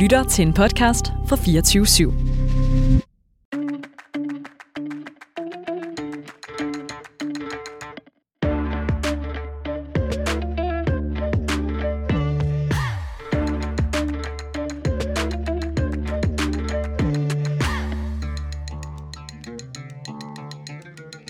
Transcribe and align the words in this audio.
lytter 0.00 0.24
til 0.24 0.46
en 0.46 0.52
podcast 0.54 1.06
fra 1.28 1.36
24 1.36 1.86
/7. 1.86 2.12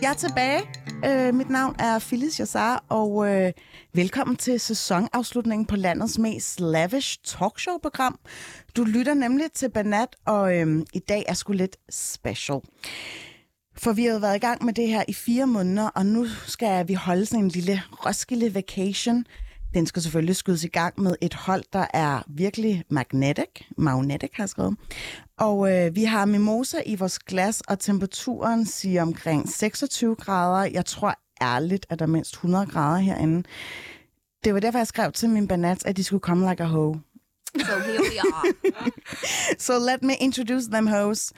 Jeg 0.03 0.11
er 0.11 0.15
tilbage. 0.15 0.60
Navn 1.61 1.77
er 1.79 1.99
Phyllis 1.99 2.41
Jassar, 2.41 2.85
og 2.89 3.29
øh, 3.29 3.53
velkommen 3.95 4.37
til 4.37 4.61
sæsonafslutningen 4.61 5.67
på 5.67 5.77
landets 5.77 6.19
mest 6.19 6.61
lavish 6.61 7.19
talkshow-program. 7.25 8.19
Du 8.77 8.85
lytter 8.85 9.15
nemlig 9.15 9.47
til 9.55 9.71
Banat, 9.71 10.17
og 10.25 10.57
øh, 10.57 10.83
i 10.95 10.99
dag 10.99 11.25
er 11.29 11.35
sgu 11.35 11.53
lidt 11.53 11.77
special. 11.91 12.61
For 13.77 13.93
vi 13.93 14.05
har 14.05 14.13
jo 14.13 14.19
været 14.19 14.37
i 14.37 14.39
gang 14.39 14.65
med 14.65 14.73
det 14.75 14.89
her 14.89 15.05
i 15.09 15.13
fire 15.13 15.47
måneder, 15.47 15.89
og 15.89 16.07
nu 16.07 16.27
skal 16.47 16.89
vi 16.89 16.95
holde 16.95 17.27
sådan 17.27 17.45
en 17.45 17.51
lille 17.51 17.83
Roskilde 18.07 18.55
vacation. 18.55 19.25
Den 19.75 19.87
skal 19.87 20.03
selvfølgelig 20.03 20.37
skydes 20.37 20.65
i 20.65 20.69
gang 20.69 21.01
med 21.01 21.17
et 21.21 21.35
hold, 21.35 21.65
der 21.73 21.87
er 21.95 22.23
virkelig 22.29 22.85
magnetic. 22.91 23.61
Magnetic 23.79 24.31
har 24.35 24.43
jeg 24.43 24.49
skrevet. 24.49 24.77
Og 25.39 25.73
øh, 25.73 25.97
vi 25.97 26.05
har 26.05 26.25
mimosa 26.25 26.79
i 26.87 26.95
vores 26.95 27.19
glas, 27.19 27.61
og 27.61 27.79
temperaturen 27.79 28.67
siger 28.67 29.03
omkring 29.03 29.49
26 29.49 30.15
grader. 30.15 30.71
Jeg 30.73 30.87
tror 30.87 31.15
ærligt, 31.43 31.87
at 31.89 31.99
der 31.99 32.05
er 32.05 32.09
mindst 32.09 32.33
100 32.33 32.67
grader 32.67 32.99
herinde. 32.99 33.43
Det 34.45 34.55
var 34.55 34.61
derfor, 34.61 34.79
jeg 34.79 34.87
skrev 34.87 35.13
til 35.13 35.29
min 35.29 35.49
banats, 35.49 35.85
at 35.85 35.97
de 35.97 36.05
skulle 36.05 36.21
komme 36.21 36.51
like 36.51 36.63
a 36.63 36.67
hoe. 36.67 37.01
So 37.59 37.79
here 37.79 38.01
we 38.01 38.21
are. 38.21 38.91
So 39.59 39.73
let 39.79 40.03
me 40.03 40.15
introduce 40.21 40.71
them 40.71 40.87
hoes. 40.87 41.33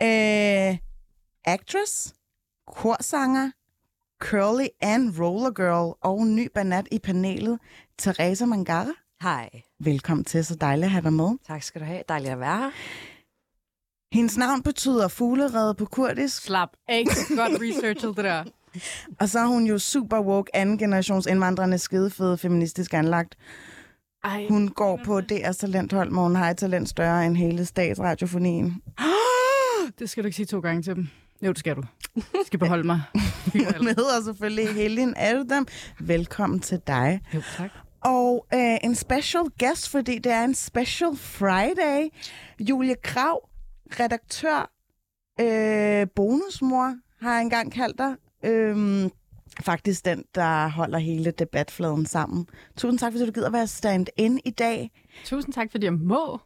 Uh, 0.00 0.76
actress, 1.44 2.14
korsanger, 2.66 3.50
curly 4.22 4.66
and 4.80 5.20
roller 5.20 5.50
girl 5.50 5.96
og 6.00 6.26
ny 6.26 6.48
banat 6.54 6.88
i 6.92 6.98
panelet, 6.98 7.58
Teresa 7.98 8.46
Mangara. 8.46 8.92
Hej. 9.22 9.50
Velkommen 9.80 10.24
til, 10.24 10.44
så 10.44 10.54
dejligt 10.54 10.84
at 10.84 10.90
have 10.90 11.02
dig 11.02 11.12
med. 11.12 11.30
Tak 11.46 11.62
skal 11.62 11.80
du 11.80 11.86
have. 11.86 12.02
Dejligt 12.08 12.32
at 12.32 12.40
være 12.40 12.58
her. 12.58 12.70
Hendes 14.12 14.36
navn 14.36 14.62
betyder 14.62 15.08
fuglerede 15.08 15.74
på 15.74 15.84
kurdisk, 15.84 16.42
Slap 16.42 16.68
af. 16.88 17.04
Godt 17.36 17.62
researchet, 17.62 18.16
det 18.16 18.24
der. 18.24 18.44
Og 19.20 19.28
så 19.28 19.38
er 19.38 19.46
hun 19.46 19.66
jo 19.66 19.78
super 19.78 20.20
woke, 20.20 20.56
anden 20.56 20.78
generations 20.78 21.26
indvandrende, 21.26 21.78
skidefede, 21.78 22.38
feministisk 22.38 22.94
anlagt. 22.94 23.34
Ej. 24.24 24.46
Hun 24.48 24.68
går 24.68 25.00
på 25.04 25.18
DR's 25.18 25.52
talenthold, 25.52 26.10
hvor 26.10 26.22
hun 26.22 26.36
har 26.36 26.50
et 26.50 26.56
talent 26.56 26.88
større 26.88 27.26
end 27.26 27.36
hele 27.36 27.64
statsradiofonien. 27.66 28.82
Det 29.98 30.10
skal 30.10 30.22
du 30.22 30.26
ikke 30.26 30.36
sige 30.36 30.46
to 30.46 30.60
gange 30.60 30.82
til 30.82 30.94
dem. 30.94 31.08
Jo, 31.42 31.48
det 31.48 31.58
skal 31.58 31.76
du. 31.76 31.82
Jeg 32.16 32.42
skal 32.46 32.58
beholde 32.58 32.86
mig. 32.86 33.02
Hun 33.78 33.86
hedder 33.86 34.22
selvfølgelig 34.24 34.74
Helen 34.74 35.14
Adam. 35.16 35.66
Velkommen 36.00 36.60
til 36.60 36.80
dig. 36.86 37.20
Jo, 37.34 37.42
tak. 37.56 37.70
Og 38.00 38.46
øh, 38.54 38.76
en 38.84 38.94
special 38.94 39.44
guest, 39.58 39.88
fordi 39.88 40.18
det 40.18 40.32
er 40.32 40.44
en 40.44 40.54
special 40.54 41.16
Friday. 41.16 42.08
Julie 42.60 42.94
Krav, 43.02 43.48
redaktør, 44.00 44.70
øh, 45.40 46.06
bonusmor, 46.16 46.96
har 47.20 47.32
jeg 47.32 47.42
engang 47.42 47.72
kaldt 47.72 47.98
dig. 47.98 48.14
Øhm, 48.44 49.10
faktisk 49.62 50.04
den, 50.04 50.24
der 50.34 50.68
holder 50.68 50.98
hele 50.98 51.30
debatfladen 51.30 52.06
sammen. 52.06 52.46
Tusind 52.76 52.98
tak, 52.98 53.12
fordi 53.12 53.26
du 53.26 53.32
gider 53.32 53.50
være 53.50 53.66
stand-in 53.66 54.40
i 54.44 54.50
dag. 54.50 54.90
Tusind 55.24 55.54
tak, 55.54 55.70
fordi 55.70 55.84
jeg 55.84 55.92
må. 55.94 56.40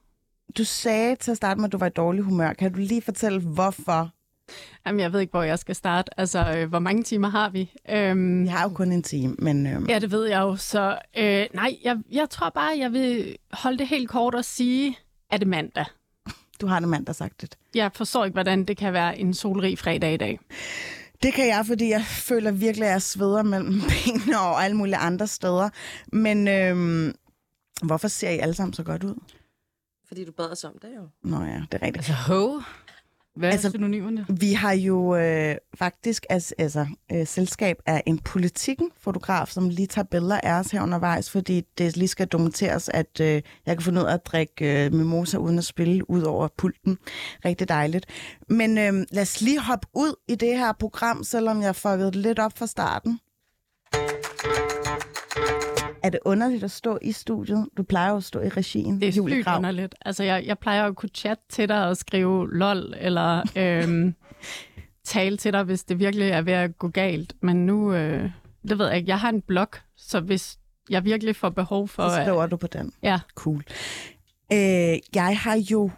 Du 0.58 0.64
sagde 0.64 1.16
til 1.16 1.30
at 1.30 1.36
starte 1.36 1.60
med, 1.60 1.68
at 1.68 1.72
du 1.72 1.78
var 1.78 1.86
i 1.86 1.90
dårlig 1.90 2.22
humør. 2.22 2.52
Kan 2.52 2.72
du 2.72 2.78
lige 2.78 3.02
fortælle, 3.02 3.40
hvorfor? 3.40 4.10
Jamen, 4.86 5.00
jeg 5.00 5.12
ved 5.12 5.20
ikke, 5.20 5.30
hvor 5.30 5.42
jeg 5.42 5.58
skal 5.58 5.74
starte. 5.74 6.20
Altså, 6.20 6.54
øh, 6.56 6.68
hvor 6.68 6.78
mange 6.78 7.02
timer 7.02 7.28
har 7.28 7.50
vi? 7.50 7.70
Øhm, 7.90 8.42
Vi 8.42 8.48
har 8.48 8.62
jo 8.68 8.74
kun 8.74 8.92
en 8.92 9.02
time, 9.02 9.34
men 9.38 9.66
øhm, 9.66 9.86
ja, 9.88 9.98
det 9.98 10.10
ved 10.10 10.26
jeg 10.26 10.40
jo. 10.40 10.56
Så 10.56 10.98
øh, 11.18 11.46
nej, 11.54 11.76
jeg, 11.84 11.98
jeg 12.12 12.30
tror 12.30 12.50
bare, 12.50 12.78
jeg 12.78 12.92
vil 12.92 13.36
holde 13.52 13.78
det 13.78 13.86
helt 13.88 14.08
kort 14.08 14.34
og 14.34 14.44
sige, 14.44 14.98
at 15.30 15.40
det 15.40 15.48
mandag. 15.48 15.84
du 16.60 16.66
har 16.66 16.80
det 16.80 16.88
mand, 16.88 17.06
der 17.06 17.12
sagt 17.12 17.40
det. 17.40 17.56
Jeg 17.74 17.90
forstår 17.94 18.24
ikke, 18.24 18.34
hvordan 18.34 18.64
det 18.64 18.76
kan 18.76 18.92
være 18.92 19.18
en 19.18 19.34
solrig 19.34 19.78
fredag 19.78 20.14
i 20.14 20.16
dag. 20.16 20.38
Det 21.22 21.34
kan 21.34 21.48
jeg, 21.48 21.66
fordi 21.66 21.88
jeg 21.88 22.04
føler 22.04 22.50
virkelig, 22.50 22.86
at 22.86 22.92
jeg 22.92 23.02
sveder 23.02 23.42
mellem 23.42 23.80
benene 23.90 24.40
og 24.40 24.64
alle 24.64 24.76
mulige 24.76 24.96
andre 24.96 25.26
steder. 25.26 25.70
Men 26.12 26.48
øhm, 26.48 27.14
hvorfor 27.82 28.08
ser 28.08 28.30
I 28.30 28.38
alle 28.38 28.54
sammen 28.54 28.72
så 28.74 28.82
godt 28.82 29.04
ud? 29.04 29.14
Fordi 30.08 30.24
du 30.24 30.32
bad 30.32 30.50
os 30.52 30.64
om 30.64 30.78
det 30.82 30.88
jo. 30.96 31.08
Nå 31.22 31.42
ja, 31.44 31.62
det 31.72 31.82
er 31.82 31.86
rigtigt. 31.86 31.96
Altså, 31.96 32.12
ho. 32.12 32.60
Hvad 33.36 33.48
er 33.48 33.52
Altså- 33.52 33.66
altså, 33.66 33.78
synonymerne? 33.78 34.26
Vi 34.40 34.52
har 34.52 34.72
jo 34.72 35.16
øh, 35.16 35.56
faktisk 35.74 36.26
as, 36.30 36.52
altså, 36.58 36.86
øh, 37.12 37.26
selskab 37.26 37.76
af 37.86 38.02
en 38.06 38.18
politikken-fotograf, 38.18 39.48
som 39.48 39.68
lige 39.68 39.86
tager 39.86 40.06
billeder 40.10 40.40
af 40.42 40.52
os 40.60 40.70
her 40.70 40.82
undervejs, 40.82 41.30
fordi 41.30 41.60
det 41.78 41.96
lige 41.96 42.08
skal 42.08 42.26
dokumenteres, 42.26 42.88
at 42.88 43.20
øh, 43.20 43.42
jeg 43.66 43.76
kan 43.76 43.80
finde 43.80 44.00
ud 44.00 44.06
af 44.06 44.14
at 44.14 44.26
drikke 44.26 44.84
øh, 44.84 44.92
mimosa 44.94 45.36
uden 45.36 45.58
at 45.58 45.64
spille 45.64 46.10
ud 46.10 46.22
over 46.22 46.48
pulten. 46.58 46.98
Rigtig 47.44 47.68
dejligt. 47.68 48.06
Men 48.48 48.78
øh, 48.78 48.92
lad 49.10 49.22
os 49.22 49.40
lige 49.40 49.60
hoppe 49.60 49.86
ud 49.94 50.14
i 50.28 50.34
det 50.34 50.58
her 50.58 50.72
program, 50.72 51.24
selvom 51.24 51.62
jeg 51.62 51.76
fuckede 51.76 52.10
lidt 52.10 52.38
op 52.38 52.58
fra 52.58 52.66
starten. 52.66 53.18
Er 56.02 56.10
det 56.10 56.20
underligt 56.24 56.64
at 56.64 56.70
stå 56.70 56.98
i 57.02 57.12
studiet? 57.12 57.68
Du 57.76 57.82
plejer 57.82 58.10
jo 58.10 58.16
at 58.16 58.24
stå 58.24 58.40
i 58.40 58.48
regien. 58.48 59.00
Det 59.00 59.08
er 59.08 59.12
sygt 59.12 59.46
underligt. 59.56 59.94
Altså, 60.06 60.24
jeg, 60.24 60.44
jeg 60.46 60.58
plejer 60.58 60.84
at 60.86 60.96
kunne 60.96 61.08
chatte 61.14 61.44
til 61.50 61.68
dig 61.68 61.86
og 61.88 61.96
skrive 61.96 62.54
lol, 62.58 62.94
eller 62.98 63.42
øhm, 63.56 64.14
tale 65.04 65.36
til 65.36 65.52
dig, 65.52 65.62
hvis 65.62 65.84
det 65.84 65.98
virkelig 65.98 66.28
er 66.28 66.42
ved 66.42 66.52
at 66.52 66.78
gå 66.78 66.88
galt. 66.88 67.34
Men 67.42 67.66
nu, 67.66 67.94
øh, 67.94 68.30
det 68.68 68.78
ved 68.78 68.86
jeg 68.86 68.96
ikke. 68.96 69.08
Jeg 69.08 69.20
har 69.20 69.28
en 69.28 69.40
blog, 69.40 69.68
så 69.96 70.20
hvis 70.20 70.58
jeg 70.90 71.04
virkelig 71.04 71.36
får 71.36 71.48
behov 71.50 71.88
for... 71.88 72.08
Så 72.08 72.16
at- 72.18 72.24
skriver 72.26 72.46
du 72.46 72.56
på 72.56 72.66
den. 72.66 72.92
Ja, 73.02 73.20
Cool. 73.34 73.64
Øh, 74.52 74.98
jeg 75.14 75.38
har 75.38 75.56
jo 75.70 75.90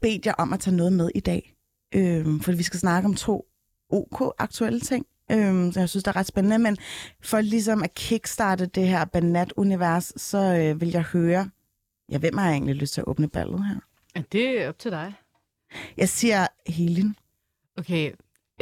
bedt 0.00 0.26
jer 0.26 0.32
om 0.38 0.52
at 0.52 0.60
tage 0.60 0.76
noget 0.76 0.92
med 0.92 1.10
i 1.14 1.20
dag, 1.20 1.54
øh, 1.94 2.26
for 2.42 2.52
vi 2.52 2.62
skal 2.62 2.80
snakke 2.80 3.06
om 3.06 3.14
to 3.14 3.46
OK 3.90 4.34
aktuelle 4.38 4.80
ting, 4.80 5.06
øh, 5.30 5.72
så 5.72 5.80
jeg 5.80 5.88
synes, 5.88 6.04
det 6.04 6.10
er 6.10 6.16
ret 6.16 6.26
spændende. 6.26 6.58
Men 6.58 6.76
for 7.22 7.40
ligesom 7.40 7.82
at 7.82 7.94
kickstarte 7.94 8.66
det 8.66 8.88
her 8.88 9.04
banat-univers, 9.04 10.12
så 10.16 10.38
øh, 10.38 10.80
vil 10.80 10.88
jeg 10.88 11.02
høre, 11.02 11.50
ja, 12.12 12.18
hvem 12.18 12.38
har 12.38 12.44
jeg 12.46 12.52
egentlig 12.52 12.74
lyst 12.76 12.94
til 12.94 13.00
at 13.00 13.06
åbne 13.08 13.28
ballet 13.28 13.66
her? 13.68 13.74
er 14.14 14.22
det 14.32 14.68
op 14.68 14.78
til 14.78 14.90
dig? 14.90 15.14
Jeg 15.96 16.08
siger 16.08 16.46
Helen. 16.66 17.16
Okay, 17.78 18.12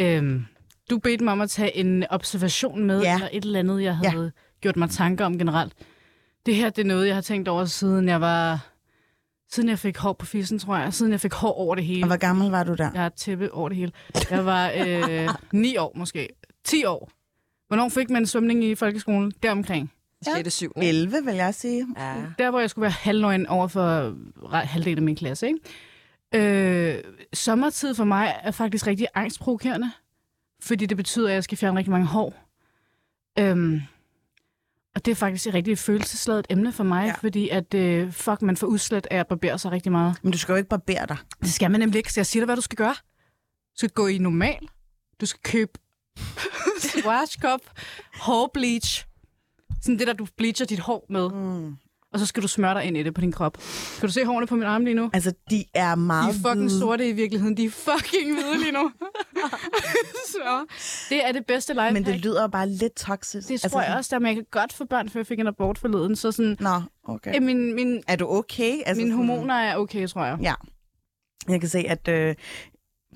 øhm, 0.01 0.45
du 0.91 0.99
bedte 0.99 1.25
mig 1.25 1.33
om 1.33 1.41
at 1.41 1.51
tage 1.51 1.77
en 1.77 2.05
observation 2.11 2.85
med, 2.85 3.01
Ja. 3.03 3.15
eller 3.15 3.29
et 3.33 3.45
eller 3.45 3.59
andet, 3.59 3.83
jeg 3.83 3.99
Ja. 4.03 4.09
havde 4.11 4.33
gjort 4.61 4.77
mig 4.77 4.91
tanker 4.91 5.25
om 5.25 5.39
generelt. 5.39 5.73
Det 6.47 6.55
her, 6.57 6.71
det 6.71 6.83
er 6.83 6.87
noget, 6.87 7.07
jeg 7.07 7.15
har 7.17 7.23
tænkt 7.23 7.49
over, 7.49 7.65
siden 7.65 8.09
jeg 8.09 8.21
var... 8.21 8.67
Siden 9.51 9.69
jeg 9.69 9.79
fik 9.79 9.97
hår 9.99 10.13
på 10.13 10.27
fissen, 10.27 10.59
tror 10.59 10.77
jeg. 10.77 10.95
Siden 10.95 11.13
jeg 11.13 11.21
fik 11.21 11.33
hår 11.33 11.53
over 11.53 11.75
det 11.75 11.85
hele. 11.85 12.03
Og 12.05 12.07
hvor 12.07 12.17
gammel 12.17 12.51
var 12.51 12.65
du 12.65 12.75
der? 12.75 12.91
Jeg 12.95 13.03
har 13.03 13.09
tæppe 13.09 13.53
over 13.55 13.69
det 13.69 13.77
hele. 13.79 13.93
Jeg 14.31 14.47
var 14.47 14.73
øh, 14.87 15.29
9 15.53 15.77
år 15.77 15.93
måske. 15.97 16.29
10 16.69 16.85
år. 16.85 17.11
Hvornår 17.69 17.89
fik 17.89 18.11
man 18.11 18.27
svømning 18.27 18.65
i 18.65 18.75
folkeskolen? 18.75 19.33
Deromkring. 19.43 19.93
Ja. 20.27 20.37
6. 20.37 20.55
7. 20.55 20.73
11, 20.77 21.17
vil 21.25 21.35
jeg 21.35 21.55
sige. 21.55 21.87
Ja. 21.97 22.15
Der, 22.39 22.51
hvor 22.51 22.61
jeg 22.61 22.71
skulle 22.71 22.83
være 22.83 22.91
halvnøgen 22.91 23.47
over 23.47 23.69
for 23.69 24.15
halvdelen 24.55 24.99
af 24.99 25.03
min 25.03 25.17
klasse. 25.17 25.47
Ikke? 25.47 25.61
Øh, 26.35 27.05
sommertid 27.33 27.95
for 27.95 28.05
mig 28.05 28.41
er 28.43 28.51
faktisk 28.51 28.87
rigtig 28.87 29.07
angstprovokerende. 29.15 29.91
Fordi 30.63 30.87
det 30.87 30.97
betyder, 30.97 31.29
at 31.29 31.35
jeg 31.35 31.45
skal 31.45 31.59
fjerne 31.59 31.79
rigtig 31.79 31.91
mange 31.91 32.07
hår. 32.07 32.35
Øhm, 33.39 33.81
og 34.95 35.05
det 35.05 35.11
er 35.11 35.17
faktisk 35.17 35.47
et 35.47 35.55
rigtig 35.55 35.79
følelsesladet 35.79 36.47
emne 36.51 36.73
for 36.73 36.85
mig, 36.85 37.07
ja. 37.07 37.13
fordi 37.13 37.49
at 37.49 37.75
øh, 37.75 38.13
fuck, 38.13 38.43
man 38.43 38.57
får 38.57 38.67
udslet 38.67 39.07
af 39.11 39.17
at 39.17 39.27
barbere 39.27 39.59
sig 39.59 39.73
rigtig 39.73 39.93
meget. 39.93 40.17
Men 40.23 40.33
du 40.33 40.39
skal 40.39 40.53
jo 40.53 40.57
ikke 40.57 40.69
barbere 40.69 41.07
dig. 41.09 41.17
Det 41.41 41.53
skal 41.53 41.71
man 41.71 41.81
nemlig 41.81 41.99
ikke, 41.99 42.13
så 42.13 42.21
jeg 42.21 42.27
siger 42.27 42.41
dig, 42.41 42.47
hvad 42.47 42.57
du 42.57 42.63
skal 42.63 42.77
gøre. 42.77 42.95
Du 43.73 43.77
skal 43.77 43.91
gå 43.91 44.07
i 44.07 44.19
normal. 44.19 44.69
Du 45.21 45.27
skal 45.27 45.41
købe 45.43 45.73
Schwarzkopf 46.89 47.65
hårbleach. 48.21 49.05
Sådan 49.83 49.99
det, 49.99 50.07
der 50.07 50.13
du 50.13 50.27
bleacher 50.37 50.67
dit 50.67 50.79
hår 50.79 51.07
med. 51.09 51.31
Mm. 51.31 51.77
Og 52.13 52.19
så 52.19 52.27
skal 52.27 52.43
du 52.43 52.49
smøre 52.49 52.75
dig 52.75 52.85
ind 52.85 52.97
i 52.97 53.03
det 53.03 53.15
på 53.15 53.21
din 53.21 53.33
krop. 53.33 53.59
Kan 54.01 54.07
du 54.09 54.13
se 54.13 54.25
hårene 54.25 54.47
på 54.47 54.55
min 54.55 54.65
arm 54.65 54.85
lige 54.85 54.95
nu? 54.95 55.11
Altså, 55.13 55.33
de 55.51 55.65
er 55.75 55.95
De 55.95 56.01
meget 56.01 56.29
er 56.29 56.33
fucking 56.33 56.55
hvide. 56.59 56.79
sorte 56.79 57.09
i 57.09 57.13
virkeligheden. 57.13 57.57
De 57.57 57.65
er 57.65 57.71
fucking 57.71 58.35
hvide 58.35 58.59
lige 58.59 58.73
nu. 58.73 58.91
så 60.33 60.67
det 61.09 61.27
er 61.29 61.33
det 61.33 61.47
bedste 61.47 61.73
lifehack. 61.73 61.93
Men 61.93 62.07
det 62.07 62.17
lyder 62.21 62.47
bare 62.49 62.69
lidt 62.69 62.95
toxisk. 62.97 63.49
det 63.49 63.61
tror 63.61 63.83
jeg 63.83 63.95
også, 63.97 64.09
der, 64.15 64.19
men 64.19 64.27
jeg 64.27 64.35
kan 64.37 64.47
godt 64.51 64.73
få 64.73 64.85
børn, 64.85 65.09
for 65.09 65.19
jeg 65.19 65.27
fik 65.27 65.39
en 65.39 65.47
abort 65.47 65.79
forleden. 65.79 66.17
Så 66.17 66.33
sådan, 66.33 66.57
Nå, 66.61 66.81
okay. 67.05 67.37
øh, 67.37 67.43
min, 67.43 67.75
min, 67.75 68.03
Er 68.09 68.17
du 68.17 68.29
okay? 68.29 68.77
Altså, 68.87 69.01
mine 69.03 69.11
sådan- 69.15 69.27
hormoner 69.29 69.55
er 69.55 69.77
okay, 69.77 70.09
tror 70.09 70.25
jeg. 70.25 70.39
Ja. 70.43 70.55
Jeg 71.49 71.61
kan 71.61 71.69
se, 71.69 71.79
at 71.79 72.09
øh, 72.09 72.35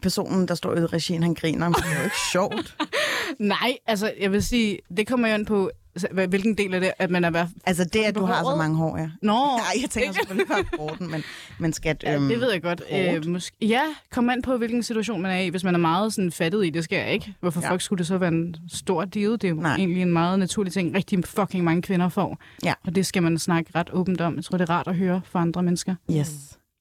personen, 0.02 0.48
der 0.48 0.54
står 0.54 0.76
i 0.76 0.80
regien, 0.86 1.22
han 1.22 1.34
griner, 1.34 1.68
men 1.68 1.74
det 1.74 1.84
er 1.92 1.98
jo 1.98 2.04
ikke 2.04 2.16
sjovt. 2.32 2.76
Nej, 3.38 3.76
altså 3.86 4.12
jeg 4.20 4.32
vil 4.32 4.42
sige, 4.42 4.78
det 4.96 5.06
kommer 5.06 5.28
jo 5.28 5.34
ind 5.34 5.46
på, 5.46 5.70
Så 5.96 6.08
hvad- 6.12 6.28
Hvilken 6.28 6.58
del 6.58 6.74
af 6.74 6.80
det, 6.80 6.92
at 6.98 7.10
man 7.10 7.24
er 7.24 7.30
hvert... 7.30 7.48
Altså 7.66 7.84
det, 7.84 8.04
at 8.04 8.14
du 8.14 8.24
har 8.24 8.44
så 8.44 8.56
mange 8.56 8.76
hår, 8.76 8.96
ja. 8.98 9.10
Nå, 9.22 9.32
Nej, 9.56 9.82
jeg 9.82 9.90
tænker 9.90 10.12
selvfølgelig 10.12 10.46
på 10.48 10.76
Morten, 10.78 11.10
men, 11.10 11.22
men 11.58 11.72
skat... 11.72 12.02
Ja, 12.02 12.14
øhm, 12.14 12.28
det 12.28 12.40
ved 12.40 12.52
jeg 12.52 12.62
godt. 12.62 12.82
Øh, 12.92 13.26
måske, 13.26 13.56
ja, 13.60 13.80
kom 14.10 14.30
an 14.30 14.42
på, 14.42 14.56
hvilken 14.56 14.82
situation 14.82 15.22
man 15.22 15.30
er 15.30 15.38
i. 15.40 15.48
Hvis 15.48 15.64
man 15.64 15.74
er 15.74 15.78
meget 15.78 16.12
sådan, 16.14 16.32
fattet 16.32 16.66
i, 16.66 16.70
det 16.70 16.84
skal 16.84 16.96
jeg 16.98 17.12
ikke. 17.12 17.34
Hvorfor 17.40 17.60
Ja. 17.60 17.66
ja. 17.66 17.72
fuck 17.72 17.82
skulle 17.82 17.98
det 17.98 18.06
så 18.06 18.18
være 18.18 18.28
en 18.32 18.56
stor 18.72 19.04
deal? 19.04 19.32
Det 19.32 19.44
er 19.44 19.48
jo. 19.48 19.54
Nej. 19.54 19.76
egentlig 19.76 20.02
en 20.02 20.12
meget 20.12 20.38
naturlig 20.38 20.72
ting. 20.72 20.94
Rigtig 20.94 21.24
fucking 21.24 21.64
mange 21.64 21.82
kvinder 21.82 22.08
får. 22.08 22.38
Ja. 22.64 22.72
Og 22.86 22.94
det 22.94 23.06
skal 23.06 23.22
man 23.22 23.38
snakke 23.38 23.70
ret 23.74 23.90
åbent 23.92 24.20
om. 24.20 24.36
Jeg 24.36 24.44
tror, 24.44 24.58
det 24.58 24.68
er 24.70 24.74
rart 24.74 24.88
at 24.88 24.96
høre 24.96 25.20
fra 25.24 25.40
andre 25.40 25.62
mennesker. 25.62 25.94
Yes. 26.10 26.30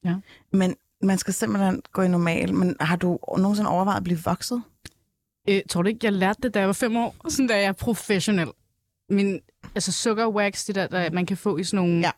Ja. 0.05 0.15
Men 0.53 0.75
man 1.03 1.17
skal 1.17 1.33
simpelthen 1.33 1.81
gå 1.93 2.01
i 2.01 2.07
normal. 2.07 2.53
Men 2.53 2.75
har 2.79 2.95
du 2.95 3.19
nogensinde 3.37 3.69
overvejet 3.69 3.97
at 3.97 4.03
blive 4.03 4.19
vokset? 4.25 4.63
Øh, 5.49 5.61
tror 5.69 5.81
du 5.81 5.87
ikke, 5.89 5.99
jeg 6.03 6.13
lærte 6.13 6.39
det, 6.43 6.53
da 6.53 6.59
jeg 6.59 6.67
var 6.67 6.73
fem 6.73 6.97
år? 6.97 7.15
Sådan, 7.29 7.47
da 7.47 7.55
jeg 7.55 7.65
er 7.65 7.71
professionel. 7.71 8.47
Min, 9.09 9.39
altså 9.75 9.91
sukkerwax, 9.91 10.65
det 10.65 10.75
der, 10.75 10.87
der, 10.87 11.11
man 11.11 11.25
kan 11.25 11.37
få 11.37 11.57
i 11.57 11.63
sådan 11.63 11.85
nogle... 11.85 11.99
Ja. 12.01 12.11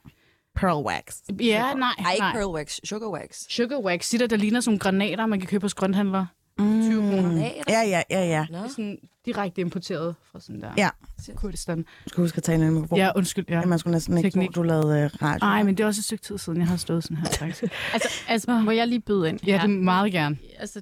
Pearl 0.56 0.86
wax. 0.86 1.04
ja 1.40 1.74
nej, 1.74 1.90
Ej, 2.00 2.12
ikke 2.12 2.20
nej. 2.22 2.34
pearl 2.34 2.56
wax, 2.56 2.80
sugar 2.84 3.08
wax. 3.08 3.46
Sugarwax, 3.50 4.10
de 4.12 4.20
der, 4.20 4.28
der 4.28 4.38
ligner 4.38 4.60
sådan 4.62 4.70
nogle 4.72 4.80
granater, 4.80 5.26
man 5.26 5.40
kan 5.40 5.48
købe 5.50 5.62
hos 5.62 5.74
grønthandlere. 5.74 6.28
Mm. 6.60 6.82
20 6.82 7.02
kroner. 7.10 7.52
Ja, 7.70 7.82
ja, 7.82 8.02
ja, 8.10 8.26
ja. 8.26 8.46
Nå. 8.50 8.58
Det 8.58 8.64
er 8.66 8.70
sådan 8.70 8.98
direkte 9.26 9.62
importeret 9.62 10.16
fra 10.32 10.40
sådan 10.40 10.62
der 10.62 10.72
Ja. 10.78 10.90
Kurdistan. 11.36 11.78
Du 11.78 12.10
skal 12.10 12.22
huske 12.22 12.38
at 12.38 12.44
tale 12.44 12.66
ind 12.66 12.72
i 12.72 12.74
mikrofonen. 12.74 13.02
Ja, 13.02 13.12
undskyld. 13.16 13.46
Ja. 13.50 13.60
Ja. 13.60 13.66
Man 13.66 13.80
skulle 13.80 13.92
næsten 13.92 14.18
ikke 14.18 14.28
Teknik. 14.30 14.54
tro, 14.54 14.62
du 14.62 14.68
lavede 14.68 15.00
øh, 15.04 15.10
radio. 15.22 15.46
Nej, 15.46 15.64
men 15.64 15.78
det 15.78 15.84
er 15.84 15.88
også 15.88 16.00
et 16.00 16.04
stykke 16.06 16.24
tid 16.24 16.38
siden, 16.38 16.60
jeg 16.60 16.68
har 16.68 16.78
stået 16.78 17.04
sådan 17.04 17.18
her, 17.18 17.26
faktisk. 17.40 17.64
Altså, 17.94 18.10
altså, 18.28 18.52
må 18.52 18.72
jeg 18.72 18.88
lige 18.88 19.00
byde 19.00 19.30
ind? 19.30 19.40
Ja, 19.48 19.60
det 19.62 19.70
meget 19.70 20.12
gerne. 20.12 20.38
Altså, 20.60 20.82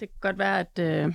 det 0.00 0.08
kan 0.08 0.18
godt 0.20 0.38
være, 0.38 0.60
at... 0.60 0.78
Øh, 0.78 1.14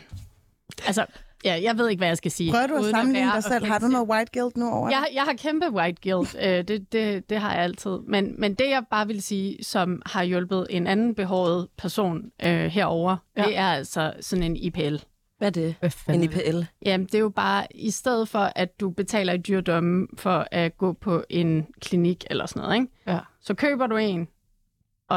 altså, 0.85 1.05
ja, 1.45 1.60
jeg 1.63 1.78
ved 1.78 1.90
ikke, 1.90 2.00
hvad 2.00 2.07
jeg 2.07 2.18
skal 2.18 2.31
sige. 2.31 2.51
Prøver 2.51 2.68
du 2.68 2.75
at 2.75 2.86
sammenligne 2.86 3.31
dig 3.31 3.44
selv? 3.44 3.66
Har 3.66 3.80
du 3.80 3.88
noget 3.88 4.07
white 4.07 4.40
guilt 4.40 4.57
nu 4.57 4.69
over 4.69 4.90
Jeg, 4.90 5.07
jeg 5.13 5.24
har 5.24 5.34
kæmpe 5.34 5.72
white 5.72 6.12
guilt. 6.12 6.36
Øh, 6.42 6.68
det, 6.68 6.92
det, 6.92 7.30
det 7.30 7.40
har 7.40 7.54
jeg 7.54 7.63
altid. 7.63 8.00
Men, 8.07 8.36
men 8.38 8.54
det, 8.54 8.69
jeg 8.69 8.84
bare 8.92 9.07
vil 9.07 9.22
sige, 9.22 9.63
som 9.63 10.01
har 10.06 10.24
hjulpet 10.24 10.68
en 10.69 10.88
anden 10.88 11.16
behåret 11.16 11.68
person 11.78 12.22
øh, 12.45 12.66
herover, 12.66 13.18
ja. 13.38 13.44
Det 13.44 13.57
er 13.57 13.68
altså 13.68 14.13
sådan 14.22 14.44
en 14.44 14.56
IPL. 14.56 14.95
Hvad 15.38 15.48
er 15.48 15.51
det? 15.51 15.75
Hvad 15.80 16.16
En? 16.16 16.24
IPL. 16.24 16.63
Jamen, 16.86 17.06
det 17.06 17.16
er 17.16 17.19
jo 17.19 17.30
bare, 17.30 17.68
i 17.75 17.92
stedet 17.92 18.30
for, 18.30 18.51
at 18.56 18.80
du 18.80 18.89
betaler 18.89 19.34
i 19.34 19.38
dyrdomme 19.38 20.07
for 20.18 20.48
at 20.51 20.78
gå 20.78 20.94
på 20.94 21.24
en 21.30 21.68
klinik 21.81 22.25
eller 22.30 22.46
sådan 22.46 22.62
noget, 22.62 22.75
ikke? 22.75 22.88
Ja. 23.07 23.19
så 23.42 23.54
køber 23.54 23.88
du 23.88 23.98
en, 23.98 24.28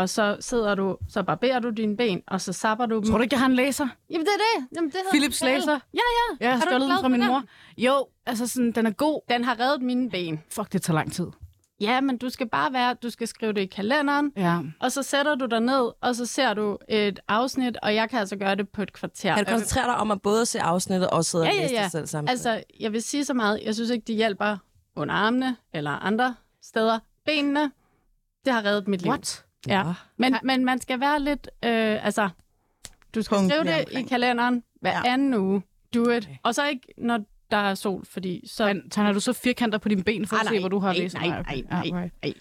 og 0.00 0.08
så 0.08 0.36
sidder 0.40 0.74
du, 0.74 0.96
så 1.08 1.22
barberer 1.22 1.58
du 1.58 1.70
dine 1.70 1.96
ben, 1.96 2.22
og 2.26 2.40
så 2.40 2.52
sapper 2.52 2.86
du 2.86 2.94
dem. 2.96 3.04
Tror 3.04 3.16
du 3.16 3.22
ikke, 3.22 3.34
jeg 3.34 3.40
har 3.40 3.46
en 3.46 3.54
laser? 3.54 3.88
Jamen, 4.10 4.26
det 4.26 4.32
er 4.32 4.60
det. 4.60 4.66
Jamen, 4.76 4.90
det 4.90 4.96
hedder 4.96 5.10
Philips 5.10 5.42
laser? 5.42 5.72
Ja, 5.72 5.78
ja. 5.94 6.36
Jeg 6.40 6.48
har 6.50 6.56
Er 6.56 6.60
du 6.60 6.66
stjålet 6.66 6.88
den 6.88 6.98
fra 7.00 7.08
min 7.08 7.26
mor. 7.26 7.42
Jo, 7.78 8.06
altså 8.26 8.46
sådan, 8.46 8.72
den 8.72 8.86
er 8.86 8.90
god. 8.90 9.20
Den 9.28 9.44
har 9.44 9.60
reddet 9.60 9.82
mine 9.82 10.10
ben. 10.10 10.42
Fuck, 10.50 10.72
det 10.72 10.82
tager 10.82 10.94
lang 10.94 11.12
tid. 11.12 11.26
Ja, 11.80 12.00
men 12.00 12.18
du 12.18 12.30
skal 12.30 12.48
bare 12.48 12.72
være, 12.72 12.94
du 12.94 13.10
skal 13.10 13.28
skrive 13.28 13.52
det 13.52 13.60
i 13.60 13.66
kalenderen, 13.66 14.32
Ja. 14.36 14.58
og 14.80 14.92
så 14.92 15.02
sætter 15.02 15.34
du 15.34 15.46
dig 15.46 15.60
ned, 15.60 15.90
og 16.00 16.14
så 16.14 16.26
ser 16.26 16.54
du 16.54 16.78
et 16.88 17.20
afsnit, 17.28 17.76
og 17.82 17.94
jeg 17.94 18.10
kan 18.10 18.18
altså 18.18 18.36
gøre 18.36 18.54
det 18.54 18.68
på 18.68 18.82
et 18.82 18.92
kvarter. 18.92 19.34
Kan 19.34 19.44
du 19.44 19.50
koncentrere 19.50 19.84
dig 19.86 19.96
om 19.96 20.10
at 20.10 20.22
både 20.22 20.46
se 20.46 20.60
afsnittet 20.60 21.10
og 21.10 21.24
sidde 21.24 21.44
Ja, 21.44 21.50
og 21.50 21.56
ja, 21.56 21.62
læse 21.62 21.74
ja. 21.74 21.82
det 21.82 21.92
selv 21.92 22.06
sammen? 22.06 22.28
Altså, 22.28 22.62
jeg 22.80 22.92
vil 22.92 23.02
sige 23.02 23.24
så 23.24 23.34
meget, 23.34 23.60
jeg 23.64 23.74
synes 23.74 23.90
ikke, 23.90 24.04
det 24.06 24.14
hjælper 24.14 24.56
under 24.96 25.14
armene 25.14 25.56
eller 25.74 25.90
andre 25.90 26.34
steder. 26.62 26.98
Benene, 27.26 27.70
det 28.44 28.52
har 28.52 28.64
reddet 28.64 28.88
mit 28.88 29.02
liv. 29.02 29.10
What? 29.10 29.44
Ja. 29.68 29.82
Men, 30.16 30.32
Ja. 30.32 30.38
men 30.42 30.64
man 30.64 30.80
skal 30.80 31.00
være 31.00 31.20
lidt, 31.20 31.48
øh, 31.64 32.04
altså, 32.06 32.28
du 33.14 33.22
skal 33.22 33.36
Punktlig 33.36 33.58
skrive 33.60 33.74
det 33.74 33.80
omkring. 33.84 34.06
i 34.06 34.08
kalenderen 34.08 34.62
hver 34.80 35.00
Ja. 35.04 35.12
anden 35.12 35.34
uge. 35.34 35.62
Do 35.94 36.10
it. 36.10 36.28
Og 36.42 36.54
så 36.54 36.66
ikke, 36.68 36.86
når 36.98 37.18
der 37.50 37.56
er 37.56 37.74
sol, 37.74 38.04
fordi 38.10 38.48
så... 38.48 38.66
Men 38.66 38.90
tegner 38.90 39.12
du 39.12 39.20
så 39.20 39.32
firkanter 39.32 39.78
på 39.78 39.88
dine 39.88 40.02
ben 40.02 40.26
for 40.26 40.36
Ah, 40.36 40.40
at 40.42 40.48
se, 40.48 40.60
hvor 40.60 40.68
du 40.68 40.78
har 40.78 40.92
nej, 40.92 40.98
læst? 40.98 41.14
nej, 41.14 41.28
nej, 41.28 41.62
nej, 41.70 41.82
right. 42.02 42.14
nej. 42.22 42.32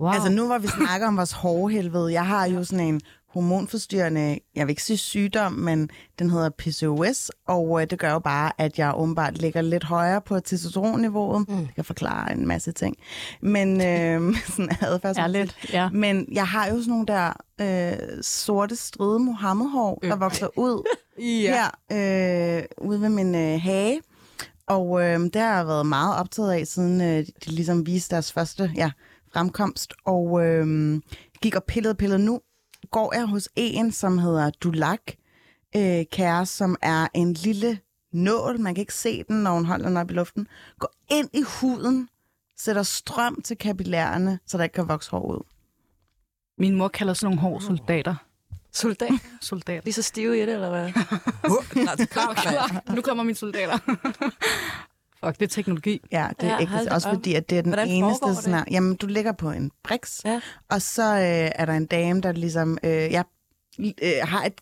Wow. 0.00 0.10
Altså 0.12 0.30
nu 0.32 0.46
hvor 0.46 0.58
vi 0.58 0.66
snakker 0.66 1.06
om 1.06 1.16
vores 1.16 1.32
hårhelvede, 1.32 2.12
jeg 2.12 2.26
har 2.26 2.46
jo 2.46 2.64
sådan 2.64 2.86
en 2.86 3.00
hormonforstyrrende, 3.32 4.38
jeg 4.54 4.66
vil 4.66 4.70
ikke 4.70 4.82
sige 4.82 4.96
sygdom, 4.96 5.52
men 5.52 5.90
den 6.18 6.30
hedder 6.30 6.50
PCOS, 6.58 7.30
og 7.46 7.82
øh, 7.82 7.90
det 7.90 7.98
gør 7.98 8.12
jo 8.12 8.18
bare, 8.18 8.52
at 8.58 8.78
jeg 8.78 8.92
åbenbart 8.96 9.38
ligger 9.38 9.62
lidt 9.62 9.84
højere 9.84 10.20
på 10.20 10.40
testosteronniveauet. 10.40 11.48
Mm. 11.48 11.56
Det 11.56 11.74
kan 11.74 11.84
forklare 11.84 12.32
en 12.32 12.48
masse 12.48 12.72
ting. 12.72 12.96
Men 13.40 13.80
øh, 13.90 14.36
sådan 14.46 14.70
adfærdsmæssigt. 14.80 15.18
Ærligt, 15.18 15.72
ja. 15.72 15.90
Men 15.90 16.28
jeg 16.32 16.46
har 16.46 16.66
jo 16.66 16.78
sådan 16.78 16.90
nogle 16.90 17.06
der 17.06 17.32
øh, 17.60 18.22
sorte 18.22 18.76
stride 18.76 19.18
Mohammed-hår, 19.18 19.98
der 20.02 20.16
vokser 20.16 20.58
ud 20.58 20.82
ja. 21.18 21.68
her 21.90 22.58
øh, 22.58 22.64
ude 22.78 23.00
ved 23.00 23.08
min 23.08 23.34
øh, 23.34 23.60
hage. 23.60 24.00
Og 24.66 25.02
øh, 25.02 25.20
det 25.20 25.36
har 25.36 25.56
jeg 25.56 25.66
været 25.66 25.86
meget 25.86 26.16
optaget 26.16 26.52
af, 26.52 26.66
siden 26.66 27.00
øh, 27.00 27.26
de 27.44 27.50
ligesom 27.50 27.86
viste 27.86 28.14
deres 28.14 28.32
første 28.32 28.72
ja, 28.76 28.90
fremkomst. 29.32 29.94
Og 30.04 30.46
øh, 30.46 30.96
gik 31.42 31.54
og 31.54 31.64
pillede 31.64 31.94
pillede. 31.94 32.18
Nu 32.24 32.40
går 32.90 33.14
jeg 33.14 33.26
hos 33.26 33.48
en, 33.56 33.92
som 33.92 34.18
hedder 34.18 34.50
Dulac 34.50 35.00
øh, 35.76 36.04
Kære, 36.12 36.46
som 36.46 36.76
er 36.82 37.08
en 37.14 37.32
lille 37.32 37.78
nål. 38.12 38.60
Man 38.60 38.74
kan 38.74 38.82
ikke 38.82 38.94
se 38.94 39.24
den, 39.28 39.42
når 39.42 39.50
hun 39.54 39.64
holder 39.64 39.88
den 39.88 39.96
op 39.96 40.10
i 40.10 40.14
luften. 40.14 40.48
Går 40.78 40.92
ind 41.10 41.28
i 41.32 41.42
huden, 41.42 42.08
sætter 42.56 42.82
strøm 42.82 43.42
til 43.42 43.56
kapillærerne, 43.58 44.38
så 44.46 44.56
der 44.58 44.64
ikke 44.64 44.74
kan 44.74 44.88
vokse 44.88 45.10
hår 45.10 45.32
ud. 45.32 45.42
Min 46.58 46.76
mor 46.76 46.88
kalder 46.88 47.14
sådan 47.14 47.36
nogle 47.36 47.40
hårde 47.40 47.64
soldater. 47.76 48.14
Soldat. 48.72 49.10
Soldater. 49.40 49.80
De 49.80 49.88
er 49.88 49.92
så 49.92 50.02
stive 50.02 50.36
i 50.38 50.40
det, 50.40 50.54
eller 50.54 50.70
hvad? 50.70 50.92
Klar 52.06 52.34
kamp, 52.34 52.72
mand. 52.72 52.96
nu 52.96 53.02
kommer 53.02 53.24
mine 53.24 53.36
soldater. 53.36 53.78
Fuck, 55.24 55.40
det 55.40 55.42
er 55.42 55.48
teknologi. 55.48 56.00
Ja, 56.12 56.28
det 56.40 56.46
er 56.46 56.50
Ja, 56.50 56.54
ja, 56.54 56.58
ikke 56.60 56.92
også 56.92 57.08
fordi, 57.08 57.34
at 57.34 57.50
det 57.50 57.58
er 57.58 57.62
den 57.62 57.70
Hvordan 57.70 57.88
eneste 57.88 58.34
sådan 58.34 58.54
her. 58.54 58.64
Jamen, 58.70 58.96
du 58.96 59.06
ligger 59.06 59.32
på 59.32 59.50
en 59.50 59.70
briks, 59.84 60.20
Ja. 60.24 60.40
og 60.70 60.82
så 60.82 61.02
øh, 61.14 61.50
er 61.54 61.64
der 61.64 61.72
en 61.72 61.86
dame, 61.86 62.20
der 62.20 62.32
ligesom 62.32 62.78
øh, 62.82 62.90
ja, 62.90 63.22
øh, 63.78 64.12
har 64.22 64.44
et 64.44 64.60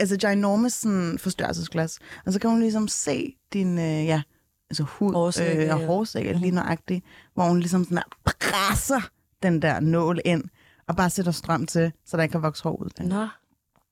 altså 0.00 0.16
ginormous 0.16 0.72
sådan, 0.72 1.18
forstørrelsesglas, 1.18 1.98
og 2.26 2.32
så 2.32 2.40
kan 2.40 2.50
hun 2.50 2.60
ligesom 2.60 2.88
se 2.88 3.34
din 3.52 3.78
øh, 3.78 4.06
ja, 4.06 4.22
altså 4.70 4.82
hud 4.82 5.12
Hårsække, 5.14 5.64
øh, 5.66 5.74
og 5.74 5.80
ja. 5.80 5.86
hårsække 5.86 6.32
lige 6.32 6.50
nøjagtigt, 6.50 7.04
hvor 7.34 7.44
hun 7.44 7.60
ligesom 7.60 7.84
sådan 7.84 7.96
her, 7.96 8.32
presser 8.40 9.00
den 9.42 9.62
der 9.62 9.80
nål 9.80 10.20
ind, 10.24 10.44
og 10.88 10.96
bare 10.96 11.10
sætter 11.10 11.32
strøm 11.32 11.66
til, 11.66 11.92
så 12.06 12.16
der 12.16 12.22
ikke 12.22 12.32
kan 12.32 12.42
vokse 12.42 12.62
hår 12.62 12.76
ud. 12.82 13.04
Nå. 13.04 13.26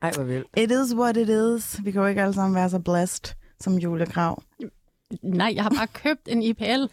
Ej, 0.02 0.12
hvor 0.14 0.22
vildt. 0.22 0.46
It 0.56 0.70
is 0.70 0.94
what 0.94 1.16
it 1.16 1.28
is. 1.28 1.84
Vi 1.84 1.90
kan 1.90 2.00
jo 2.00 2.06
ikke 2.06 2.22
alle 2.22 2.34
sammen 2.34 2.54
være 2.54 2.70
så 2.70 2.78
blessed 2.78 3.34
som 3.60 3.74
Julia 3.78 4.06
Krav. 4.06 4.42
Nej, 5.22 5.52
jeg 5.54 5.62
har 5.62 5.70
bare 5.70 5.86
købt 5.86 6.28
en 6.28 6.42
IPL 6.42 6.84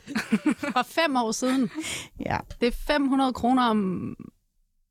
for 0.60 0.84
fem 0.86 1.16
år 1.16 1.32
siden. 1.32 1.70
Ja. 2.26 2.38
Det 2.62 2.68
er 2.68 2.72
500 2.88 3.34
kroner 3.34 3.64
om... 3.64 4.16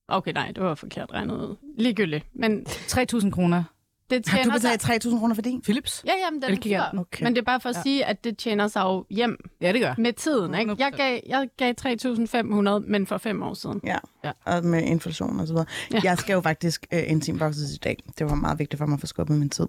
Okay, 0.08 0.32
nej, 0.32 0.46
det 0.54 0.62
var 0.62 0.74
forkert 0.74 1.12
regnet 1.12 1.34
ud. 1.34 1.56
Ligegyldigt. 1.78 2.26
Men 2.34 2.66
3.000 2.66 3.30
kroner. 3.30 3.64
det 4.10 4.28
Har 4.28 4.38
du 4.38 4.42
tjener 4.42 4.74
betalt 4.76 5.04
3.000 5.06 5.18
kroner 5.18 5.34
for 5.34 5.42
din? 5.42 5.62
Philips? 5.62 6.02
Ja, 6.06 6.12
jamen, 6.26 6.42
den 6.42 6.72
er. 6.72 6.98
Okay. 6.98 7.24
Men 7.24 7.34
det 7.34 7.40
er 7.40 7.44
bare 7.44 7.60
for 7.60 7.68
at 7.68 7.76
Ja. 7.76 7.82
sige, 7.82 8.04
at 8.04 8.24
det 8.24 8.38
tjener 8.38 8.68
sig 8.68 8.80
jo 8.82 9.06
hjem 9.10 9.50
Ja, 9.60 9.72
det 9.72 9.80
gør. 9.80 9.94
med 9.98 10.12
tiden. 10.12 10.54
Ikke? 10.54 10.74
Jeg 10.78 10.92
gav, 10.92 11.20
jeg 11.26 11.48
gav 11.56 11.74
3.500, 11.80 12.90
men 12.90 13.06
for 13.06 13.18
fem 13.18 13.42
år 13.42 13.54
siden. 13.54 13.80
Ja, 13.84 13.98
Ja. 14.24 14.32
og 14.44 14.64
med 14.64 14.82
inflation 14.82 15.40
og 15.40 15.46
så 15.46 15.52
videre. 15.52 15.66
Ja. 15.92 16.00
Jeg 16.04 16.18
skal 16.18 16.32
jo 16.34 16.40
faktisk 16.40 16.86
øh, 16.92 17.02
intimvokses 17.10 17.74
i 17.74 17.78
dag. 17.78 17.96
Det 18.18 18.26
var 18.30 18.34
meget 18.34 18.58
vigtigt 18.58 18.78
for 18.78 18.86
mig 18.86 18.94
at 18.94 19.00
få 19.00 19.06
skubbet 19.06 19.38
min 19.38 19.50
tid, 19.50 19.66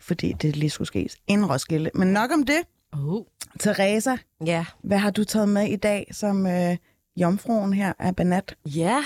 fordi 0.00 0.32
det 0.42 0.56
lige 0.56 0.70
skulle 0.70 0.88
ske 0.88 1.08
inden 1.26 1.50
Roskilde. 1.50 1.90
Men 1.94 2.08
nok 2.08 2.30
om 2.32 2.42
det. 2.46 2.58
Oh. 2.92 3.22
Teresa, 3.60 4.16
Ja. 4.46 4.64
hvad 4.82 4.98
har 4.98 5.10
du 5.10 5.24
taget 5.24 5.48
med 5.48 5.66
i 5.68 5.76
dag 5.76 6.06
som 6.12 6.46
øh, 6.46 6.76
jomfruen 7.16 7.72
her 7.72 7.92
af 7.98 8.16
Banat? 8.16 8.54
Ja. 8.66 9.04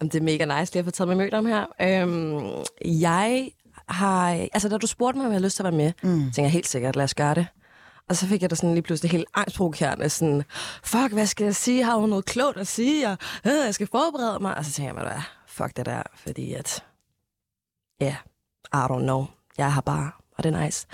Jamen, 0.00 0.10
det 0.12 0.18
er 0.18 0.22
mega 0.22 0.60
nice 0.60 0.72
lige 0.72 0.78
at 0.78 0.84
få 0.84 0.90
taget 0.90 1.08
med 1.08 1.16
mødt 1.16 1.34
om 1.34 1.46
her. 1.46 1.66
Øhm, 1.80 2.64
jeg 2.84 3.50
har... 3.88 4.28
Altså, 4.30 4.68
da 4.68 4.76
du 4.78 4.86
spurgte 4.86 5.16
mig, 5.18 5.26
om 5.26 5.32
jeg 5.32 5.34
havde 5.36 5.44
lyst 5.46 5.56
til 5.56 5.62
at 5.62 5.72
være 5.72 5.76
med, 5.84 5.92
mm. 6.02 6.20
tænkte 6.20 6.42
jeg 6.42 6.50
helt 6.50 6.68
sikkert, 6.68 6.96
lad 6.96 7.04
os 7.04 7.14
gøre 7.14 7.34
det. 7.34 7.46
Og 8.08 8.16
så 8.16 8.26
fik 8.26 8.42
jeg 8.42 8.50
da 8.50 8.54
sådan 8.54 8.74
lige 8.74 8.82
pludselig 8.82 9.10
helt 9.10 9.26
angstprovokerende, 9.34 10.08
sådan, 10.08 10.42
fuck, 10.84 11.12
hvad 11.12 11.26
skal 11.26 11.44
jeg 11.44 11.54
sige? 11.54 11.84
Har 11.84 11.96
hun 11.96 12.08
noget 12.08 12.24
klogt 12.24 12.56
at 12.58 12.66
sige? 12.66 13.08
Og, 13.08 13.16
øh, 13.46 13.52
jeg 13.66 13.74
skal 13.74 13.86
forberede 13.86 14.38
mig. 14.40 14.56
Og 14.58 14.64
så 14.64 14.72
tænker 14.72 14.94
jeg 14.94 15.12
hvad, 15.12 15.22
fuck 15.46 15.76
det 15.76 15.86
der, 15.86 16.02
fordi 16.16 16.54
at, 16.54 16.84
ja, 18.00 18.04
yeah, 18.06 18.86
I 18.88 18.92
don't 18.92 19.02
know. 19.02 19.26
Jeg 19.58 19.72
har 19.72 19.80
bare, 19.80 20.10
og 20.38 20.44
det 20.44 20.52
nice. 20.52 20.86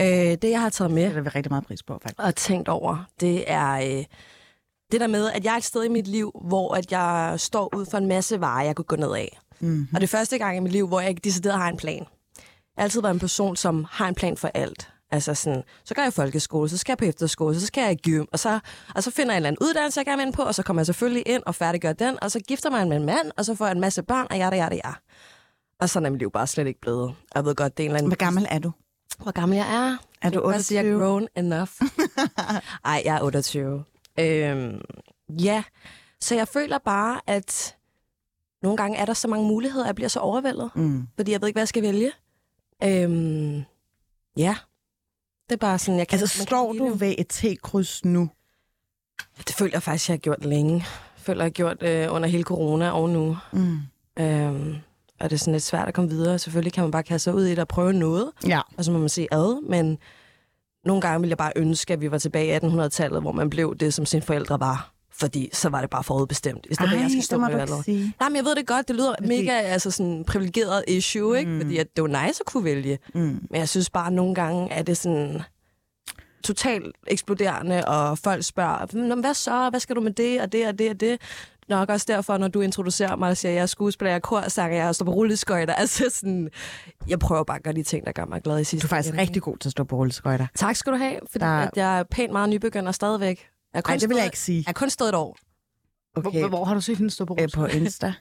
Øh, 0.00 0.06
det, 0.06 0.44
jeg 0.44 0.60
har 0.60 0.68
taget 0.68 0.90
med, 0.90 1.04
Det 1.04 1.16
er 1.16 1.20
vi 1.20 1.28
rigtig 1.28 1.52
meget 1.52 1.66
pris 1.66 1.82
på, 1.82 1.92
faktisk. 2.02 2.18
og 2.18 2.34
tænkt 2.34 2.68
over, 2.68 3.04
det 3.20 3.44
er 3.46 3.72
øh, 3.72 4.04
det 4.92 5.00
der 5.00 5.06
med, 5.06 5.30
at 5.30 5.44
jeg 5.44 5.52
er 5.52 5.56
et 5.56 5.64
sted 5.64 5.84
i 5.84 5.88
mit 5.88 6.06
liv, 6.06 6.32
hvor 6.44 6.74
at 6.74 6.92
jeg 6.92 7.34
står 7.36 7.74
ud 7.76 7.86
for 7.86 7.98
en 7.98 8.06
masse 8.06 8.40
veje, 8.40 8.66
jeg 8.66 8.76
kunne 8.76 8.84
gå 8.84 8.96
ned 8.96 9.14
af. 9.14 9.38
Mm. 9.60 9.88
Og 9.94 10.00
det 10.00 10.06
er 10.06 10.16
første 10.16 10.38
gang 10.38 10.56
i 10.56 10.60
mit 10.60 10.72
liv, 10.72 10.88
hvor 10.88 11.00
jeg 11.00 11.08
ikke 11.08 11.20
decideret 11.24 11.58
har 11.58 11.68
en 11.68 11.76
plan. 11.76 11.98
Jeg 11.98 12.78
har 12.78 12.82
altid 12.82 13.02
været 13.02 13.14
en 13.14 13.20
person, 13.20 13.56
som 13.56 13.86
har 13.90 14.08
en 14.08 14.14
plan 14.14 14.36
for 14.36 14.50
alt. 14.54 14.88
Altså 15.10 15.34
sådan, 15.34 15.62
så 15.84 15.94
går 15.94 16.02
jeg 16.02 16.12
folkeskole, 16.12 16.68
så 16.68 16.78
skal 16.78 16.92
jeg 16.92 16.98
på 16.98 17.04
efterskole, 17.04 17.60
så 17.60 17.66
skal 17.66 17.82
jeg 17.82 17.92
i 17.92 18.10
gym, 18.10 18.24
og 18.32 18.38
så, 18.38 18.60
og 18.94 19.02
så 19.02 19.10
finder 19.10 19.32
jeg 19.32 19.36
en 19.36 19.46
eller 19.46 19.48
anden 19.48 19.66
uddannelse, 19.68 19.98
jeg 19.98 20.06
gerne 20.06 20.16
vil 20.16 20.26
ind 20.26 20.34
på, 20.34 20.42
og 20.42 20.54
så 20.54 20.62
kommer 20.62 20.80
jeg 20.80 20.86
selvfølgelig 20.86 21.22
ind 21.26 21.42
og 21.46 21.54
færdiggør 21.54 21.92
den, 21.92 22.18
og 22.22 22.30
så 22.30 22.40
gifter 22.40 22.70
mig 22.70 22.88
med 22.88 22.96
en 22.96 23.06
mand, 23.06 23.30
og 23.36 23.44
så 23.44 23.54
får 23.54 23.66
jeg 23.66 23.72
en 23.72 23.80
masse 23.80 24.02
børn, 24.02 24.26
og 24.30 24.38
jeg 24.38 24.52
det, 24.52 24.56
jeg 24.56 24.94
Og 25.80 25.88
sådan 25.88 26.06
er 26.06 26.10
mit 26.10 26.18
liv 26.18 26.30
bare 26.30 26.46
slet 26.46 26.66
ikke 26.66 26.80
blevet. 26.80 27.14
Jeg 27.34 27.44
ved 27.44 27.54
godt, 27.54 27.76
det 27.76 27.82
er 27.82 27.84
en 27.84 27.90
eller 27.90 27.98
anden... 27.98 28.10
Hvor 28.10 28.16
gammel 28.16 28.46
er 28.50 28.58
du? 28.58 28.72
Hvor 29.18 29.32
gammel 29.32 29.56
jeg 29.56 29.74
er? 29.74 29.96
Er 30.22 30.30
du 30.30 30.48
Hvad 30.48 30.60
siger 30.62 30.80
28? 30.80 31.00
grown 31.06 31.28
enough? 31.36 31.70
Ej, 32.84 33.02
jeg 33.04 33.16
er 33.16 33.22
28. 33.22 33.84
Øhm, 34.20 34.80
ja, 35.28 35.62
så 36.20 36.34
jeg 36.34 36.48
føler 36.48 36.78
bare, 36.78 37.20
at 37.26 37.76
nogle 38.62 38.76
gange 38.76 38.98
er 38.98 39.04
der 39.04 39.14
så 39.14 39.28
mange 39.28 39.46
muligheder, 39.48 39.84
at 39.84 39.86
jeg 39.86 39.94
bliver 39.94 40.08
så 40.08 40.20
overvældet. 40.20 40.70
Mm. 40.74 41.06
Fordi 41.16 41.32
jeg 41.32 41.40
ved 41.40 41.48
ikke, 41.48 41.54
hvad 41.54 41.62
jeg 41.62 41.68
skal 41.68 41.82
vælge. 41.82 42.12
Øhm, 42.84 43.62
ja, 44.36 44.56
det 45.48 45.52
er 45.52 45.56
bare 45.56 45.78
sådan, 45.78 45.98
jeg 45.98 46.08
kan... 46.08 46.20
Altså, 46.20 46.42
står 46.42 46.72
du 46.72 46.88
ved 46.94 47.14
et 47.18 47.28
T-kryds 47.28 48.04
nu? 48.04 48.30
Det 49.38 49.54
føler 49.54 49.70
jeg 49.74 49.82
faktisk, 49.82 50.08
jeg 50.08 50.12
har 50.14 50.18
gjort 50.18 50.44
længe. 50.44 50.74
Jeg 50.74 50.84
føler, 51.16 51.40
jeg 51.40 51.44
har 51.44 51.50
gjort 51.50 51.82
øh, 51.82 52.14
under 52.14 52.28
hele 52.28 52.44
corona 52.44 52.90
og 52.90 53.10
nu. 53.10 53.36
Mm. 53.52 53.78
Øhm, 54.18 54.76
og 55.22 55.30
det 55.30 55.36
er 55.36 55.38
sådan 55.38 55.52
lidt 55.52 55.62
svært 55.62 55.88
at 55.88 55.94
komme 55.94 56.10
videre. 56.10 56.38
Selvfølgelig 56.38 56.72
kan 56.72 56.84
man 56.84 56.90
bare 56.90 57.02
kaste 57.02 57.24
sig 57.24 57.34
ud 57.34 57.44
i 57.44 57.50
det 57.50 57.58
og 57.58 57.68
prøve 57.68 57.92
noget. 57.92 58.30
Ja. 58.46 58.60
og 58.76 58.84
så 58.84 58.92
må 58.92 58.98
man 58.98 59.08
se 59.08 59.26
ad, 59.32 59.68
men 59.68 59.98
nogle 60.84 61.00
gange 61.02 61.20
ville 61.20 61.30
jeg 61.30 61.38
bare 61.38 61.52
ønske, 61.56 61.92
at 61.92 62.00
vi 62.00 62.10
var 62.10 62.18
tilbage 62.18 62.54
i 62.54 62.66
1800-tallet, 62.66 63.20
hvor 63.22 63.32
man 63.32 63.50
blev 63.50 63.76
det, 63.76 63.94
som 63.94 64.06
sine 64.06 64.22
forældre 64.22 64.60
var. 64.60 64.92
Fordi 65.14 65.50
så 65.52 65.68
var 65.68 65.80
det 65.80 65.90
bare 65.90 66.04
forudbestemt, 66.04 66.66
i 66.70 66.74
stedet 66.74 66.90
for, 66.90 66.96
at 66.96 67.02
jeg 67.02 67.10
skal 67.10 67.22
stå 67.22 67.38
med 67.38 67.54
valget. 67.54 67.86
Nej, 68.20 68.28
men 68.28 68.36
jeg 68.36 68.44
ved 68.44 68.54
det 68.54 68.66
godt, 68.66 68.88
det 68.88 68.96
lyder 68.96 69.14
mega 69.20 69.50
altså 69.60 69.90
sådan 69.90 70.24
privilegeret 70.24 70.84
issue, 70.88 71.38
ikke? 71.38 71.50
Mm. 71.50 71.60
Fordi 71.60 71.76
at 71.78 71.86
det 71.96 72.02
var 72.02 72.26
nice 72.26 72.40
at 72.40 72.46
kunne 72.46 72.64
vælge. 72.64 72.98
Mm. 73.14 73.20
Men 73.20 73.60
jeg 73.60 73.68
synes 73.68 73.90
bare, 73.90 74.06
at 74.06 74.12
nogle 74.12 74.34
gange 74.34 74.70
er 74.72 74.82
det 74.82 74.96
sådan 74.96 75.42
totalt 76.44 76.96
eksploderende, 77.06 77.84
og 77.84 78.18
folk 78.18 78.44
spørger, 78.44 78.86
"Nå, 78.92 79.14
men 79.14 79.20
hvad 79.20 79.34
så? 79.34 79.70
Hvad 79.70 79.80
skal 79.80 79.96
du 79.96 80.00
med 80.00 80.12
det, 80.12 80.40
og 80.40 80.52
det, 80.52 80.66
og 80.68 80.78
det, 80.78 80.90
og 80.90 81.00
det? 81.00 81.20
Nok 81.68 81.88
også 81.88 82.04
derfor, 82.08 82.38
når 82.38 82.48
du 82.48 82.60
introducerer 82.60 83.16
mig 83.16 83.28
og 83.30 83.36
siger, 83.36 83.52
at 83.52 83.56
jeg 83.56 83.62
er 83.62 83.66
skuespiller, 83.66 84.10
jeg 84.10 84.16
er 84.16 84.20
korsanger, 84.20 84.84
jeg 84.84 84.94
står 84.94 85.04
på 85.04 85.12
rulleskøjter. 85.12 85.74
Altså 85.82 86.04
sådan, 86.10 86.50
jeg 87.08 87.18
prøver 87.18 87.44
bare 87.44 87.56
at 87.56 87.62
gøre 87.62 87.74
de 87.74 87.82
ting, 87.82 88.06
der 88.06 88.12
gør 88.12 88.24
mig 88.24 88.42
glad 88.42 88.60
i 88.60 88.64
sidste 88.64 88.82
Du 88.82 88.86
er 88.86 88.96
faktisk 88.96 89.12
ende. 89.12 89.20
rigtig 89.22 89.42
god 89.42 89.56
til 89.56 89.68
at 89.68 89.70
stå 89.70 89.84
på 89.84 89.96
rulleskøjter. 89.96 90.46
Tak 90.56 90.76
skal 90.76 90.92
du 90.92 90.98
have, 90.98 91.18
fordi 91.30 91.44
Der- 91.44 91.50
at 91.50 91.70
jeg 91.76 91.98
er 91.98 92.02
pænt 92.02 92.32
meget 92.32 92.48
nybegynder 92.48 92.92
stadigvæk. 92.92 93.38
Jeg 93.38 93.78
har 93.78 93.82
kun 93.82 93.92
Nej, 93.92 93.98
det 93.98 94.08
vil 94.08 94.16
jeg 94.16 94.24
ikke 94.24 94.38
sige. 94.38 94.56
Jeg 94.56 94.64
har 94.66 94.72
kun 94.72 94.90
stået 94.90 95.08
et 95.08 95.14
år. 95.14 95.36
Hvor, 96.20 96.28
Okay, 96.30 96.48
hvor 96.48 96.64
har 96.64 96.74
du 96.74 96.80
set 96.80 96.96
hende 96.96 97.10
stå 97.10 97.24
på 97.24 97.34
øh, 97.34 97.38
rulleskøjter? 97.40 97.72
på 97.72 97.78
Insta. 97.84 98.14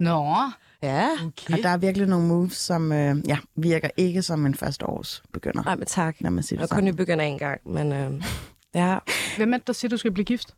Nå, 0.00 0.34
Ja. 0.82 1.08
okay. 1.26 1.52
Og 1.52 1.58
der 1.62 1.68
er 1.68 1.76
virkelig 1.76 2.08
nogle 2.08 2.26
moves, 2.26 2.52
som 2.56 2.92
øh, 2.92 3.16
ja, 3.28 3.38
virker 3.56 3.88
ikke 3.96 4.22
som 4.22 4.46
en 4.46 4.54
første 4.54 4.86
års 4.86 5.22
begynder. 5.32 5.62
Nej, 5.62 5.76
men 5.76 5.86
tak. 5.86 6.16
Lad 6.20 6.30
mig 6.30 6.44
sige 6.44 6.58
Jeg 6.60 6.68
det 6.68 6.72
er 6.72 6.76
kun 6.76 6.84
nybegynder 6.84 7.24
en 7.24 7.38
gang, 7.38 7.60
men 7.66 7.92
øh, 7.92 8.22
ja. 8.82 8.98
Hvem 9.36 9.52
er 9.54 9.58
det, 9.58 9.66
der 9.66 9.72
siger, 9.72 9.88
du 9.88 9.96
skal 9.96 10.12
blive 10.12 10.24
gift? 10.24 10.54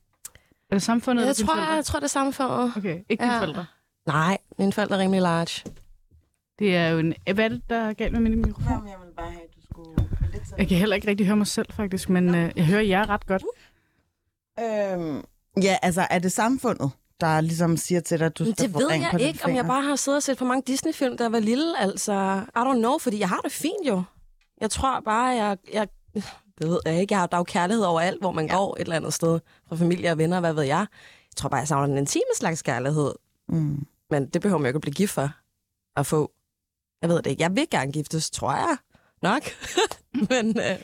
Er 0.70 0.74
det 0.74 0.82
samfundet 0.82 1.22
Jeg 1.22 1.28
eller 1.28 1.34
dine 1.34 1.46
tror, 1.48 1.54
forældre? 1.54 1.72
jeg 1.74 1.84
tror, 1.84 1.98
det 1.98 2.04
er 2.04 2.08
samme 2.08 2.32
for 2.32 2.72
Okay, 2.76 2.98
ikke 3.08 3.22
dine 3.22 3.32
Ja. 3.32 3.38
forældre. 3.40 3.66
Nej, 4.06 4.38
mine 4.58 4.72
forældre 4.72 4.96
er 4.96 5.00
rimelig 5.00 5.22
large. 5.22 5.70
Det 6.58 6.76
er 6.76 6.88
jo 6.88 6.98
en... 6.98 7.14
Hvad 7.34 7.44
er 7.44 7.48
det, 7.48 7.62
der 7.70 7.76
er 7.76 7.92
galt 7.92 8.12
med 8.12 8.20
min 8.20 8.42
mikrofon? 8.42 8.88
jeg 8.88 8.96
vil 9.06 9.12
bare 9.16 9.30
have, 9.30 9.42
at 9.42 9.54
du 9.56 9.60
skulle... 9.72 10.08
Jeg 10.58 10.68
kan 10.68 10.76
heller 10.78 10.96
ikke 10.96 11.08
rigtig 11.08 11.26
høre 11.26 11.36
mig 11.36 11.46
selv, 11.46 11.72
faktisk, 11.72 12.08
men 12.08 12.34
øh, 12.34 12.52
jeg 12.56 12.64
hører 12.66 12.80
jer 12.82 13.08
ret 13.08 13.26
godt. 13.26 13.42
Øhm, 14.60 15.24
ja, 15.62 15.76
altså 15.82 16.06
er 16.10 16.18
det 16.18 16.32
samfundet, 16.32 16.90
der 17.20 17.40
ligesom 17.40 17.76
siger 17.76 18.00
til 18.00 18.18
dig, 18.18 18.26
at 18.26 18.38
du 18.38 18.44
Men 18.44 18.54
skal 18.54 18.66
det 18.66 18.72
få 18.72 18.78
ved 18.78 18.88
jeg 18.90 19.20
ikke, 19.20 19.44
om 19.44 19.54
jeg 19.54 19.64
bare 19.66 19.82
har 19.82 19.96
siddet 19.96 20.16
og 20.16 20.22
set 20.22 20.38
for 20.38 20.44
mange 20.44 20.62
Disney-film, 20.66 21.16
jeg 21.20 21.32
var 21.32 21.38
lille. 21.38 21.80
Altså, 21.80 22.12
I 22.56 22.58
don't 22.58 22.78
know, 22.78 22.98
fordi 22.98 23.18
jeg 23.20 23.28
har 23.28 23.40
det 23.40 23.52
fint 23.52 23.86
jo. 23.88 24.02
Jeg 24.60 24.70
tror 24.70 25.00
bare, 25.00 25.26
jeg... 25.26 25.58
jeg 25.72 25.88
det 26.58 26.68
ved 26.68 26.80
jeg 26.86 27.00
ikke. 27.00 27.12
Jeg 27.12 27.20
har, 27.20 27.26
der 27.26 27.36
er 27.36 27.40
jo 27.40 27.44
kærlighed 27.44 27.84
overalt, 27.84 28.20
hvor 28.20 28.32
man 28.32 28.46
ja. 28.46 28.54
går 28.54 28.74
et 28.76 28.80
eller 28.80 28.96
andet 28.96 29.14
sted. 29.14 29.40
Fra 29.68 29.76
familie 29.76 30.10
og 30.10 30.18
venner, 30.18 30.40
hvad 30.40 30.52
ved 30.52 30.62
jeg. 30.62 30.78
Jeg 30.78 31.36
tror 31.36 31.48
bare, 31.48 31.58
jeg 31.58 31.68
savner 31.68 31.86
den 31.86 31.98
intime 31.98 32.24
slags 32.36 32.62
kærlighed. 32.62 33.12
Mm. 33.48 33.86
Men 34.10 34.26
det 34.26 34.42
behøver 34.42 34.58
man 34.58 34.64
jo 34.64 34.68
ikke 34.68 34.76
at 34.76 34.80
blive 34.82 34.94
gift 34.94 35.12
for 35.12 35.30
at 35.96 36.06
få. 36.06 36.32
Jeg 37.02 37.10
ved 37.10 37.16
det 37.16 37.26
ikke. 37.26 37.42
Jeg 37.42 37.56
vil 37.56 37.66
gerne 37.70 37.92
giftes, 37.92 38.30
tror 38.30 38.52
jeg. 38.52 38.76
Nok. 39.22 39.42
Men 40.30 40.48
øh, 40.58 40.78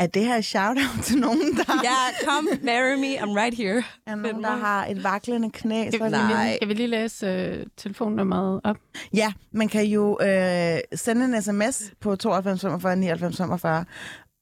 Er 0.00 0.06
det 0.06 0.24
her 0.26 0.36
et 0.36 0.44
shout-out 0.44 1.04
til 1.04 1.18
nogen, 1.18 1.56
der, 1.56 1.64
ja, 1.84 2.26
come 2.28 2.48
marry 2.62 2.94
me. 2.94 3.18
I'm 3.18 3.40
right 3.42 3.56
here. 3.56 3.82
er 4.06 4.14
nogen, 4.14 4.42
der 4.42 4.56
har 4.56 4.86
et 4.86 5.04
vaklende 5.04 5.50
knæ? 5.50 5.84
Så 5.90 5.96
Skal, 5.96 6.14
er 6.14 6.26
vi 6.26 6.32
lige, 6.34 6.56
skal 6.56 6.68
vi 6.68 6.74
lige 6.74 6.86
læse 6.86 7.26
øh, 7.26 7.66
telefonnummeret 7.76 8.60
op? 8.64 8.76
Ja, 9.14 9.32
man 9.52 9.68
kan 9.68 9.84
jo 9.84 10.18
øh, 10.22 10.78
sende 10.94 11.24
en 11.24 11.42
sms 11.42 11.82
på 12.00 12.16
92 12.16 12.60
45 12.60 12.96
99 12.96 13.36
45. 13.36 13.84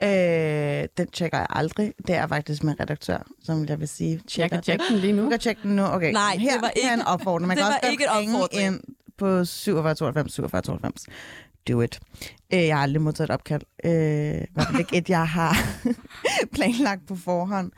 Øh, 0.02 0.88
den 0.97 1.06
tjekker 1.12 1.38
jeg 1.38 1.47
aldrig. 1.50 1.92
Det 2.06 2.14
er 2.16 2.26
faktisk 2.26 2.64
min 2.64 2.80
redaktør, 2.80 3.18
som 3.42 3.64
jeg 3.68 3.80
vil 3.80 3.88
sige 3.88 4.11
Jeg 4.11 4.21
tjekker. 4.28 4.56
kan 4.56 4.62
tjekke 4.64 4.85
den 4.90 4.99
lige 4.99 5.12
nu. 5.12 5.25
Du 5.25 5.30
kan 5.30 5.38
tjekke 5.38 5.62
den 5.62 5.76
nu. 5.76 5.85
Okay. 5.85 6.12
Nej, 6.12 6.37
her, 6.37 6.52
det 6.52 6.62
var 6.62 6.68
er 6.85 6.92
en 6.92 6.99
ikke- 6.99 7.09
opfordring. 7.09 7.49
Man 7.49 7.56
det 7.56 7.64
kan 7.64 7.71
var 7.73 7.78
også 7.82 7.90
ikke 7.90 8.04
en 8.23 8.35
opfordring. 8.35 8.66
ind 8.75 8.80
på 9.18 9.44
47 9.44 9.94
92 9.94 10.32
47 10.32 10.62
92. 10.62 11.06
Do 11.68 11.80
it. 11.80 12.00
Øh, 12.54 12.66
jeg 12.66 12.76
har 12.76 12.82
aldrig 12.82 13.02
modtaget 13.02 13.30
et 13.30 13.35
opkald. 13.35 13.62
Øh, 13.85 13.92
i 13.92 14.44
hvert 14.54 14.66
fald 14.66 14.78
ikke 14.78 14.97
et, 14.97 15.09
jeg 15.11 15.28
har 15.28 15.56
planlagt 16.54 17.06
på 17.09 17.16
forhånd. 17.16 17.71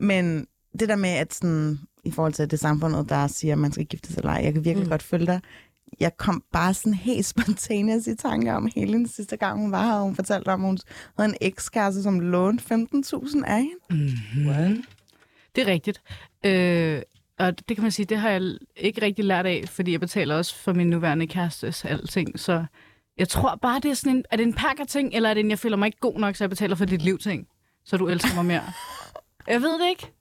Men 0.00 0.46
det 0.80 0.88
der 0.88 0.96
med, 0.96 1.10
at 1.10 1.34
sådan, 1.34 1.78
i 2.04 2.10
forhold 2.10 2.32
til 2.32 2.50
det 2.50 2.60
samfundet, 2.60 3.08
der 3.08 3.26
siger, 3.26 3.52
at 3.54 3.58
man 3.58 3.72
skal 3.72 3.86
gifte 3.86 4.12
sig 4.12 4.18
eller 4.18 4.32
ej, 4.32 4.40
jeg 4.44 4.52
kan 4.52 4.64
virkelig 4.64 4.86
mm. 4.86 4.90
godt 4.90 5.02
følge 5.02 5.26
dig. 5.26 5.40
Jeg 6.00 6.16
kom 6.16 6.42
bare 6.52 6.74
sådan 6.74 6.94
helt 6.94 7.26
spontaneous 7.34 8.06
i 8.06 8.14
tanke 8.14 8.54
om 8.54 8.68
hele 8.74 8.92
den 8.92 9.08
sidste 9.08 9.36
gang, 9.36 9.60
hun 9.60 9.72
var 9.72 9.86
her, 9.86 9.94
og 9.94 10.02
hun 10.02 10.14
fortalte 10.14 10.48
om, 10.48 10.64
at 10.64 10.68
hun 10.68 10.78
havde 11.18 11.30
en 11.30 11.36
ekskæreste, 11.40 12.02
som 12.02 12.20
lånte 12.20 12.74
15.000 12.74 13.44
af 13.44 13.62
hende. 13.62 13.74
Mm-hmm. 13.90 14.84
Det 15.56 15.62
er 15.62 15.66
rigtigt. 15.66 16.02
Øh, 16.46 17.02
og 17.38 17.68
det 17.68 17.76
kan 17.76 17.82
man 17.82 17.92
sige, 17.92 18.06
det 18.06 18.18
har 18.18 18.30
jeg 18.30 18.42
ikke 18.76 19.02
rigtig 19.02 19.24
lært 19.24 19.46
af, 19.46 19.64
fordi 19.66 19.92
jeg 19.92 20.00
betaler 20.00 20.34
også 20.34 20.54
for 20.54 20.72
min 20.72 20.90
nuværende 20.90 21.26
kærestes 21.26 21.84
alting. 21.84 22.40
Så 22.40 22.64
jeg 23.18 23.28
tror 23.28 23.58
bare, 23.62 23.80
det 23.80 23.90
er 23.90 23.94
sådan 23.94 24.16
en... 24.16 24.24
Er 24.30 24.36
det 24.36 24.42
en 24.42 24.52
pakker-ting, 24.54 25.14
eller 25.14 25.30
er 25.30 25.34
det 25.34 25.40
en, 25.40 25.50
jeg 25.50 25.58
føler 25.58 25.76
mig 25.76 25.86
ikke 25.86 26.00
god 26.00 26.18
nok, 26.18 26.36
så 26.36 26.44
jeg 26.44 26.50
betaler 26.50 26.76
for 26.76 26.84
dit 26.84 27.02
liv-ting? 27.02 27.46
Så 27.84 27.96
du 27.96 28.08
elsker 28.08 28.34
mig 28.34 28.44
mere. 28.44 28.62
jeg 29.48 29.62
ved 29.62 29.80
det 29.80 29.88
ikke. 29.88 30.12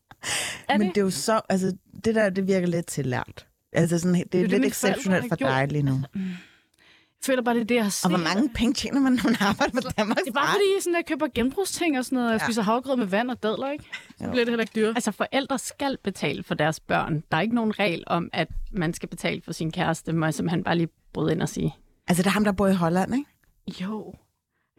Er 0.70 0.78
Men 0.78 0.88
det? 0.88 0.96
det 0.96 1.02
er 1.02 1.06
jo 1.06 1.12
så, 1.12 1.42
altså, 1.50 1.78
det 2.06 2.16
der, 2.16 2.30
det 2.30 2.48
virker 2.48 2.68
lidt 2.68 2.86
tillært. 2.86 3.48
Altså 3.74 4.00
sådan, 4.00 4.14
det 4.16 4.22
er, 4.22 4.28
det, 4.42 4.50
lidt 4.50 4.66
exceptionelt 4.66 5.26
for 5.30 5.36
dig 5.36 5.68
lige 5.72 5.84
nu. 5.84 6.00
Jeg 6.16 7.26
føler 7.34 7.42
bare, 7.42 7.56
det 7.56 7.62
er 7.62 7.66
det, 7.66 7.76
jeg 7.76 7.84
har 7.84 7.90
set. 7.90 8.04
Og 8.06 8.10
hvor 8.10 8.18
mange 8.18 8.50
penge 8.50 8.74
tjener 8.74 9.00
man, 9.00 9.12
når 9.14 9.24
man 9.24 9.36
arbejder 9.40 9.82
på 9.82 9.88
Danmarks 9.98 10.22
Det 10.22 10.30
er 10.30 10.34
bare 10.34 10.48
fordi, 10.48 10.82
sådan, 10.82 10.96
jeg 10.96 11.06
køber 11.06 11.28
genbrugsting 11.36 11.98
og 11.98 12.06
sådan 12.06 12.16
noget. 12.16 12.32
Jeg 12.32 12.42
spiser 12.42 12.62
havregrød 12.62 12.98
med 12.98 13.06
vand 13.06 13.32
og 13.32 13.44
dadler, 13.44 13.72
ikke? 13.72 13.84
Så 14.18 14.24
Jo. 14.26 14.30
bliver 14.32 14.46
det 14.46 14.52
heller 14.52 14.64
ikke 14.64 14.74
dyrt. 14.76 14.96
Altså, 14.96 15.12
forældre 15.12 15.60
skal 15.60 15.98
betale 16.04 16.44
for 16.44 16.56
deres 16.56 16.80
børn. 16.80 17.24
Der 17.32 17.38
er 17.38 17.42
ikke 17.42 17.56
nogen 17.56 17.80
regel 17.80 18.04
om, 18.08 18.30
at 18.34 18.48
man 18.72 18.94
skal 18.94 19.10
betale 19.10 19.42
for 19.46 19.52
sin 19.52 19.72
kæreste, 19.72 20.14
må 20.14 20.26
jeg 20.26 20.34
simpelthen 20.34 20.64
bare 20.64 20.76
lige 20.78 20.90
bryde 21.14 21.32
ind 21.32 21.42
og 21.42 21.50
sige. 21.50 21.76
Altså, 22.08 22.24
det 22.24 22.28
er 22.28 22.34
ham, 22.34 22.44
der 22.44 22.52
bor 22.52 22.68
i 22.68 22.74
Holland, 22.74 23.16
ikke? 23.16 23.84
Jo. 23.84 24.14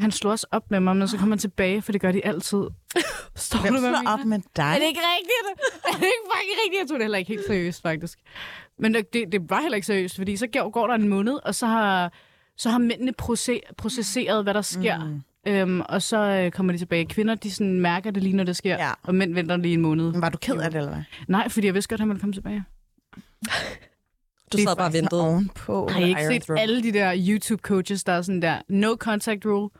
Han 0.00 0.10
slår 0.12 0.30
også 0.30 0.46
op 0.50 0.70
med 0.70 0.80
mig, 0.80 0.96
men 0.96 1.08
så 1.08 1.16
kommer 1.16 1.34
han 1.34 1.38
tilbage, 1.38 1.82
for 1.82 1.92
det 1.92 2.00
gør 2.00 2.12
de 2.12 2.24
altid. 2.26 2.58
Står 3.36 3.58
Hvem 3.62 3.74
du 3.74 3.80
med 3.80 3.90
slår 3.90 4.02
mig? 4.02 4.12
op 4.12 4.24
med 4.24 4.38
dig? 4.56 4.62
Er 4.74 4.78
det 4.78 4.86
ikke 4.86 5.00
rigtigt? 5.00 5.60
Er 5.84 5.92
det 5.92 6.02
ikke 6.02 6.24
fucking 6.32 6.56
rigtigt? 6.64 6.80
Jeg 6.80 6.88
tog 6.88 6.94
det 6.98 7.04
heller 7.04 7.18
ikke 7.18 7.28
helt 7.28 7.46
seriøst, 7.46 7.82
faktisk. 7.82 8.18
Men 8.78 8.94
det, 8.94 9.06
det, 9.12 9.50
var 9.50 9.60
heller 9.60 9.76
ikke 9.76 9.86
seriøst, 9.86 10.16
fordi 10.16 10.36
så 10.36 10.46
går, 10.52 10.70
går 10.70 10.86
der 10.86 10.94
en 10.94 11.08
måned, 11.08 11.38
og 11.44 11.54
så 11.54 11.66
har, 11.66 12.12
så 12.56 12.70
har 12.70 12.78
mændene 12.78 13.12
proce, 13.12 13.60
processeret, 13.76 14.42
hvad 14.42 14.54
der 14.54 14.62
sker. 14.62 15.04
Mm. 15.04 15.22
Øhm, 15.46 15.80
og 15.80 16.02
så 16.02 16.16
øh, 16.16 16.50
kommer 16.50 16.72
de 16.72 16.78
tilbage. 16.78 17.06
Kvinder, 17.06 17.34
de 17.34 17.50
sådan 17.50 17.80
mærker 17.80 18.10
det 18.10 18.22
lige, 18.22 18.36
når 18.36 18.44
det 18.44 18.56
sker. 18.56 18.74
Ja. 18.74 18.90
Og 19.02 19.14
mænd 19.14 19.34
venter 19.34 19.56
lige 19.56 19.74
en 19.74 19.80
måned. 19.80 20.12
Men 20.12 20.22
var 20.22 20.28
du 20.28 20.38
ked 20.38 20.56
af 20.56 20.70
det, 20.70 20.78
eller 20.78 20.92
hvad? 20.92 21.02
Nej, 21.28 21.48
fordi 21.48 21.66
jeg 21.66 21.74
vidste 21.74 21.88
godt, 21.88 21.98
at 21.98 22.00
han 22.00 22.08
ville 22.08 22.20
komme 22.20 22.32
tilbage. 22.32 22.64
Du 24.52 24.58
sad 24.58 24.76
bare 24.76 24.86
og 24.86 24.92
ventede. 24.92 25.22
Ovenpå. 25.22 25.88
Har 25.88 26.00
I 26.00 26.08
ikke 26.08 26.20
Iron 26.20 26.32
set 26.32 26.42
Throne. 26.42 26.60
alle 26.60 26.82
de 26.82 26.92
der 26.92 27.14
YouTube-coaches, 27.16 28.02
der 28.06 28.12
er 28.12 28.22
sådan 28.22 28.42
der, 28.42 28.58
no 28.68 28.96
contact 28.96 29.46
rule. 29.46 29.70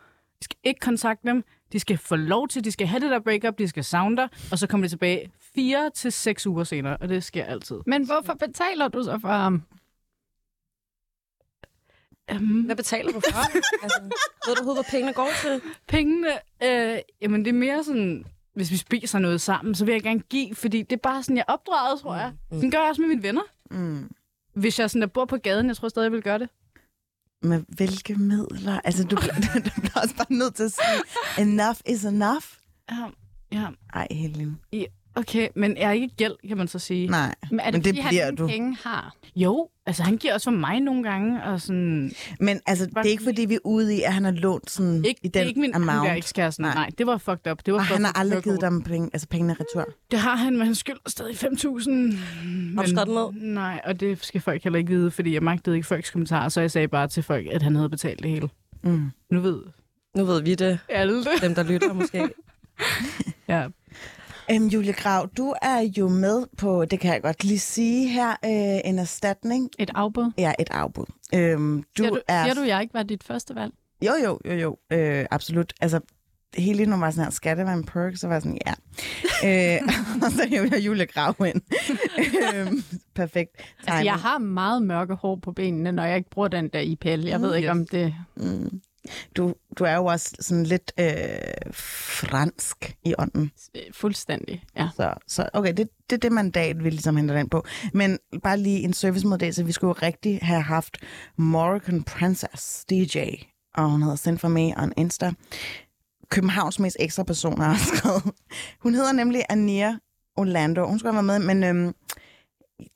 De 0.41 0.45
skal 0.45 0.57
ikke 0.65 0.81
kontakte 0.81 1.29
dem. 1.29 1.45
De 1.73 1.81
skal 1.81 1.99
få 1.99 2.17
lov 2.17 2.49
til, 2.49 2.65
de 2.65 2.71
skal 2.73 2.87
have 2.87 3.01
det 3.01 3.11
der 3.11 3.21
breakup, 3.21 3.59
de 3.59 3.69
skal 3.69 3.85
savne 3.85 4.17
dig, 4.17 4.29
og 4.53 4.59
så 4.59 4.67
kommer 4.67 4.87
de 4.87 4.93
tilbage 4.93 5.31
fire 5.59 5.91
til 5.95 6.13
seks 6.13 6.47
uger 6.47 6.65
senere, 6.65 6.97
og 6.97 7.09
det 7.09 7.25
sker 7.25 7.45
altid. 7.45 7.77
Men 7.87 8.07
hvorfor 8.07 8.35
betaler 8.35 8.89
du 8.89 9.03
så 9.03 9.19
for 9.19 9.29
ham? 9.29 9.63
Um, 12.33 12.61
Hvad 12.61 12.77
betaler 12.77 13.13
du 13.13 13.21
for? 13.21 13.39
altså, 13.83 14.01
ved 14.47 14.55
du 14.55 14.61
overhovedet, 14.61 14.85
hvad 14.85 14.91
pengene 14.91 15.13
går 15.13 15.29
til? 15.43 15.61
pengene, 15.89 16.29
øh, 16.63 16.99
jamen 17.23 17.45
det 17.45 17.49
er 17.49 17.59
mere 17.59 17.85
sådan, 17.85 18.25
hvis 18.55 18.71
vi 18.71 18.77
spiser 18.77 19.19
noget 19.19 19.41
sammen, 19.41 19.75
så 19.75 19.85
vil 19.85 19.93
jeg 19.93 20.03
gerne 20.03 20.21
give, 20.21 20.55
fordi 20.55 20.83
det 20.83 20.93
er 20.97 21.01
bare 21.03 21.23
sådan, 21.23 21.37
jeg 21.37 21.45
er 21.49 21.53
opdraget, 21.53 22.01
tror 22.01 22.17
jeg. 22.17 22.33
Mm. 22.51 22.61
Den 22.61 22.71
gør 22.71 22.79
jeg 22.79 22.89
også 22.89 23.03
med 23.03 23.09
mine 23.09 23.23
venner. 23.23 23.43
Mm. 23.71 24.11
Hvis 24.55 24.79
jeg 24.79 24.91
sådan 24.91 25.01
der 25.03 25.07
bor 25.07 25.25
på 25.25 25.37
gaden, 25.37 25.67
jeg 25.67 25.77
tror 25.77 25.89
stadig, 25.89 26.05
jeg 26.05 26.13
vil 26.13 26.23
gøre 26.23 26.39
det. 26.39 26.49
Med 27.43 27.63
hvilke 27.69 28.15
midler? 28.15 28.81
Altså, 28.85 29.05
du, 29.05 29.17
bliver- 29.17 29.35
du 29.75 29.81
bliver 29.81 30.01
også 30.03 30.17
bare 30.17 30.33
nødt 30.33 30.55
til 30.55 30.65
at 30.65 30.73
sige, 30.73 31.43
enough 31.43 31.77
is 31.87 32.05
enough. 32.05 32.45
Ja, 32.91 33.09
ja. 33.53 33.67
Ej, 33.95 34.07
Helene. 34.11 34.57
Okay, 35.19 35.49
men 35.57 35.77
jeg 35.77 35.89
er 35.89 35.93
ikke 35.93 36.15
gæld, 36.17 36.49
kan 36.49 36.57
man 36.57 36.69
så 36.69 36.79
sige. 36.79 37.07
Nej. 37.09 37.35
Men 37.51 37.61
er 37.61 37.65
det, 37.65 37.73
Men 37.73 37.85
det 37.85 37.89
fordi, 37.89 38.01
han 38.01 38.09
bliver 38.11 38.27
ingen 38.27 38.37
du. 38.37 38.47
penge 38.49 38.77
har? 38.85 39.15
Jo, 39.37 39.69
altså 39.87 40.03
han 40.03 40.17
giver 40.17 40.35
også 40.35 40.45
for 40.51 40.57
mig 40.57 40.81
nogle 40.81 41.03
gange, 41.03 41.43
og 41.45 41.61
sådan... 41.61 42.13
Men 42.41 42.61
altså, 42.67 42.87
det 42.87 42.97
er 42.97 43.03
ikke, 43.03 43.23
fordi 43.25 43.45
vi 43.45 43.55
er 43.55 43.59
ude 43.65 43.97
i, 43.97 44.03
at 44.03 44.13
han 44.13 44.25
har 44.25 44.31
lånt 44.33 44.71
sådan 44.71 45.05
Ikke, 45.05 45.21
i 45.23 45.29
det 45.29 45.37
er 45.37 45.41
den 45.41 45.49
ikke 45.49 45.61
min 45.61 45.75
amount. 45.75 45.99
amount. 45.99 46.19
ekskæreste. 46.19 46.63
Nej. 46.63 46.75
Nej. 46.75 46.83
Nej, 46.83 46.91
det 46.99 47.07
var 47.07 47.19
fucked 47.19 47.53
up. 47.53 47.59
Det 47.67 47.75
var 47.75 47.81
Og 47.81 47.87
han 47.87 48.05
har 48.05 48.13
aldrig 48.19 48.43
givet 48.43 48.61
dem 48.61 48.83
penge, 48.83 49.11
altså 49.13 49.29
pengene 49.29 49.57
retur. 49.61 49.89
Det 50.11 50.19
har 50.19 50.37
han, 50.37 50.57
men 50.57 50.67
han 50.67 50.75
skylder 50.75 51.01
stadig 51.07 51.35
5.000. 51.35 51.47
Har 52.77 52.83
du 52.83 52.89
skrevet 52.91 53.35
ned? 53.35 53.53
Nej, 53.55 53.81
og 53.85 54.01
det 54.01 54.25
skal 54.25 54.41
folk 54.41 54.63
heller 54.65 54.79
ikke 54.79 54.91
vide, 54.91 55.11
fordi 55.11 55.35
jeg 55.35 55.43
magtede 55.43 55.77
ikke 55.77 55.87
folks 55.89 56.11
kommentarer, 56.11 56.49
så 56.49 56.61
jeg 56.61 56.71
sagde 56.71 56.89
bare 56.89 57.09
til 57.09 57.23
folk, 57.23 57.47
at 57.47 57.63
han 57.63 57.75
havde 57.77 57.89
betalt 57.89 58.23
det 58.23 58.31
hele. 58.31 58.49
Mm. 58.83 59.11
Nu 59.31 59.41
ved 59.41 59.63
Nu 60.17 60.25
ved 60.25 60.43
vi 60.43 60.55
det. 60.55 60.79
Alle. 60.89 61.25
Dem, 61.43 61.55
der 61.55 61.63
lytter 61.63 61.93
måske. 61.93 62.29
Ja. 63.49 63.67
Øhm, 64.51 64.67
Julie 64.67 64.93
Grav, 64.93 65.29
du 65.37 65.55
er 65.63 65.81
jo 65.99 66.09
med 66.09 66.47
på, 66.59 66.85
det 66.85 67.01
kan 67.01 67.13
jeg 67.13 67.23
godt 67.23 67.45
lige 67.45 67.59
sige 67.59 68.09
her, 68.09 68.31
øh, 68.31 68.91
en 68.91 68.99
erstatning. 68.99 69.71
Et 69.79 69.91
afbud. 69.95 70.31
Ja, 70.39 70.53
et 70.59 70.69
afbud. 70.71 71.05
Øhm, 71.35 71.83
du 71.99 72.03
Siger 72.03 72.11
du, 72.11 72.21
er... 72.29 72.45
siger 72.45 72.55
du, 72.55 72.63
jeg 72.63 72.83
ikke 72.83 72.95
var 72.95 73.03
dit 73.03 73.25
første 73.25 73.55
valg? 73.55 73.73
Jo, 74.07 74.13
jo, 74.25 74.39
jo, 74.45 74.53
jo. 74.55 74.77
Øh, 74.93 75.27
absolut. 75.31 75.73
Altså, 75.81 76.01
hele 76.57 76.87
nu 76.87 76.97
var 76.97 77.11
sådan 77.11 77.25
her, 77.25 77.31
skal 77.31 77.57
det 77.57 77.67
være 77.67 77.75
en 77.75 77.85
perk? 77.85 78.17
Så 78.17 78.27
var 78.27 78.35
jeg 78.35 78.43
sådan, 78.43 78.59
ja. 78.67 78.75
øh, 79.77 79.81
og 80.25 80.31
så 80.33 80.47
hævde 80.51 80.69
jeg 80.77 80.87
Julie 80.87 81.07
Grav 81.07 81.35
ind. 81.47 81.63
øhm, 82.55 82.83
perfekt. 83.15 83.51
Altså, 83.79 83.95
jeg 83.95 83.99
timing. 83.99 84.17
har 84.21 84.39
meget 84.39 84.83
mørke 84.83 85.15
hår 85.15 85.37
på 85.43 85.53
benene, 85.53 85.93
når 85.93 86.05
jeg 86.05 86.17
ikke 86.17 86.31
bruger 86.31 86.49
den 86.49 86.69
der 86.69 86.81
IPL. 86.81 87.09
Jeg 87.27 87.41
ved 87.41 87.51
Mm, 87.51 87.57
ikke, 87.57 87.67
yes. 87.67 87.71
om 87.71 87.87
det... 87.87 88.15
Mm. 88.37 88.81
Du, 89.37 89.55
du 89.79 89.85
er 89.85 89.95
jo 89.95 90.05
også 90.05 90.37
sådan 90.41 90.65
lidt 90.65 90.93
øh, 91.01 91.07
fransk 91.73 92.97
i 93.05 93.15
ånden. 93.19 93.51
øh, 93.75 93.83
Fuldstændig, 93.93 94.65
ja. 94.77 94.89
Så, 94.97 95.15
så 95.27 95.49
okay, 95.53 95.73
det, 95.77 95.89
det 96.11 96.17
er 96.17 96.21
det 96.21 96.33
mandat, 96.33 96.85
vi 96.85 96.91
ligesom 96.91 97.17
henter 97.17 97.37
den 97.37 97.49
på. 97.49 97.65
Men 97.95 98.19
bare 98.43 98.57
lige 98.59 98.81
en 98.81 98.93
servicemeddelelse. 98.93 99.65
Vi 99.67 99.73
skulle 99.73 99.89
jo 99.89 100.07
rigtig 100.07 100.39
have 100.43 100.63
haft 100.63 100.97
Moroccan 101.37 102.03
Princess, 102.03 102.85
DJ, 102.85 103.19
og 103.75 103.91
hun 103.91 104.03
hedder 104.03 104.17
Send 104.17 104.39
for 104.39 104.49
Me 104.49 104.75
on 104.77 104.93
Insta. 104.97 105.33
Københavns 106.31 106.79
mest 106.79 106.97
ekstra 107.01 107.23
personer 107.23 107.65
har 107.65 107.77
skrevet. 107.97 108.23
Hun 108.81 108.95
hedder 108.95 109.13
nemlig 109.13 109.43
Ania 109.49 109.97
Orlando. 110.37 110.87
Hun 110.87 110.99
skulle 110.99 111.15
have 111.15 111.27
været 111.27 111.41
med, 111.41 111.55
men 111.55 111.65
øhm, 111.65 111.95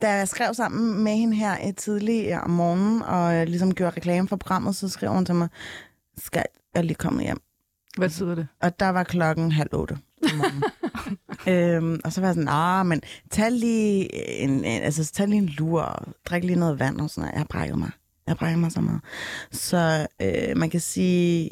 da 0.03 0.13
jeg 0.13 0.29
skrev 0.29 0.55
sammen 0.55 1.05
med 1.05 1.13
hende 1.17 1.37
her 1.37 1.57
øh, 1.67 1.75
tidligt 1.75 2.33
om 2.43 2.51
morgenen, 2.51 3.03
og 3.03 3.35
øh, 3.35 3.47
ligesom 3.47 3.75
gjorde 3.75 3.97
reklame 3.97 4.29
for 4.29 4.37
programmet, 4.37 4.77
så 4.77 4.89
skrev 4.89 5.11
hun 5.11 5.27
til 5.27 5.35
mig, 5.35 5.49
skal 6.25 6.45
jeg 6.75 6.85
lige 6.85 6.95
komme 6.95 7.23
hjem? 7.23 7.41
Hvad 7.97 8.09
betyder 8.09 8.35
det? 8.35 8.47
Og 8.63 8.81
der 8.81 8.89
var 8.89 9.05
klokken 9.05 9.53
halv 9.53 9.69
otte. 9.73 9.93
om 9.93 10.37
morgenen. 10.37 10.63
øhm, 11.95 12.01
og 12.05 12.13
så 12.13 12.21
var 12.21 12.29
jeg 12.29 12.35
sådan, 12.35 12.49
ah, 12.49 12.87
men 12.87 13.01
tag 13.31 13.53
lige 13.53 14.15
en, 14.43 14.51
en, 14.51 14.83
altså, 14.83 15.13
tag 15.13 15.29
lige 15.29 15.39
en 15.39 15.49
lur 15.49 15.83
og 15.83 16.07
drik 16.25 16.45
lige 16.45 16.59
noget 16.59 16.79
vand 16.79 17.01
og 17.01 17.11
sådan 17.11 17.21
noget. 17.21 17.33
Jeg 17.33 17.41
har 17.41 17.47
brækket 17.51 17.79
mig. 17.79 17.91
Jeg 18.27 18.31
har 18.31 18.37
brækket 18.37 18.59
mig 18.59 18.73
så 18.73 18.81
meget. 18.81 19.01
Så 19.53 20.07
øh, 20.23 20.57
man 20.57 20.71
kan 20.71 20.81
sige, 20.81 21.51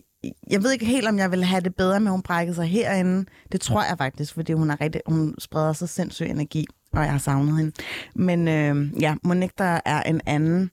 jeg 0.50 0.62
ved 0.62 0.72
ikke 0.72 0.86
helt, 0.86 1.08
om 1.08 1.18
jeg 1.18 1.30
vil 1.30 1.44
have 1.44 1.60
det 1.60 1.74
bedre 1.74 2.00
med, 2.00 2.08
at 2.08 2.12
hun 2.12 2.22
brækkede 2.22 2.54
sig 2.54 2.66
herinde. 2.66 3.24
Det 3.52 3.60
tror 3.60 3.82
jeg 3.82 3.98
faktisk, 3.98 4.34
fordi 4.34 4.52
hun, 4.52 4.70
er 4.70 4.80
rigtig, 4.80 5.00
hun 5.06 5.34
spreder 5.38 5.72
så 5.72 5.86
sindssyg 5.86 6.26
energi, 6.26 6.66
og 6.92 7.02
jeg 7.02 7.10
har 7.10 7.18
savnet 7.18 7.56
hende. 7.56 7.72
Men 8.14 8.48
øh, 8.48 9.02
ja, 9.02 9.14
Monique, 9.22 9.54
der 9.58 9.80
er 9.84 10.02
en 10.02 10.20
anden, 10.26 10.70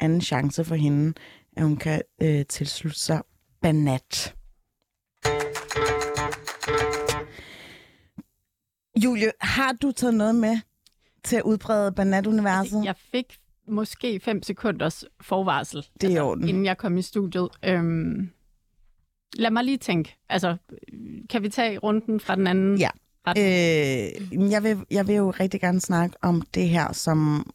anden 0.00 0.20
chance 0.20 0.64
for 0.64 0.74
hende, 0.74 1.14
at 1.56 1.62
hun 1.62 1.76
kan 1.76 2.02
øh, 2.22 2.44
tilslutte 2.46 2.98
sig 2.98 3.22
Banat. 3.62 4.34
Julie, 9.04 9.32
har 9.40 9.72
du 9.82 9.92
taget 9.92 10.14
noget 10.14 10.34
med 10.34 10.58
til 11.24 11.36
at 11.36 11.42
udbrede 11.42 11.92
Banat-universet? 11.92 12.84
Jeg 12.84 12.94
fik 13.12 13.38
måske 13.68 14.20
fem 14.20 14.42
sekunders 14.42 15.04
forvarsel, 15.20 15.86
Det 16.00 16.16
er 16.16 16.22
orden. 16.22 16.48
inden 16.48 16.64
jeg 16.64 16.78
kom 16.78 16.98
i 16.98 17.02
studiet. 17.02 17.48
Øhm, 17.64 18.30
lad 19.36 19.50
mig 19.50 19.64
lige 19.64 19.78
tænke. 19.78 20.16
Altså, 20.28 20.56
kan 21.30 21.42
vi 21.42 21.48
tage 21.48 21.78
runden 21.78 22.20
fra 22.20 22.36
den 22.36 22.46
anden? 22.46 22.78
Ja. 22.78 22.90
Øh, 23.28 24.50
jeg, 24.50 24.62
vil, 24.62 24.78
jeg 24.90 25.06
vil 25.06 25.14
jo 25.14 25.30
rigtig 25.30 25.60
gerne 25.60 25.80
snakke 25.80 26.16
om 26.22 26.42
det 26.54 26.68
her, 26.68 26.92
som 26.92 27.50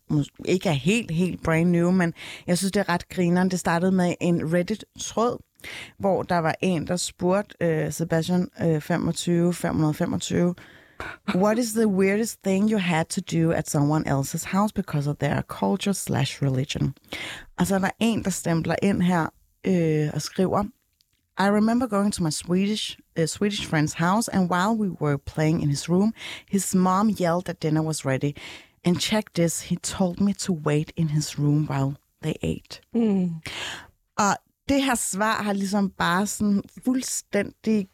ikke 0.45 0.69
er 0.69 0.73
helt, 0.73 1.11
helt 1.11 1.43
brand 1.43 1.69
new, 1.69 1.91
men 1.91 2.13
jeg 2.47 2.57
synes, 2.57 2.71
det 2.71 2.79
er 2.79 2.89
ret 2.89 3.09
grineren. 3.09 3.51
Det 3.51 3.59
startede 3.59 3.91
med 3.91 4.13
en 4.21 4.53
Reddit-tråd, 4.53 5.37
hvor 5.97 6.23
der 6.23 6.37
var 6.37 6.55
en, 6.61 6.87
der 6.87 6.95
spurgte 6.95 7.55
øh, 7.61 7.91
Sebastian 7.91 8.49
øh, 8.61 8.81
25 8.81 9.53
525, 9.53 10.55
What 11.35 11.57
is 11.57 11.73
the 11.73 11.87
weirdest 11.87 12.43
thing 12.43 12.71
you 12.71 12.77
had 12.77 13.05
to 13.05 13.21
do 13.21 13.51
at 13.51 13.69
someone 13.69 14.07
else's 14.07 14.43
house 14.43 14.71
because 14.71 15.09
of 15.09 15.17
their 15.17 15.41
culture 15.41 15.93
slash 15.93 16.41
religion? 16.41 16.93
Og 17.59 17.67
så 17.67 17.75
er 17.75 17.79
der 17.79 17.89
en, 17.99 18.23
der 18.23 18.29
stempler 18.29 18.75
ind 18.83 19.01
her 19.01 19.27
øh, 19.65 20.09
og 20.13 20.21
skriver, 20.21 20.63
I 21.39 21.49
remember 21.49 21.87
going 21.87 22.13
to 22.13 22.23
my 22.23 22.29
Swedish 22.29 22.97
uh, 23.17 23.25
Swedish 23.25 23.65
friend's 23.65 23.93
house, 23.93 24.27
and 24.27 24.49
while 24.49 24.75
we 24.77 24.89
were 24.89 25.17
playing 25.17 25.61
in 25.63 25.69
his 25.69 25.89
room, 25.89 26.13
his 26.47 26.75
mom 26.75 27.09
yelled 27.09 27.45
that 27.45 27.61
dinner 27.61 27.81
was 27.81 28.05
ready. 28.05 28.35
And 28.85 28.99
check 28.99 29.33
this, 29.33 29.61
he 29.61 29.75
told 29.77 30.19
me 30.19 30.33
to 30.33 30.53
wait 30.53 30.91
in 30.95 31.09
his 31.09 31.39
room 31.39 31.65
while 31.67 31.95
they 32.21 32.35
ate. 32.41 32.81
Mm. 32.93 33.41
Og 34.17 34.37
det 34.73 34.83
her 34.83 34.95
svar 34.95 35.43
har 35.43 35.53
ligesom 35.53 35.89
bare 35.89 36.27
sådan 36.27 36.63
fuldstændig 36.85 37.87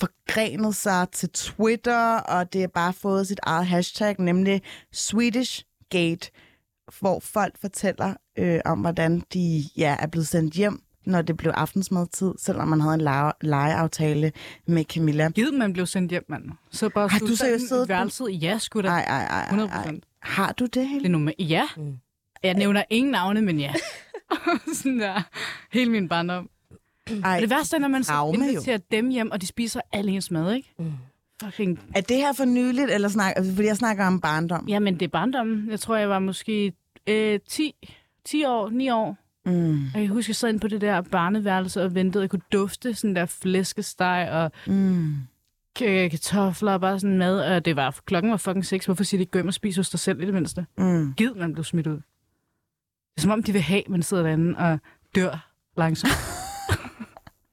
forgrenet 0.00 0.76
sig 0.76 1.06
til 1.12 1.28
Twitter, 1.30 2.16
og 2.18 2.52
det 2.52 2.60
har 2.60 2.68
bare 2.68 2.92
fået 2.92 3.26
sit 3.28 3.40
eget 3.42 3.66
hashtag, 3.66 4.16
nemlig 4.18 4.62
Swedish 4.92 5.64
Gate, 5.90 6.30
hvor 7.00 7.20
folk 7.20 7.60
fortæller 7.60 8.14
øh, 8.38 8.60
om, 8.64 8.78
hvordan 8.80 9.22
de 9.34 9.64
ja, 9.76 9.96
er 9.98 10.06
blevet 10.06 10.28
sendt 10.28 10.54
hjem, 10.54 10.82
når 11.06 11.22
det 11.22 11.36
blev 11.36 11.52
aftensmadtid, 11.56 12.32
selvom 12.38 12.68
man 12.68 12.80
havde 12.80 12.94
en 12.94 13.00
lege- 13.00 13.32
legeaftale 13.40 14.32
med 14.66 14.84
Camilla. 14.84 15.28
Givet 15.30 15.54
man 15.54 15.72
blev 15.72 15.86
sendt 15.86 16.10
hjem, 16.10 16.24
mand. 16.28 16.44
Så 16.70 16.88
bare 16.88 17.08
Har 17.08 17.18
du 17.18 17.36
seriøst 17.36 17.68
siddet 17.68 17.88
på- 17.88 17.92
værelset? 17.92 18.42
Ja, 18.42 18.58
sgu 18.58 18.80
da. 18.80 18.88
Ej, 18.88 19.00
ej, 19.00 19.24
ej, 19.24 19.38
ej, 19.40 19.44
100 19.46 19.70
ej. 19.70 19.76
procent. 19.76 20.04
Har 20.22 20.52
du 20.52 20.64
det, 20.64 20.74
Det 20.74 20.82
er 20.82 20.86
Helle? 20.86 21.08
nummer... 21.08 21.32
Ja. 21.38 21.68
Mm. 21.76 21.96
Jeg 22.42 22.54
nævner 22.54 22.82
ingen 22.90 23.12
navne, 23.12 23.42
men 23.42 23.60
ja. 23.60 23.74
Sådan 24.74 25.00
der. 25.00 25.22
Hele 25.72 25.90
min 25.90 26.08
barndom. 26.08 26.50
Ej, 27.24 27.34
Og 27.36 27.40
det 27.40 27.50
værste 27.50 27.76
er, 27.76 27.80
når 27.80 27.88
man 27.88 28.04
så 28.04 28.12
jo. 28.14 28.32
inviterer 28.32 28.78
dem 28.90 29.08
hjem, 29.08 29.30
og 29.30 29.40
de 29.40 29.46
spiser 29.46 29.80
al 29.92 30.08
ens 30.08 30.30
mad, 30.30 30.52
ikke? 30.54 30.74
Mm. 30.78 30.92
Fucking... 31.42 31.80
er 31.94 32.00
det 32.00 32.16
her 32.16 32.32
for 32.32 32.44
nyligt, 32.44 32.90
eller 32.90 33.08
snak, 33.08 33.32
altså, 33.36 33.54
fordi 33.54 33.68
jeg 33.68 33.76
snakker 33.76 34.06
om 34.06 34.20
barndom? 34.20 34.68
Jamen, 34.68 34.94
det 34.94 35.02
er 35.02 35.08
barndommen. 35.08 35.70
Jeg 35.70 35.80
tror, 35.80 35.96
jeg 35.96 36.08
var 36.08 36.18
måske 36.18 36.72
øh, 37.06 37.40
10, 37.48 37.74
10 38.24 38.44
år, 38.44 38.70
9 38.70 38.90
år. 38.90 39.16
Mm, 39.46 39.84
Og 39.94 40.00
jeg 40.00 40.08
husker, 40.08 40.30
jeg 40.30 40.36
sad 40.36 40.48
inde 40.48 40.60
på 40.60 40.68
det 40.68 40.80
der 40.80 41.00
barneværelse 41.00 41.82
og 41.84 41.94
ventede. 41.94 42.22
Jeg 42.22 42.30
kunne 42.30 42.42
dufte 42.52 42.94
sådan 42.94 43.16
der 43.16 43.26
flæskesteg 43.26 44.28
og 44.32 44.52
mm. 44.66 45.14
kartofler 45.74 46.72
og 46.72 46.80
bare 46.80 47.00
sådan 47.00 47.18
mad. 47.18 47.40
Og 47.40 47.64
det 47.64 47.76
var, 47.76 47.98
klokken 48.06 48.30
var 48.30 48.36
fucking 48.36 48.66
6. 48.66 48.84
Hvorfor 48.84 49.04
siger 49.04 49.24
de 49.24 49.30
hjem 49.34 49.46
og 49.46 49.54
spise 49.54 49.78
hos 49.80 49.90
dig 49.90 50.00
selv 50.00 50.22
i 50.22 50.26
det 50.26 50.34
mindste? 50.34 50.66
Mm. 50.78 51.14
Gid, 51.16 51.30
man 51.34 51.52
blev 51.52 51.64
smidt 51.64 51.86
ud. 51.86 52.00
Det 53.18 53.22
er 53.22 53.26
som 53.26 53.30
om, 53.30 53.42
de 53.42 53.52
vil 53.52 53.62
have, 53.62 53.84
at 53.84 53.90
man 53.90 54.02
sidder 54.02 54.22
derinde 54.22 54.58
og 54.58 54.78
dør 55.14 55.50
langsomt. 55.76 56.12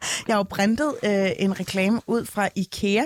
Jeg 0.27 0.35
har 0.35 0.39
jo 0.39 0.43
printet 0.43 0.93
øh, 1.03 1.29
en 1.39 1.59
reklame 1.59 2.01
ud 2.07 2.25
fra 2.25 2.49
IKEA. 2.55 3.03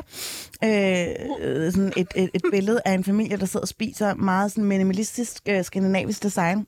Øh, 0.63 1.71
sådan 1.71 1.93
et, 1.97 2.07
et, 2.15 2.29
et 2.33 2.41
billede 2.51 2.81
af 2.85 2.93
en 2.93 3.03
familie, 3.03 3.37
der 3.37 3.45
sidder 3.45 3.63
og 3.63 3.67
spiser 3.67 4.13
meget 4.13 4.51
sådan 4.51 4.63
minimalistisk 4.63 5.41
øh, 5.49 5.63
skandinavisk 5.63 6.23
design. 6.23 6.67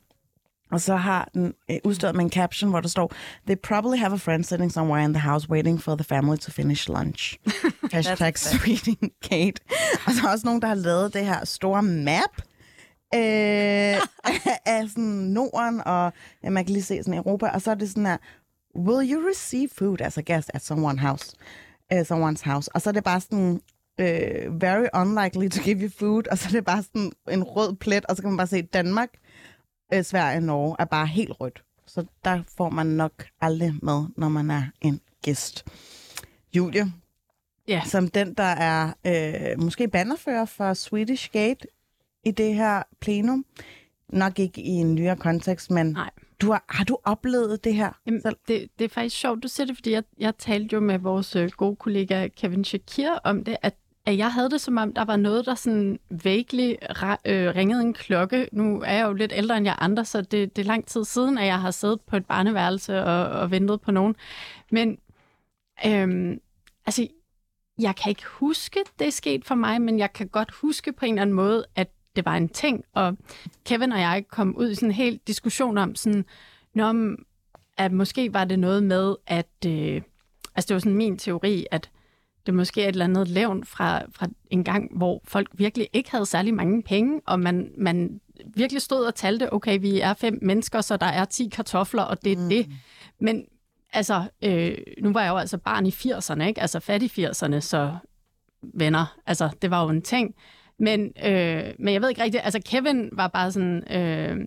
Og 0.72 0.82
så 0.82 0.96
har 0.96 1.30
den 1.34 1.54
øh, 1.72 1.78
udstået 1.84 2.16
med 2.16 2.24
en 2.26 2.32
caption, 2.32 2.70
hvor 2.70 2.80
der 2.80 2.88
står, 2.88 3.14
They 3.48 3.56
probably 3.64 3.98
have 4.00 4.14
a 4.14 4.18
friend 4.18 4.44
sitting 4.44 4.72
somewhere 4.72 5.04
in 5.04 5.14
the 5.14 5.30
house 5.30 5.50
waiting 5.50 5.82
for 5.82 5.96
the 5.96 6.04
family 6.04 6.38
to 6.38 6.52
finish 6.52 6.90
lunch. 6.90 7.38
Hashtag 7.94 8.38
Sweden 8.38 9.12
Kate. 9.30 9.62
Og 10.06 10.14
så 10.14 10.28
er 10.28 10.32
også 10.32 10.48
nogen, 10.48 10.62
der 10.62 10.68
har 10.68 10.76
lavet 10.76 11.14
det 11.14 11.26
her 11.26 11.46
store 11.46 11.84
map 11.84 12.42
øh, 13.16 14.02
af, 14.66 14.90
sådan 14.90 15.04
Norden, 15.04 15.82
og 15.86 16.14
ja, 16.44 16.50
man 16.50 16.66
kan 16.66 16.74
lige 16.74 16.84
se 16.84 17.04
sådan 17.04 17.14
Europa, 17.20 17.48
og 17.48 17.62
så 17.62 17.72
er 17.72 17.76
det 17.76 17.90
sådan 17.90 18.06
her, 18.06 18.18
Will 18.76 19.14
you 19.14 19.22
receive 19.30 19.70
food 19.78 20.02
as 20.02 20.18
a 20.18 20.22
guest 20.34 20.52
at 20.54 20.66
someone 20.66 21.00
house, 21.00 21.36
uh, 21.94 22.00
someone's 22.00 22.44
house? 22.52 22.72
Og 22.76 22.82
så 22.82 22.90
er 22.90 22.92
det 22.94 23.04
bare 23.04 23.22
sådan, 23.22 23.62
uh, 24.02 24.62
very 24.62 24.88
unlikely 24.94 25.50
to 25.50 25.62
give 25.64 25.80
you 25.82 25.90
food, 26.00 26.24
og 26.32 26.38
så 26.38 26.48
er 26.48 26.52
det 26.52 26.66
bare 26.66 26.84
sådan 26.84 27.12
en 27.32 27.44
rød 27.44 27.76
plet, 27.76 28.06
og 28.06 28.16
så 28.16 28.22
kan 28.22 28.32
man 28.32 28.38
bare 28.38 28.48
se, 28.48 28.62
Danmark, 28.62 29.10
uh, 29.96 30.02
Sverige 30.04 30.38
og 30.38 30.44
Norge 30.44 30.76
er 30.80 30.86
bare 30.86 31.08
helt 31.08 31.32
rødt. 31.40 31.64
Så 31.88 32.06
der 32.26 32.42
får 32.58 32.70
man 32.70 32.86
nok 32.88 33.26
aldrig 33.42 33.74
med, 33.82 34.04
når 34.18 34.30
man 34.30 34.52
er 34.52 34.64
en 34.82 35.02
gæst. 35.24 35.66
Julie, 36.54 36.94
Ja. 37.68 37.82
som 37.86 38.08
den, 38.08 38.34
der 38.34 38.44
er 38.44 38.94
øh, 39.06 39.60
måske 39.64 39.88
bannerfører 39.88 40.46
for 40.46 40.74
Swedish 40.74 41.30
Gate 41.32 41.68
i 42.24 42.32
det 42.32 42.56
her 42.56 42.84
plenum. 43.00 43.46
Nok 44.10 44.40
ikke 44.40 44.62
i 44.62 44.70
en 44.70 44.96
nyere 44.96 45.16
kontekst, 45.16 45.72
men 45.72 45.86
Nej. 45.92 46.10
du 46.42 46.52
har, 46.52 46.66
har 46.70 46.84
du 46.86 46.98
oplevet 47.04 47.64
det 47.64 47.76
her 47.76 47.92
Jamen, 48.06 48.22
selv? 48.22 48.36
det, 48.48 48.68
det 48.80 48.86
er 48.86 48.90
faktisk 48.90 49.16
sjovt, 49.18 49.44
du 49.44 49.48
siger 49.48 49.68
det, 49.68 49.78
fordi 49.78 49.92
jeg, 49.92 50.04
jeg 50.20 50.38
talte 50.38 50.74
jo 50.74 50.80
med 50.80 51.00
vores 51.00 51.36
øh, 51.36 51.50
gode 51.58 51.76
kollega 51.76 52.28
Kevin 52.28 52.64
Shakir 52.64 53.10
om 53.24 53.44
det, 53.44 53.58
at, 53.62 53.76
at 54.06 54.18
jeg 54.18 54.34
havde 54.34 54.50
det 54.50 54.62
som 54.62 54.78
om, 54.78 54.94
der 54.94 55.06
var 55.06 55.16
noget, 55.16 55.46
der 55.46 55.56
sådan 55.56 56.00
ra- 56.14 57.22
øh, 57.26 57.56
ringede 57.56 57.82
en 57.82 57.94
klokke. 57.94 58.50
Nu 58.52 58.82
er 58.82 58.94
jeg 58.94 59.06
jo 59.08 59.14
lidt 59.14 59.34
ældre 59.36 59.58
end 59.58 59.66
jer 59.66 59.84
andre, 59.84 60.06
så 60.06 60.22
det, 60.22 60.56
det 60.56 60.62
er 60.62 60.68
lang 60.68 60.86
tid 60.86 61.06
siden, 61.06 61.38
at 61.38 61.46
jeg 61.46 61.62
har 61.62 61.72
siddet 61.72 62.02
på 62.02 62.16
et 62.16 62.26
barneværelse 62.26 63.04
og, 63.04 63.26
og 63.42 63.52
ventet 63.52 63.82
på 63.82 63.92
nogen. 63.92 64.16
Men 64.72 64.98
øhm, 65.86 66.40
altså, 66.86 67.08
jeg 67.80 67.96
kan 67.96 68.10
ikke 68.10 68.26
huske, 68.26 68.80
det 69.00 69.08
er 69.08 69.12
sket 69.12 69.46
for 69.46 69.56
mig, 69.56 69.82
men 69.82 70.00
jeg 70.00 70.14
kan 70.14 70.28
godt 70.28 70.52
huske 70.52 70.94
på 70.94 71.06
en 71.06 71.14
eller 71.14 71.22
anden 71.22 71.36
måde, 71.36 71.66
at 71.76 71.90
det 72.16 72.26
var 72.26 72.36
en 72.36 72.50
ting. 72.50 72.84
Og 72.94 73.18
Kevin 73.66 73.92
og 73.92 74.00
jeg 74.00 74.26
kom 74.30 74.56
ud 74.58 74.70
i 74.70 74.76
sådan 74.76 74.90
en 74.90 74.96
helt 74.96 75.28
diskussion 75.28 75.78
om 75.78 75.96
sådan, 75.96 76.26
Nå, 76.74 76.92
men, 76.92 77.18
at 77.78 77.92
måske 77.92 78.34
var 78.34 78.46
det 78.46 78.60
noget 78.60 78.84
med, 78.84 79.16
at, 79.28 79.50
øh, 79.68 80.02
altså 80.56 80.68
det 80.68 80.74
var 80.74 80.80
sådan 80.80 80.96
min 80.96 81.18
teori, 81.18 81.66
at 81.72 81.90
det 82.46 82.54
måske 82.54 82.84
er 82.84 82.88
et 82.88 82.92
eller 82.92 83.06
andet 83.06 83.28
levn 83.28 83.64
fra, 83.64 84.02
fra 84.12 84.28
en 84.50 84.64
gang, 84.64 84.98
hvor 84.98 85.22
folk 85.24 85.50
virkelig 85.54 85.88
ikke 85.94 86.12
havde 86.12 86.26
særlig 86.26 86.54
mange 86.54 86.84
penge, 86.84 87.22
og 87.28 87.40
man, 87.40 87.72
man 87.78 88.22
virkelig 88.56 88.82
stod 88.82 89.06
og 89.06 89.16
talte, 89.16 89.54
okay, 89.54 89.80
vi 89.80 90.00
er 90.00 90.14
fem 90.14 90.40
mennesker, 90.42 90.82
så 90.82 90.98
der 90.98 91.06
er 91.06 91.26
10 91.26 91.50
kartofler, 91.50 92.04
og 92.04 92.24
det 92.24 92.32
er 92.32 92.38
mm. 92.38 92.50
det. 92.50 92.68
Men 93.20 93.46
altså, 93.94 94.24
øh, 94.44 94.78
nu 95.02 95.14
var 95.14 95.22
jeg 95.22 95.30
jo 95.30 95.38
altså 95.38 95.58
barn 95.58 95.86
i 95.86 95.90
80'erne, 95.90 96.44
ikke? 96.44 96.62
Altså 96.62 96.80
fat 96.80 97.04
i 97.04 97.26
80'erne, 97.26 97.60
så 97.60 97.96
venner, 98.62 99.18
altså 99.26 99.50
det 99.62 99.72
var 99.72 99.84
jo 99.84 99.90
en 99.90 100.02
ting. 100.02 100.36
Men, 100.82 101.12
øh, 101.26 101.64
men 101.80 101.94
jeg 101.94 102.02
ved 102.02 102.10
ikke 102.10 102.24
rigtigt, 102.24 102.44
altså 102.44 102.62
Kevin 102.66 103.10
var 103.12 103.28
bare 103.28 103.52
sådan, 103.52 103.92
øh, 103.92 104.38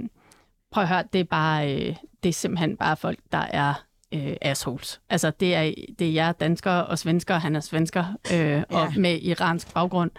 prøv 0.70 0.82
at 0.82 0.88
høre, 0.88 1.04
det 1.12 1.20
er 1.20 1.24
bare, 1.24 1.74
øh, 1.74 1.96
det 2.22 2.28
er 2.28 2.32
simpelthen 2.32 2.76
bare 2.76 2.96
folk, 2.96 3.18
der 3.32 3.38
er 3.50 3.74
øh, 4.14 4.36
assholes. 4.40 5.00
Altså 5.10 5.30
det 5.30 5.54
er, 5.54 5.74
det 5.98 6.08
er 6.08 6.12
jer 6.12 6.32
danskere 6.32 6.86
og 6.86 6.98
svensker, 6.98 7.38
han 7.38 7.56
er 7.56 7.60
svensker, 7.60 8.04
øh, 8.32 8.38
ja. 8.38 8.62
og 8.68 8.92
med 8.96 9.18
iransk 9.22 9.74
baggrund. 9.74 10.10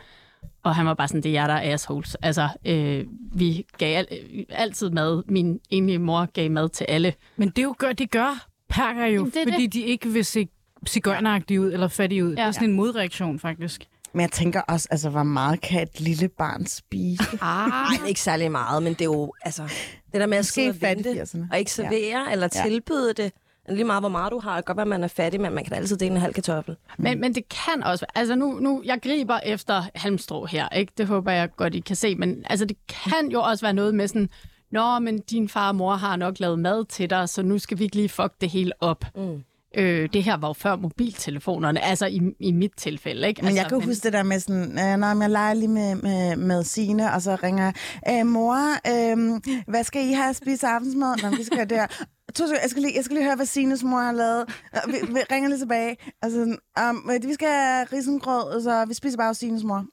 Og 0.64 0.76
han 0.76 0.86
var 0.86 0.94
bare 0.94 1.08
sådan, 1.08 1.24
det 1.24 1.30
er 1.30 1.34
jer, 1.34 1.48
der 1.48 1.54
er 1.54 1.74
assholes. 1.74 2.16
Altså, 2.16 2.50
øh, 2.66 3.06
vi 3.34 3.66
gav 3.78 3.98
al, 3.98 4.08
altid 4.50 4.90
mad. 4.90 5.24
Min 5.28 5.60
enlige 5.70 6.00
mor 6.00 6.26
gav 6.26 6.52
mad 6.52 6.70
til 6.70 6.86
alle. 6.90 7.14
Men 7.36 7.50
det, 7.50 7.64
jo 7.64 7.76
gør, 7.78 7.94
det 7.94 8.12
gør 8.12 8.48
perker 8.70 9.06
jo, 9.06 9.26
det 9.26 9.34
fordi 9.34 9.64
det. 9.64 9.74
de 9.74 9.82
ikke 9.82 10.10
vil 10.10 10.26
se 10.26 10.48
cigøjneragtige 10.88 11.62
ud, 11.62 11.74
eller 11.74 11.88
fattige 11.88 12.26
ud. 12.26 12.30
Ja. 12.30 12.36
Det 12.36 12.48
er 12.48 12.52
sådan 12.52 12.70
en 12.70 12.76
modreaktion, 12.76 13.40
faktisk. 13.40 13.88
Men 14.16 14.22
jeg 14.22 14.32
tænker 14.32 14.62
også, 14.62 14.88
altså, 14.92 15.10
hvor 15.10 15.24
meget 15.24 15.62
kan 15.62 15.82
et 15.84 16.00
lille 16.00 16.28
barn 16.28 16.66
spise? 16.66 17.24
Ah. 17.42 18.08
Ikke 18.08 18.20
særlig 18.22 18.52
meget, 18.52 18.84
men 18.84 18.94
det 18.94 19.02
er 19.02 19.06
jo, 19.06 19.34
altså, 19.42 19.64
det 20.12 20.22
der 20.22 20.26
med 20.26 20.38
at 20.38 20.46
sidde 20.46 20.70
og 20.70 20.76
fattig 20.76 21.06
vente, 21.06 21.22
80'erne. 21.22 21.48
og 21.52 21.60
ikke 21.60 21.72
servere 21.72 22.24
ja. 22.28 22.32
eller 22.32 22.48
Ja. 22.56 22.62
tilbyde 22.70 23.14
det. 23.14 23.32
Lige 23.70 23.84
meget, 23.84 24.02
hvor 24.02 24.10
meget 24.10 24.32
du 24.32 24.40
har. 24.40 24.62
Godt 24.62 24.78
være, 24.78 24.82
at 24.84 24.88
man 24.88 25.04
er 25.04 25.08
fattig, 25.08 25.42
men 25.42 25.54
man 25.54 25.64
kan 25.64 25.72
da 25.72 25.78
altid 25.78 25.98
dele 25.98 26.12
en 26.16 26.22
halv 26.22 26.34
kartoffel. 26.34 26.76
Men, 26.98 27.22
men 27.22 27.36
det 27.36 27.50
kan 27.50 27.84
også 27.84 28.06
være, 28.06 28.18
altså 28.22 28.36
nu, 28.36 28.60
nu, 28.60 28.82
jeg 28.86 29.00
griber 29.04 29.40
efter 29.46 29.84
halmstrå 29.96 30.46
her, 30.46 30.70
ikke? 30.70 30.94
Det 30.98 31.08
håber 31.08 31.32
jeg 31.32 31.50
godt, 31.56 31.76
I 31.76 31.80
kan 31.80 31.96
se, 31.96 32.16
men 32.16 32.44
altså 32.50 32.66
det 32.66 32.78
kan 32.88 33.30
jo 33.32 33.42
også 33.42 33.66
være 33.66 33.74
noget 33.74 33.96
med 33.96 34.08
sådan, 34.08 34.30
Nå, 34.72 35.00
men 35.00 35.20
din 35.20 35.50
far 35.50 35.68
og 35.68 35.76
mor 35.76 35.96
har 35.96 36.16
nok 36.16 36.40
lavet 36.40 36.60
mad 36.60 36.86
til 36.86 37.10
dig, 37.10 37.30
så 37.30 37.42
nu 37.44 37.60
skal 37.60 37.80
vi 37.80 37.84
ikke 37.84 37.96
lige 37.96 38.10
fuck 38.10 38.34
det 38.42 38.50
hele 38.50 38.72
op. 38.80 39.06
Mm. 39.16 39.44
Øh, 39.78 40.10
det 40.14 40.24
her 40.24 40.38
var 40.38 40.48
jo 40.48 40.54
før 40.54 40.76
mobiltelefonerne, 40.76 41.84
altså 41.84 42.06
i, 42.06 42.22
i 42.40 42.52
mit 42.52 42.72
tilfælde, 42.78 43.28
ikke? 43.28 43.42
Men 43.42 43.48
altså, 43.48 43.62
jeg 43.62 43.70
kan 43.70 43.80
jo 43.80 43.86
huske 43.86 44.04
det 44.04 44.14
der 44.14 44.24
med 44.24 44.40
sådan, 44.40 44.64
øh, 44.64 44.98
når 44.98 45.22
jeg 45.22 45.30
leger 45.30 45.54
lige 45.54 45.68
med, 45.68 45.96
med, 45.96 46.36
med 46.36 46.64
Signe, 46.64 47.14
og 47.14 47.22
så 47.22 47.38
ringer 47.44 47.72
jeg, 48.06 48.20
øh, 48.20 48.26
mor, 48.26 48.56
øh, 48.88 49.42
hvad 49.68 49.84
skal 49.84 50.10
I 50.10 50.12
have 50.12 50.30
at 50.30 50.36
spise 50.36 50.68
aftensmad? 50.68 51.16
Nå, 51.24 51.38
vi 51.38 51.44
skal 51.44 51.70
der. 51.70 51.88
To 52.36 52.44
Jeg 52.62 52.70
skal, 52.70 52.82
lige, 52.82 52.96
jeg 52.96 53.04
skal 53.04 53.16
lige 53.16 53.26
høre, 53.26 53.36
hvad 53.36 53.46
Signes 53.46 53.84
mor 53.84 54.00
har 54.00 54.12
lavet. 54.12 54.46
Vi, 54.88 55.14
vi 55.14 55.20
ringer 55.32 55.50
lige 55.50 55.60
tilbage. 55.60 55.98
Altså, 56.22 56.58
um, 56.90 57.12
vi 57.28 57.34
skal 57.34 57.48
have 57.48 57.88
risengrød, 57.94 58.64
så 58.64 58.86
vi 58.88 58.94
spiser 58.94 59.18
bare 59.18 59.28
hos 59.28 59.38
Signes 59.38 59.64
mor. 59.64 59.86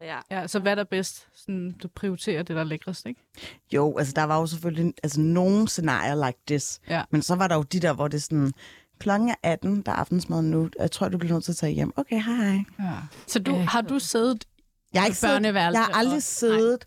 Ja. 0.00 0.18
Ja, 0.30 0.46
så 0.46 0.58
hvad 0.58 0.72
er 0.72 0.76
der 0.76 0.84
bedst? 0.84 1.28
Sådan, 1.34 1.74
du 1.82 1.88
prioriterer 1.88 2.42
det, 2.42 2.56
der 2.56 2.60
er 2.62 2.64
lækrest, 2.64 3.06
ikke? 3.06 3.20
Jo, 3.72 3.98
altså 3.98 4.12
der 4.16 4.24
var 4.24 4.40
jo 4.40 4.46
selvfølgelig 4.46 4.94
altså, 5.02 5.20
nogle 5.20 5.68
scenarier 5.68 6.26
like 6.26 6.38
this. 6.46 6.80
Ja. 6.88 7.02
Men 7.10 7.22
så 7.22 7.34
var 7.34 7.48
der 7.48 7.56
jo 7.56 7.62
de 7.62 7.80
der, 7.80 7.92
hvor 7.92 8.08
det 8.08 8.22
sådan, 8.22 8.52
klokken 8.98 9.28
er 9.28 9.34
18, 9.42 9.82
der 9.82 9.92
er 9.92 9.96
aftensmad 9.96 10.42
nu. 10.42 10.62
og 10.64 10.70
Jeg 10.80 10.90
tror, 10.90 11.08
du 11.08 11.18
bliver 11.18 11.32
nødt 11.32 11.44
til 11.44 11.52
at 11.52 11.56
tage 11.56 11.72
hjem. 11.72 11.92
Okay, 11.96 12.22
hej 12.22 12.34
hej. 12.34 12.58
Ja. 12.80 12.92
Så 13.26 13.38
du, 13.38 13.56
Øh, 13.56 13.66
har 13.66 13.80
du 13.80 13.98
siddet 13.98 14.44
Jeg 14.92 15.02
har, 15.02 15.06
ikke 15.06 15.18
siddet, 15.18 15.34
børneværelse 15.34 15.78
jeg 15.78 15.86
har 15.86 15.94
aldrig 15.98 16.16
og- 16.16 16.22
siddet 16.22 16.84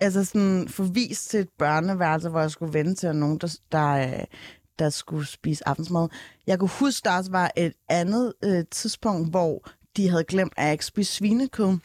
altså 0.00 0.24
sådan, 0.24 0.68
forvist 0.68 1.30
til 1.30 1.40
et 1.40 1.48
børneværelse, 1.58 2.28
hvor 2.28 2.40
jeg 2.40 2.50
skulle 2.50 2.74
vente 2.74 2.94
til 2.94 3.16
nogen, 3.16 3.38
der, 3.38 3.56
der, 3.72 4.24
der 4.78 4.90
skulle 4.90 5.26
spise 5.26 5.68
aftensmad. 5.68 6.08
Jeg 6.46 6.58
kunne 6.58 6.70
huske, 6.80 7.04
der 7.04 7.16
også 7.16 7.30
var 7.30 7.50
et 7.56 7.72
andet 7.88 8.32
øh, 8.44 8.64
tidspunkt, 8.70 9.30
hvor 9.30 9.68
de 9.96 10.08
havde 10.08 10.24
glemt, 10.24 10.52
at 10.56 10.64
jeg 10.64 10.72
ikke 10.72 10.84
spiste 10.86 11.14
svinekød. 11.14 11.66
Mm. 11.66 11.78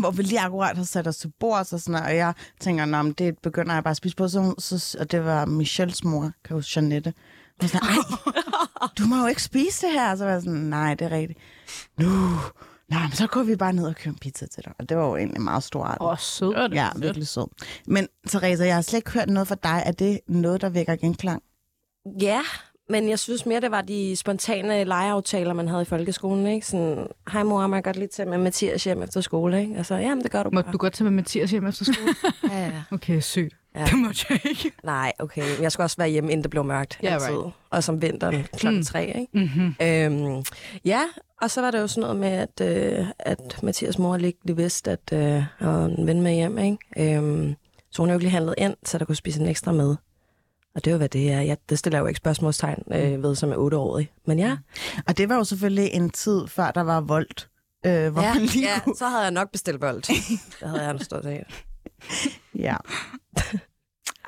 Hvor 0.00 0.10
vi 0.10 0.22
lige 0.22 0.40
akkurat 0.40 0.76
havde 0.76 0.88
sat 0.88 1.06
os 1.08 1.16
til 1.16 1.32
bord 1.40 1.58
og 1.58 1.66
sådan 1.80 2.02
og 2.02 2.16
jeg 2.16 2.34
tænker, 2.60 2.84
Nå, 2.84 3.02
men 3.02 3.12
det 3.12 3.38
begynder 3.42 3.74
jeg 3.74 3.82
bare 3.84 3.90
at 3.90 3.96
spise 3.96 4.16
på. 4.16 4.28
Så, 4.28 4.54
så, 4.58 4.96
og 5.00 5.10
det 5.12 5.24
var 5.24 5.44
Michelles 5.44 6.04
mor, 6.04 6.30
kan 6.44 6.54
huske, 6.56 6.80
Jeanette. 6.80 7.14
Og 7.58 7.62
jeg 7.62 7.70
sådan, 7.70 7.88
Ej, 7.88 8.88
du 8.98 9.04
må 9.06 9.16
jo 9.20 9.26
ikke 9.26 9.42
spise 9.42 9.86
det 9.86 9.94
her. 9.94 10.10
Og 10.10 10.18
så 10.18 10.24
var 10.24 10.32
jeg 10.32 10.42
sådan, 10.42 10.58
nej, 10.58 10.94
det 10.94 11.04
er 11.04 11.10
rigtigt. 11.10 11.38
Nu, 11.98 12.08
nej, 12.88 13.02
men 13.02 13.12
så 13.12 13.26
går 13.26 13.42
vi 13.42 13.56
bare 13.56 13.72
ned 13.72 13.86
og 13.86 13.96
køber 13.96 14.16
pizza 14.20 14.46
til 14.46 14.64
dig. 14.64 14.72
Og 14.78 14.88
det 14.88 14.96
var 14.96 15.06
jo 15.06 15.16
egentlig 15.16 15.40
meget 15.40 15.62
stort. 15.64 15.96
Åh, 16.00 16.18
sød. 16.18 16.68
Ja, 16.72 16.88
virkelig 16.96 17.28
sød. 17.28 17.46
Men 17.86 18.08
Therese, 18.28 18.64
jeg 18.64 18.74
har 18.74 18.82
slet 18.82 18.98
ikke 18.98 19.10
hørt 19.10 19.28
noget 19.28 19.48
fra 19.48 19.56
dig. 19.62 19.82
Er 19.86 19.92
det 19.92 20.20
noget, 20.28 20.60
der 20.60 20.68
vækker 20.68 20.96
genklang? 20.96 21.42
Ja, 22.20 22.42
men 22.88 23.08
jeg 23.08 23.18
synes 23.18 23.46
mere, 23.46 23.60
det 23.60 23.70
var 23.70 23.80
de 23.80 24.16
spontane 24.16 24.84
legeaftaler, 24.84 25.52
man 25.52 25.68
havde 25.68 25.82
i 25.82 25.84
folkeskolen. 25.84 26.46
Ikke? 26.46 26.66
Sådan, 26.66 27.06
hej 27.32 27.42
mor, 27.42 27.66
må 27.66 27.76
jeg 27.76 27.84
godt 27.84 27.96
lige 27.96 28.08
tage 28.08 28.28
med 28.28 28.38
Mathias 28.38 28.84
hjem 28.84 29.02
efter 29.02 29.20
skole? 29.20 29.60
Ikke? 29.60 29.76
Altså, 29.76 29.94
jamen, 29.94 30.22
det 30.22 30.30
gør 30.30 30.42
du 30.42 30.50
Må 30.52 30.62
bare. 30.62 30.72
du 30.72 30.78
godt 30.78 30.92
tage 30.92 31.04
med 31.04 31.12
Mathias 31.12 31.50
hjem 31.50 31.66
efter 31.66 31.84
skole? 31.84 32.14
Ja, 32.54 32.64
ja. 32.66 32.72
Okay, 32.90 33.20
sygt. 33.20 33.54
Ja. 33.76 33.84
Det 33.84 33.98
må 33.98 34.08
jeg 34.30 34.40
ikke. 34.50 34.72
Nej, 34.84 35.12
okay. 35.18 35.42
Jeg 35.60 35.72
skulle 35.72 35.84
også 35.84 35.96
være 35.96 36.08
hjemme, 36.08 36.30
inden 36.32 36.42
det 36.42 36.50
blev 36.50 36.64
mørkt. 36.64 36.98
Ja, 37.02 37.14
altid. 37.14 37.36
right. 37.36 37.54
Og 37.70 37.84
som 37.84 38.02
vinteren 38.02 38.44
klokken 38.56 38.82
tre, 38.84 39.06
ikke? 39.06 39.28
Mm-hmm. 39.32 39.74
Øhm, 40.36 40.44
ja, 40.84 41.00
og 41.42 41.50
så 41.50 41.60
var 41.60 41.70
det 41.70 41.78
jo 41.80 41.86
sådan 41.86 42.00
noget 42.00 42.16
med, 42.16 42.28
at, 42.28 42.60
øh, 43.00 43.06
at 43.18 43.62
Mathias 43.62 43.98
mor 43.98 44.16
lige, 44.16 44.34
lige 44.44 44.56
vidste, 44.56 44.90
at 44.90 45.12
øh, 45.12 45.18
jeg 45.20 45.46
havde 45.58 45.94
en 45.98 46.06
ven 46.06 46.22
med 46.22 46.34
hjem, 46.34 46.58
ikke? 46.58 47.16
Øhm, 47.16 47.54
så 47.90 48.02
hun 48.02 48.08
jo 48.08 48.14
ikke 48.14 48.24
lige 48.24 48.30
handlet 48.32 48.54
ind, 48.58 48.74
så 48.84 48.98
der 48.98 49.04
kunne 49.04 49.16
spise 49.16 49.40
en 49.40 49.46
ekstra 49.48 49.72
med. 49.72 49.96
Og 50.76 50.84
det 50.84 50.90
er 50.90 50.92
jo, 50.92 50.98
hvad 50.98 51.08
det 51.08 51.32
er. 51.32 51.40
Ja, 51.40 51.54
det 51.68 51.78
stiller 51.78 51.98
jeg 51.98 52.02
jo 52.02 52.06
ikke 52.06 52.18
spørgsmålstegn 52.18 52.82
øh, 52.92 53.22
ved 53.22 53.34
som 53.34 53.52
er 53.52 53.56
otteårig. 53.56 54.12
Men 54.26 54.38
ja, 54.38 54.56
Og 55.06 55.18
det 55.18 55.28
var 55.28 55.36
jo 55.36 55.44
selvfølgelig 55.44 55.90
en 55.92 56.10
tid, 56.10 56.46
før 56.46 56.70
der 56.70 56.80
var 56.80 57.00
voldt. 57.00 57.48
Øh, 57.86 58.12
hvor 58.12 58.22
ja, 58.22 58.34
man 58.34 58.42
lige 58.42 58.68
ja, 58.68 58.80
kunne... 58.80 58.96
så 58.96 59.08
havde 59.08 59.22
jeg 59.22 59.30
nok 59.30 59.52
bestilt 59.52 59.80
bold. 59.80 60.02
det 60.60 60.68
havde 60.68 60.82
jeg 60.82 60.90
en 60.90 61.04
stor 61.04 61.20
dag. 61.20 61.46
Ja. 62.54 62.76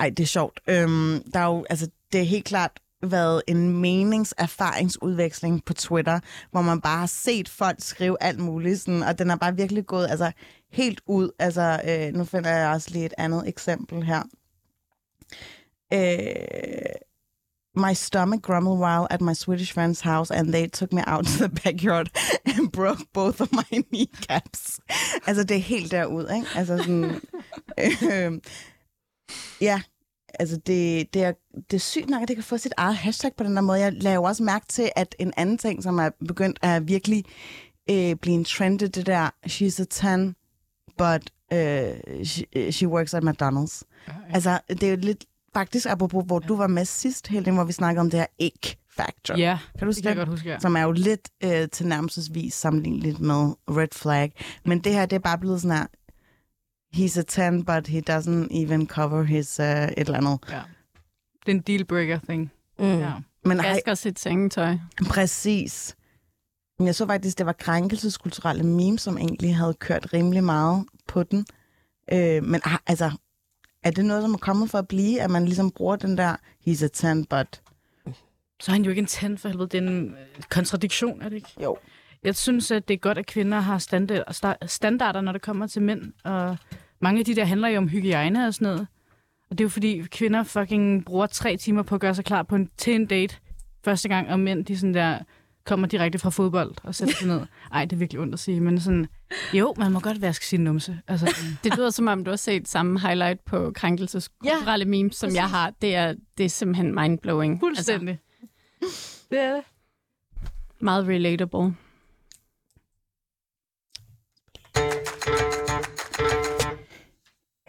Ej, 0.01 0.11
det 0.11 0.21
er 0.21 0.27
sjovt. 0.27 0.61
Øhm, 0.69 1.23
der 1.35 1.41
er 1.41 1.45
jo, 1.45 1.65
altså, 1.71 1.89
det 2.13 2.21
er 2.21 2.25
helt 2.25 2.45
klart 2.45 2.71
været 3.03 3.43
en 3.47 3.81
meningserfaringsudveksling 3.81 5.65
på 5.65 5.75
Twitter, 5.75 6.21
hvor 6.51 6.63
man 6.63 6.81
bare 6.81 6.99
har 6.99 7.07
set 7.07 7.49
folk 7.49 7.77
skrive 7.79 8.17
alt 8.21 8.39
muligt, 8.39 8.81
sådan, 8.81 9.03
og 9.03 9.19
den 9.19 9.31
er 9.31 9.37
bare 9.37 9.57
virkelig 9.57 9.87
gået 9.87 10.07
altså, 10.11 10.33
helt 10.73 11.01
ud. 11.07 11.31
Altså, 11.39 11.81
øh, 11.89 12.15
nu 12.15 12.25
finder 12.25 12.51
jeg 12.51 12.69
også 12.69 12.91
lige 12.91 13.07
et 13.07 13.15
andet 13.19 13.49
eksempel 13.49 14.03
her. 14.03 14.23
Øh, 15.93 17.09
my 17.75 17.95
stomach 17.95 18.43
grumbled 18.43 18.79
while 18.79 19.07
at 19.11 19.21
my 19.21 19.35
Swedish 19.35 19.73
friend's 19.73 20.01
house, 20.01 20.31
and 20.31 20.53
they 20.53 20.67
took 20.67 20.93
me 20.93 21.03
out 21.07 21.25
to 21.31 21.39
the 21.39 21.49
backyard 21.49 22.11
and 22.45 22.73
broke 22.73 23.13
both 23.13 23.41
of 23.41 23.53
my 23.53 23.83
kneecaps. 23.91 24.81
Altså, 25.27 25.45
det 25.45 25.57
er 25.57 25.61
helt 25.61 25.91
derud, 25.91 26.31
ikke? 26.37 26.47
Altså 26.55 26.77
sådan... 26.79 27.21
Øh, 27.79 28.41
ja, 29.61 29.83
altså 30.35 30.57
det, 30.57 31.15
det, 31.15 31.25
er, 31.25 31.33
det 31.71 31.77
er 31.77 31.81
sygt 31.81 32.11
nok, 32.11 32.23
at 32.23 32.29
det 32.29 32.37
kan 32.37 32.45
få 32.45 32.57
sit 32.57 32.75
eget 32.77 32.97
hashtag 32.97 33.35
på 33.37 33.45
den 33.45 33.57
der 33.57 33.63
måde. 33.63 33.81
Jeg 33.81 33.93
lader 33.93 34.17
jo 34.17 34.23
også 34.23 34.43
mærke 34.43 34.67
til, 34.69 34.91
at 34.97 35.15
en 35.19 35.33
anden 35.37 35.59
ting, 35.59 35.83
som 35.83 35.99
er 35.99 36.11
begyndt 36.29 36.59
at 36.63 36.89
virkelig 36.89 37.25
øh, 37.91 38.17
blive 38.17 38.35
en 38.35 38.45
trend, 38.45 38.79
det 38.79 38.97
er 38.97 39.03
der, 39.03 39.31
she's 39.47 39.81
a 39.81 40.25
10, 40.25 40.35
but 40.99 41.31
øh, 41.53 42.25
she, 42.25 42.73
she 42.73 42.89
works 42.89 43.15
at 43.15 43.25
McDonald's. 43.25 43.83
Altså, 44.31 44.61
det 44.69 44.83
er 44.83 44.91
jo 44.91 44.97
lidt, 44.97 45.25
faktisk 45.59 45.87
apropos, 45.87 46.25
hvor 46.27 46.39
du 46.39 46.57
var 46.57 46.67
med 46.67 46.85
sidst, 46.85 47.29
Helene, 47.29 47.55
hvor 47.57 47.65
vi 47.65 47.73
snakkede 47.73 48.01
om 48.01 48.11
det 48.11 48.21
her 48.21 48.27
egg 48.39 48.79
factor. 48.91 49.37
Ja, 49.37 49.59
Kan 49.79 49.87
du 49.87 49.93
det 49.93 50.03
kan 50.03 50.09
jeg 50.09 50.17
godt 50.17 50.29
huske, 50.29 50.49
ja. 50.49 50.59
Som 50.59 50.77
er 50.77 50.83
jo 50.83 50.93
lidt 50.93 51.31
øh, 51.45 51.69
tilnærmelsesvis 51.69 52.55
sammenligneligt 52.55 53.21
med 53.21 53.55
red 53.69 53.89
flag. 53.93 54.33
Men 54.65 54.79
det 54.79 54.93
her, 54.93 55.07
det 55.07 55.17
er 55.17 55.21
bare 55.21 55.39
blevet 55.39 55.63
sådan 55.63 55.77
her, 55.77 55.87
he's 56.97 57.19
a 57.19 57.23
10, 57.57 57.63
but 57.63 57.87
he 57.87 58.03
doesn't 58.11 58.63
even 58.63 58.87
cover 58.87 59.23
his 59.23 59.61
uh, 59.61 59.67
et 59.67 59.95
eller 59.97 60.17
andet. 60.17 60.39
ja. 60.51 60.63
Det 61.47 61.53
er 61.53 61.57
en 61.57 61.61
dealbreaker 61.61 62.19
thing. 62.29 62.53
Mm. 62.79 62.99
Ja. 62.99 63.13
Men 63.45 63.59
vasker 63.59 63.95
sit 63.95 64.19
sengetøj. 64.19 64.77
præcis. 65.11 65.97
Men 66.79 66.87
jeg 66.87 66.95
så 66.95 67.07
faktisk, 67.07 67.39
det 67.39 67.47
var 67.47 67.53
krænkelseskulturelle 67.53 68.67
memes, 68.67 69.03
som 69.03 69.19
egentlig 69.19 69.57
havde 69.57 69.75
kørt 69.75 70.13
rimelig 70.13 70.45
meget 70.45 70.85
på 71.07 71.23
den. 71.23 71.47
Øh, 72.13 72.45
men 72.45 72.61
ah, 72.65 72.79
altså, 72.87 73.11
er 73.83 73.91
det 73.91 74.05
noget, 74.05 74.23
som 74.23 74.35
er 74.35 74.39
kommet 74.39 74.71
for 74.71 74.79
at 74.79 74.89
blive, 74.89 75.21
at 75.21 75.31
man 75.31 75.45
ligesom 75.45 75.71
bruger 75.71 75.97
den 75.97 76.19
der, 76.19 76.37
he's 76.69 76.85
a 76.85 76.89
10, 76.89 77.23
but... 77.31 77.61
Så 78.61 78.71
er 78.71 78.73
han 78.73 78.83
jo 78.83 78.91
ikke 78.91 79.01
en 79.01 79.07
tand 79.07 79.39
for 79.39 79.49
helvede. 79.49 79.69
Det 79.69 79.85
er 79.85 79.89
en 79.89 80.17
kontradiktion, 80.51 81.23
er 81.23 81.29
det 81.29 81.37
ikke? 81.37 81.49
Jo. 81.63 81.77
Jeg 82.25 82.37
synes, 82.37 82.71
at 82.71 82.89
det 82.89 82.95
er 82.95 82.99
godt, 82.99 83.19
at 83.19 83.27
kvinder 83.27 83.61
har 83.61 83.79
standard, 83.79 84.23
sta- 84.31 84.67
standarder, 84.67 85.21
når 85.21 85.33
det 85.33 85.43
kommer 85.43 85.67
til 85.67 85.83
mænd. 85.83 86.13
Og 86.25 86.57
mange 87.01 87.19
af 87.19 87.25
de 87.25 87.35
der 87.37 87.45
handler 87.45 87.69
jo 87.69 87.79
om 87.79 87.89
hygiejne 87.89 88.47
og 88.47 88.55
sådan 88.55 88.67
noget. 88.67 88.87
Og 89.51 89.59
det 89.59 89.61
er 89.61 89.65
jo 89.65 89.69
fordi, 89.69 90.03
kvinder 90.11 90.43
fucking 90.43 91.05
bruger 91.05 91.27
tre 91.27 91.57
timer 91.57 91.83
på 91.83 91.95
at 91.95 92.01
gøre 92.01 92.15
sig 92.15 92.25
klar 92.25 92.43
på 92.43 92.55
en, 92.57 92.71
til 92.77 92.95
en 92.95 93.07
date 93.07 93.37
første 93.85 94.09
gang, 94.09 94.29
og 94.29 94.41
mænd, 94.41 94.65
de 94.65 94.79
sådan 94.79 94.95
der 94.95 95.19
kommer 95.65 95.87
direkte 95.87 96.19
fra 96.19 96.31
fodbold 96.31 96.75
og 96.83 96.95
sætter 96.95 97.15
sig 97.15 97.29
ned. 97.29 97.41
Ej, 97.73 97.85
det 97.85 97.93
er 97.93 97.97
virkelig 97.99 98.21
ondt 98.21 98.35
at 98.35 98.41
sige, 98.41 98.61
men 98.61 98.81
sådan, 98.81 99.07
jo, 99.55 99.75
man 99.77 99.93
må 99.93 100.01
godt 100.01 100.23
vaske 100.23 100.47
sin 100.47 100.61
numse. 100.61 101.01
Altså, 101.09 101.27
Det 101.65 101.77
lyder 101.77 101.91
som 101.91 102.09
om, 102.09 102.25
du 102.25 102.31
har 102.31 102.37
set 102.37 102.69
samme 102.69 103.01
highlight 103.01 103.45
på 103.45 103.73
krænkelseskulturelle 103.75 104.85
ja, 104.85 104.91
memes, 104.91 105.17
som 105.17 105.35
jeg 105.35 105.51
har. 105.51 105.71
Det 105.83 105.95
er, 105.95 106.15
det 106.39 106.45
er 106.45 106.49
simpelthen 106.51 106.95
mindblowing. 106.95 107.61
fuldstændig. 107.61 108.19
Det 109.31 109.39
er 109.39 109.55
det. 109.55 109.65
Meget 110.81 111.09
relatable. 111.09 111.75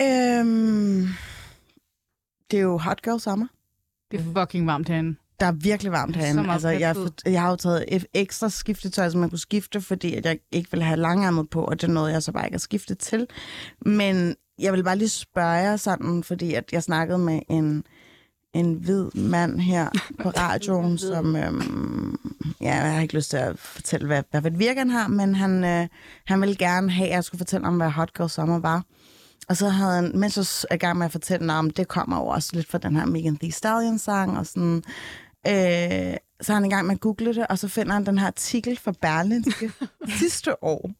Øhm, 0.02 1.08
det 2.52 2.60
er 2.60 2.64
jo 2.64 2.78
hot 2.78 3.02
girl 3.02 3.20
summer. 3.20 3.48
Det 4.12 4.20
er 4.20 4.24
fucking 4.34 4.68
varmt 4.68 4.88
herinde. 4.90 5.16
Der 5.40 5.46
er 5.46 5.52
virkelig 5.52 5.92
varmt 5.92 6.16
herinde. 6.16 6.52
Altså, 6.52 6.70
jeg, 6.70 6.96
jeg 7.26 7.42
har 7.42 7.50
jo 7.50 7.56
taget 7.56 7.86
et 7.88 8.06
ekstra 8.14 8.50
skiftetøj, 8.50 9.10
som 9.10 9.20
man 9.20 9.30
kunne 9.30 9.40
skifte, 9.40 9.82
fordi 9.82 10.16
at 10.16 10.26
jeg 10.26 10.40
ikke 10.52 10.72
ville 10.72 10.86
have 10.86 11.00
langærmet 11.00 11.50
på, 11.50 11.64
og 11.64 11.82
det 11.82 11.90
nåede 11.90 12.14
jeg 12.14 12.24
så 12.24 12.32
bare 12.32 12.46
ikke 12.46 12.56
at 12.56 12.62
skifte 12.62 12.96
til. 12.96 13.28
Men 13.86 14.36
jeg 14.60 14.74
vil 14.74 14.84
bare 14.84 14.98
lige 14.98 15.10
spørge 15.10 15.48
jer 15.50 15.76
sådan, 15.76 16.24
fordi 16.24 16.54
at 16.54 16.64
jeg 16.72 16.84
snakkede 16.84 17.20
med 17.20 17.40
en, 17.50 17.84
en 18.54 18.74
hvid 18.74 19.06
mand 19.16 19.60
her 19.60 19.90
på 20.24 20.30
radioen, 20.30 20.98
som... 20.98 21.36
Øhm, 21.36 22.16
ja, 22.62 22.76
jeg 22.76 22.94
har 22.94 23.02
ikke 23.02 23.16
lyst 23.16 23.30
til 23.30 23.38
at 23.38 23.60
fortælle, 23.60 24.08
hvad, 24.08 24.24
hvad 24.32 24.42
for 24.42 24.48
et 24.48 24.60
virke 24.60 24.80
han 24.80 24.90
har, 24.90 25.08
men 25.08 25.36
han, 25.36 25.64
øh, 25.64 25.88
han 26.26 26.42
ville 26.42 26.56
gerne 26.56 26.92
have, 26.92 27.08
at 27.08 27.16
jeg 27.16 27.24
skulle 27.24 27.40
fortælle 27.40 27.68
om, 27.68 27.78
hvad 27.78 27.90
Hot 27.90 28.14
Girl 28.14 28.30
Summer 28.30 28.60
var. 28.60 28.84
Og 29.50 29.58
så 29.58 29.70
havde 29.70 29.96
han, 29.96 30.12
mens 30.16 30.38
jeg 30.38 30.46
er 30.70 30.76
i 30.76 30.78
gang 30.78 30.98
med 30.98 31.06
at 31.06 31.12
fortælle 31.12 31.54
om, 31.54 31.70
det 31.70 31.88
kommer 31.88 32.18
jo 32.18 32.28
også 32.28 32.50
lidt 32.54 32.68
fra 32.72 32.78
den 32.78 32.96
her 32.96 33.06
Megan 33.06 33.38
Thee 33.38 33.52
Stallion-sang, 33.52 34.38
og 34.38 34.46
sådan, 34.46 34.84
øh, 35.48 36.18
så 36.42 36.54
er 36.54 36.54
han 36.54 36.66
i 36.66 36.70
gang 36.70 36.88
med 36.88 36.96
at 36.96 37.02
google 37.02 37.34
det, 37.34 37.48
og 37.48 37.60
så 37.60 37.68
finder 37.68 37.94
han 37.94 38.06
den 38.06 38.18
her 38.18 38.28
artikel 38.28 38.78
fra 38.78 38.94
Berlinske 39.02 39.72
sidste 40.20 40.64
år, 40.64 40.92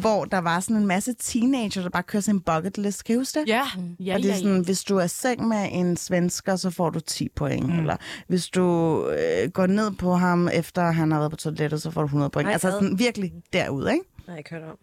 hvor 0.00 0.24
der 0.24 0.38
var 0.38 0.60
sådan 0.60 0.76
en 0.76 0.86
masse 0.86 1.14
teenager, 1.18 1.82
der 1.82 1.90
bare 1.90 2.02
kører 2.02 2.20
sin 2.20 2.40
bucket 2.40 2.78
list. 2.78 3.04
Kan 3.04 3.14
I 3.14 3.18
huske 3.18 3.40
det? 3.40 3.48
Ja, 3.48 3.66
ja, 4.00 4.14
og 4.14 4.22
det 4.22 4.30
er 4.30 4.34
ja, 4.34 4.40
sådan, 4.40 4.64
hvis 4.64 4.84
du 4.84 4.96
er 4.96 5.06
seng 5.06 5.48
med 5.48 5.68
en 5.72 5.96
svensker, 5.96 6.56
så 6.56 6.70
får 6.70 6.90
du 6.90 7.00
10 7.00 7.28
point. 7.28 7.66
Mm. 7.66 7.78
Eller 7.78 7.96
hvis 8.28 8.48
du 8.48 8.62
øh, 9.08 9.50
går 9.50 9.66
ned 9.66 9.90
på 9.90 10.14
ham, 10.14 10.48
efter 10.48 10.82
han 10.82 11.10
har 11.12 11.18
været 11.18 11.30
på 11.30 11.36
toilettet, 11.36 11.82
så 11.82 11.90
får 11.90 12.00
du 12.00 12.06
100 12.06 12.30
point. 12.30 12.46
Nej, 12.46 12.52
altså 12.52 12.70
sådan 12.70 12.98
virkelig 12.98 13.32
derude, 13.52 13.92
ikke? 13.92 14.04
Nej, 14.26 14.36
jeg 14.36 14.44
hørt 14.50 14.70
om. 14.70 14.78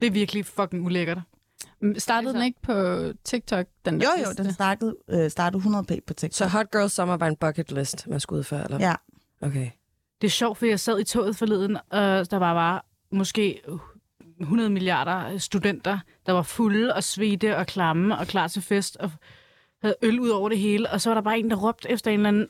Det 0.00 0.06
er 0.06 0.10
virkelig 0.10 0.46
fucking 0.46 0.84
ulækkert. 0.84 1.18
Mm, 1.82 1.98
Startede 1.98 2.34
den 2.34 2.42
ikke 2.42 2.62
på 2.62 3.04
TikTok, 3.24 3.66
den 3.84 4.00
der 4.00 4.06
Jo, 4.06 4.24
jo, 4.28 4.44
den 4.44 4.52
startede, 4.52 4.96
øh, 5.10 5.30
startede 5.30 5.58
100 5.58 5.84
p 5.84 5.92
på 6.06 6.14
TikTok. 6.14 6.36
Så 6.36 6.46
Hot 6.48 6.70
Girl 6.72 6.88
Summer 6.88 7.16
var 7.16 7.26
en 7.26 7.36
bucket 7.36 7.72
list, 7.72 8.06
man 8.08 8.20
skulle 8.20 8.38
udføre, 8.38 8.64
eller? 8.64 8.78
Ja. 8.80 8.94
Okay. 9.42 9.70
Det 10.20 10.26
er 10.26 10.30
sjovt, 10.30 10.58
fordi 10.58 10.70
jeg 10.70 10.80
sad 10.80 11.00
i 11.00 11.04
toget 11.04 11.36
forleden, 11.36 11.76
og 11.90 12.30
der 12.30 12.36
var 12.36 12.54
bare 12.54 12.80
måske 13.12 13.60
100 14.40 14.70
milliarder 14.70 15.38
studenter, 15.38 15.98
der 16.26 16.32
var 16.32 16.42
fulde 16.42 16.94
og 16.94 17.04
svede 17.04 17.56
og 17.56 17.66
klamme 17.66 18.18
og 18.18 18.26
klar 18.26 18.48
til 18.48 18.62
fest 18.62 18.96
og 18.96 19.10
havde 19.82 19.94
øl 20.02 20.20
ud 20.20 20.28
over 20.28 20.48
det 20.48 20.58
hele. 20.58 20.90
Og 20.90 21.00
så 21.00 21.10
var 21.10 21.14
der 21.14 21.22
bare 21.22 21.38
en, 21.38 21.50
der 21.50 21.56
råbte 21.56 21.90
efter 21.90 22.10
en 22.10 22.20
eller 22.20 22.28
anden 22.28 22.48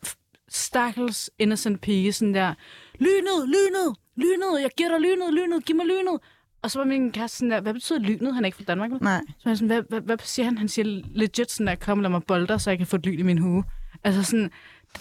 stakkels 0.49 1.31
innocent 1.39 1.81
pige, 1.81 2.13
sådan 2.13 2.35
der, 2.35 2.55
lynet, 2.99 3.49
lynet, 3.49 3.97
lynet, 4.17 4.63
jeg 4.63 4.71
giver 4.77 4.89
dig 4.89 5.01
lynet, 5.01 5.35
lynet, 5.35 5.65
giv 5.65 5.77
mig 5.77 5.87
lynet. 5.87 6.21
Og 6.63 6.71
så 6.71 6.79
var 6.79 6.87
min 6.87 7.13
kæreste 7.13 7.37
sådan 7.39 7.51
der, 7.51 7.61
hvad 7.61 7.75
betyder 7.75 7.99
lynet? 7.99 8.35
Han 8.35 8.45
er 8.45 8.47
ikke 8.47 8.57
fra 8.57 8.65
Danmark. 8.65 8.91
vel? 8.91 8.99
Nej. 9.03 9.21
Så 9.29 9.35
var 9.45 9.51
jeg 9.51 9.57
sådan, 9.59 9.67
hvad, 9.69 9.83
hvad, 9.89 10.01
hvad 10.01 10.19
siger 10.23 10.45
han? 10.47 10.59
Han 10.59 10.69
siger 10.69 11.03
legit 11.15 11.51
sådan 11.51 11.67
der, 11.67 11.75
kom 11.75 12.01
lad 12.01 12.11
mig 12.11 12.23
bolde 12.25 12.47
dig, 12.47 12.61
så 12.61 12.71
jeg 12.71 12.79
kan 12.79 12.87
få 12.87 12.97
et 12.97 13.07
lyn 13.07 13.19
i 13.19 13.23
min 13.23 13.39
hue. 13.39 13.65
Altså 14.05 14.23
sådan, 14.23 14.51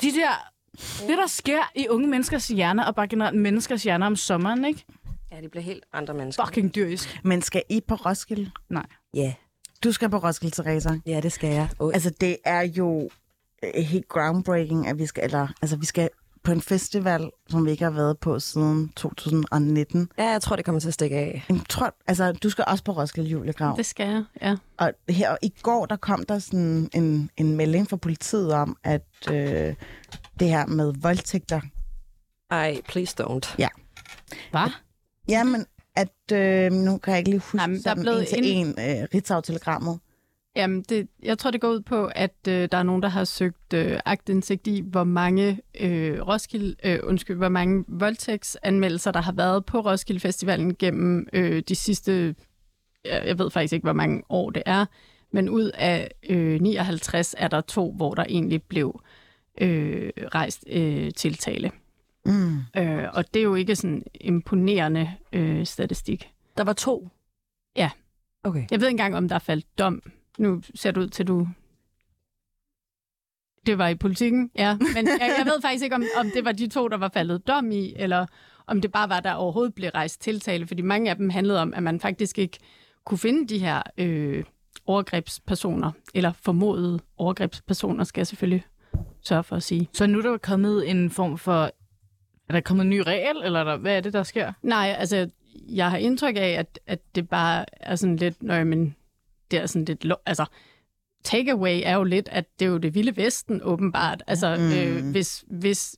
de 0.01 0.07
der, 0.11 0.51
det 1.07 1.17
der 1.17 1.27
sker 1.27 1.71
i 1.75 1.87
unge 1.89 2.07
menneskers 2.07 2.47
hjerner, 2.47 2.83
og 2.85 2.95
bare 2.95 3.07
generelt 3.07 3.37
menneskers 3.41 3.83
hjerner 3.83 4.05
om 4.07 4.15
sommeren, 4.15 4.65
ikke? 4.65 4.85
Ja, 5.31 5.41
de 5.41 5.49
bliver 5.49 5.63
helt 5.63 5.83
andre 5.93 6.13
mennesker. 6.13 6.45
Fucking 6.45 6.75
dyrisk. 6.75 7.19
Men 7.23 7.41
skal 7.41 7.63
I 7.69 7.81
på 7.87 7.95
Roskilde? 7.95 8.51
Nej. 8.69 8.85
Ja, 9.13 9.33
Du 9.83 9.91
skal 9.91 10.09
på 10.09 10.17
Roskilde, 10.17 10.55
Teresa. 10.55 10.89
ja 11.05 11.19
det 11.19 11.31
skal 11.31 11.49
jeg. 11.53 11.69
Oh, 11.79 11.91
Altså, 11.93 12.09
det 12.21 12.37
er 12.45 12.61
jo 12.61 13.09
øh, 13.63 13.83
helt 13.83 14.07
groundbreaking, 14.07 14.87
at 14.87 14.97
vi 14.99 15.05
skal, 15.05 15.23
eller, 15.23 15.47
altså, 15.61 15.77
vi 15.77 15.85
skal 15.85 16.09
på 16.49 16.53
en 16.53 16.61
festival, 16.61 17.31
som 17.49 17.65
vi 17.65 17.71
ikke 17.71 17.83
har 17.83 17.91
været 17.91 18.17
på 18.17 18.39
siden 18.39 18.89
2019. 18.95 20.09
ja, 20.17 20.29
jeg 20.29 20.41
tror, 20.41 20.55
det 20.55 20.65
kommer 20.65 20.79
til 20.79 20.87
at 20.87 20.93
stikke 20.93 21.17
af. 21.17 21.45
Jeg 21.49 21.59
tror, 21.69 21.95
altså, 22.07 22.31
du 22.31 22.49
skal 22.49 22.65
også 22.67 22.83
på 22.83 22.91
Roskilde 22.91 23.29
Julegrav. 23.29 23.77
Det 23.77 23.85
skal 23.85 24.07
jeg, 24.07 24.23
ja. 24.41 24.55
Og 24.77 24.91
her 25.09 25.37
i 25.41 25.53
går, 25.61 25.85
der 25.85 25.95
kom 25.95 26.25
der 26.25 26.39
sådan 26.39 26.89
en, 26.93 27.29
en 27.37 27.57
melding 27.57 27.89
fra 27.89 27.97
politiet 27.97 28.53
om, 28.53 28.77
at 28.83 29.07
øh, 29.31 29.75
det 30.39 30.49
her 30.49 30.65
med 30.65 30.93
voldtægter, 31.01 31.61
Ej, 32.51 32.81
please 32.87 33.23
don't. 33.23 33.55
Hvad? 34.51 34.71
jamen, 35.27 35.65
at 35.95 36.31
øh, 36.33 36.71
nu 36.71 36.97
kan 36.97 37.11
jeg 37.11 37.17
ikke 37.17 37.29
lige 37.29 37.39
huske 37.39 37.57
Nej, 37.57 37.65
der 37.67 37.73
er 37.73 37.81
sådan 37.81 38.03
blevet 38.03 38.19
en 38.19 38.43
til 38.43 38.51
en 38.51 38.67
øh, 38.67 39.07
Ritzau-telegrammet. 39.13 39.99
Jamen, 40.59 40.81
det, 40.81 41.07
jeg 41.23 41.37
tror, 41.37 41.51
det 41.51 41.61
går 41.61 41.69
ud 41.69 41.81
på, 41.81 42.09
at 42.15 42.35
øh, 42.47 42.69
der 42.71 42.77
er 42.77 42.83
nogen, 42.83 43.03
der 43.03 43.09
har 43.09 43.23
søgt 43.23 43.73
øh, 43.73 43.99
agtindsigt 44.05 44.67
i, 44.67 44.83
hvor 44.85 45.03
mange 45.03 45.59
øh, 45.79 46.27
Roskilde, 46.27 46.75
øh, 46.83 46.99
undskyld, 47.03 47.37
hvor 47.37 47.49
mange 47.49 47.85
voldtægtsanmeldelser, 47.87 49.11
der 49.11 49.21
har 49.21 49.31
været 49.31 49.65
på 49.65 49.79
Roskilde 49.79 50.19
Festivalen 50.19 50.75
gennem 50.75 51.27
øh, 51.33 51.63
de 51.67 51.75
sidste, 51.75 52.35
jeg, 53.05 53.23
jeg 53.25 53.39
ved 53.39 53.49
faktisk 53.49 53.73
ikke, 53.73 53.83
hvor 53.83 53.93
mange 53.93 54.23
år 54.29 54.49
det 54.49 54.63
er, 54.65 54.85
men 55.31 55.49
ud 55.49 55.71
af 55.73 56.11
øh, 56.29 56.61
59 56.61 57.35
er 57.37 57.47
der 57.47 57.61
to, 57.61 57.91
hvor 57.91 58.13
der 58.13 58.25
egentlig 58.29 58.63
blev 58.63 59.01
øh, 59.61 60.11
rejst 60.17 60.63
øh, 60.67 61.11
tiltale. 61.11 61.71
Mm. 62.25 62.57
Øh, 62.77 63.07
og 63.13 63.33
det 63.33 63.39
er 63.39 63.43
jo 63.43 63.55
ikke 63.55 63.75
sådan 63.75 64.03
imponerende 64.21 65.11
øh, 65.33 65.65
statistik. 65.65 66.31
Der 66.57 66.63
var 66.63 66.73
to? 66.73 67.09
Ja. 67.75 67.89
Okay. 68.43 68.65
Jeg 68.71 68.79
ved 68.79 68.87
ikke 68.87 68.93
engang, 68.93 69.15
om 69.15 69.27
der 69.27 69.35
er 69.35 69.39
faldt 69.39 69.79
dom. 69.79 70.01
Nu 70.37 70.61
ser 70.75 70.91
du 70.91 71.01
ud 71.01 71.07
til, 71.07 71.27
du... 71.27 71.47
Det 73.65 73.77
var 73.77 73.87
i 73.87 73.95
politikken, 73.95 74.51
ja. 74.55 74.77
Men 74.95 75.07
jeg, 75.07 75.35
jeg 75.37 75.45
ved 75.45 75.61
faktisk 75.61 75.83
ikke, 75.83 75.95
om, 75.95 76.03
om 76.19 76.31
det 76.33 76.45
var 76.45 76.51
de 76.51 76.67
to, 76.67 76.87
der 76.87 76.97
var 76.97 77.09
faldet 77.13 77.47
dom 77.47 77.71
i, 77.71 77.93
eller 77.95 78.25
om 78.67 78.81
det 78.81 78.91
bare 78.91 79.09
var, 79.09 79.19
der 79.19 79.33
overhovedet 79.33 79.73
blev 79.73 79.89
rejst 79.89 80.21
tiltale. 80.21 80.67
Fordi 80.67 80.81
mange 80.81 81.09
af 81.09 81.15
dem 81.15 81.29
handlede 81.29 81.61
om, 81.61 81.73
at 81.73 81.83
man 81.83 81.99
faktisk 81.99 82.37
ikke 82.39 82.57
kunne 83.05 83.17
finde 83.17 83.47
de 83.47 83.59
her 83.59 83.81
øh, 83.97 84.43
overgrebspersoner, 84.85 85.91
eller 86.13 86.31
formodede 86.31 86.99
overgrebspersoner, 87.17 88.03
skal 88.03 88.19
jeg 88.19 88.27
selvfølgelig 88.27 88.65
sørge 89.21 89.43
for 89.43 89.55
at 89.55 89.63
sige. 89.63 89.89
Så 89.93 90.07
nu 90.07 90.17
er 90.17 90.21
der 90.21 90.37
kommet 90.37 90.89
en 90.89 91.09
form 91.09 91.37
for... 91.37 91.71
Er 92.49 92.53
der 92.53 92.61
kommet 92.61 92.83
en 92.83 92.89
ny 92.89 92.99
regel, 92.99 93.43
eller 93.43 93.59
er 93.59 93.63
der, 93.63 93.77
hvad 93.77 93.97
er 93.97 94.01
det, 94.01 94.13
der 94.13 94.23
sker? 94.23 94.53
Nej, 94.61 94.95
altså, 94.97 95.29
jeg 95.69 95.89
har 95.89 95.97
indtryk 95.97 96.35
af, 96.35 96.55
at, 96.59 96.79
at 96.87 96.99
det 97.15 97.29
bare 97.29 97.65
er 97.71 97.95
sådan 97.95 98.15
lidt, 98.15 98.43
når 98.43 98.63
men 98.63 98.95
det 99.51 99.59
er 99.59 99.65
sådan 99.65 99.85
lidt, 99.85 100.05
altså, 100.25 100.45
takeaway 101.23 101.81
er 101.83 101.95
jo 101.95 102.03
lidt, 102.03 102.29
at 102.31 102.45
det 102.59 102.65
er 102.65 102.69
jo 102.69 102.77
det 102.77 102.95
vilde 102.95 103.17
vesten, 103.17 103.61
åbenbart. 103.63 104.23
Altså, 104.27 104.55
mm. 104.55 104.71
øh, 104.73 105.11
hvis, 105.11 105.43
hvis 105.47 105.95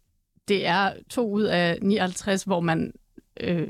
det 0.48 0.68
er 0.68 0.94
to 1.10 1.32
ud 1.32 1.44
af 1.44 1.78
59, 1.82 2.44
hvor 2.44 2.60
man... 2.60 2.92
Øh, 3.40 3.68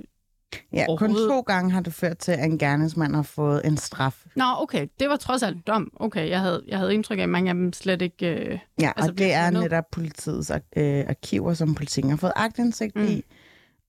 Ja, 0.73 0.85
kun 0.97 1.13
to 1.13 1.39
gange 1.41 1.71
har 1.71 1.81
det 1.81 1.93
ført 1.93 2.17
til, 2.17 2.31
at 2.31 2.45
en 2.45 2.57
gerningsmand 2.57 3.15
har 3.15 3.21
fået 3.21 3.61
en 3.65 3.77
straf. 3.77 4.25
Nå, 4.35 4.43
okay, 4.57 4.87
det 4.99 5.09
var 5.09 5.15
trods 5.15 5.43
alt 5.43 5.67
dom. 5.67 5.91
Okay, 5.95 6.29
jeg 6.29 6.39
havde, 6.39 6.63
jeg 6.67 6.77
havde 6.77 6.93
indtryk 6.93 7.19
af, 7.19 7.23
at 7.23 7.29
mange 7.29 7.49
af 7.49 7.55
dem 7.55 7.73
slet 7.73 8.01
ikke... 8.01 8.27
Øh, 8.27 8.59
Ja, 8.81 8.91
Altså, 8.95 9.11
og 9.11 9.17
det 9.17 9.33
er 9.33 9.49
netop 9.49 9.83
politiets 9.91 10.51
øh, 10.77 11.05
arkiver, 11.09 11.53
som 11.53 11.75
politikken 11.75 12.09
har 12.09 12.17
fået 12.17 12.33
agtindsigt. 12.35 12.95
Mm. 12.95 13.05
i. 13.05 13.23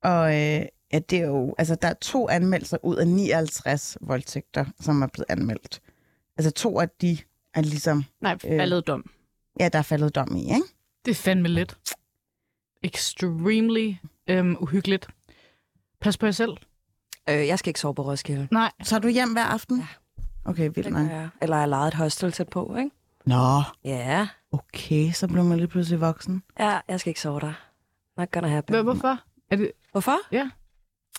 Og 0.02 0.40
øh, 0.40 0.62
ja, 0.92 0.98
det 0.98 1.18
er 1.18 1.26
jo, 1.26 1.54
altså, 1.58 1.74
der 1.74 1.88
er 1.88 1.94
to 1.94 2.28
anmeldelser 2.28 2.78
ud 2.82 2.96
af 2.96 3.06
59 3.08 3.98
voldtægter, 4.00 4.64
som 4.80 5.02
er 5.02 5.06
blevet 5.06 5.26
anmeldt. 5.28 5.80
Altså 6.36 6.50
to 6.50 6.80
af 6.80 6.88
de 7.00 7.18
er 7.54 7.62
ligesom, 7.62 8.04
nej, 8.20 8.32
Øh. 8.32 8.40
faldet 8.40 8.86
dom. 8.86 9.10
ja, 9.60 9.68
der 9.68 9.78
er 9.78 9.82
faldet 9.82 10.14
dom 10.14 10.36
i, 10.36 10.40
ikke? 10.40 10.62
Det 11.04 11.10
er 11.10 11.14
fandme 11.14 11.48
lidt. 11.48 11.78
Extremely 12.82 13.94
øhm, 14.26 14.56
uhyggeligt. 14.60 15.06
Pas 16.00 16.18
på 16.18 16.26
jer 16.26 16.32
selv. 16.32 16.56
Øh, 17.30 17.46
jeg 17.46 17.58
skal 17.58 17.70
ikke 17.70 17.80
sove 17.80 17.94
på 17.94 18.02
Roskilde. 18.02 18.48
Nej, 18.50 18.72
Så 18.82 18.96
er 18.96 19.00
du 19.00 19.08
hjem 19.08 19.32
hver 19.32 19.44
aften? 19.44 19.78
Ja. 19.78 19.86
Okay, 20.44 20.62
vildt 20.62 20.84
Det 20.84 20.92
nok. 20.92 21.10
Eller 21.42 21.56
jeg 21.56 21.68
lejet 21.68 21.88
et 21.88 21.94
hostel 21.94 22.32
tæt 22.32 22.48
på, 22.48 22.76
ikke? 22.76 22.90
Nå, 23.26 23.62
Ja. 23.84 24.28
okay, 24.52 25.10
så 25.12 25.28
blev 25.28 25.44
man 25.44 25.58
lige 25.58 25.68
pludselig 25.68 26.00
voksen. 26.00 26.42
Ja, 26.58 26.80
jeg 26.88 27.00
skal 27.00 27.10
ikke 27.10 27.20
sove 27.20 27.40
der. 27.40 27.52
Not 28.16 28.30
gonna 28.30 28.48
happen. 28.48 28.82
Hvorfor? 28.84 29.18
Er 29.50 29.56
det, 29.56 29.72
Hvorfor? 29.92 30.16
Ja. 30.32 30.50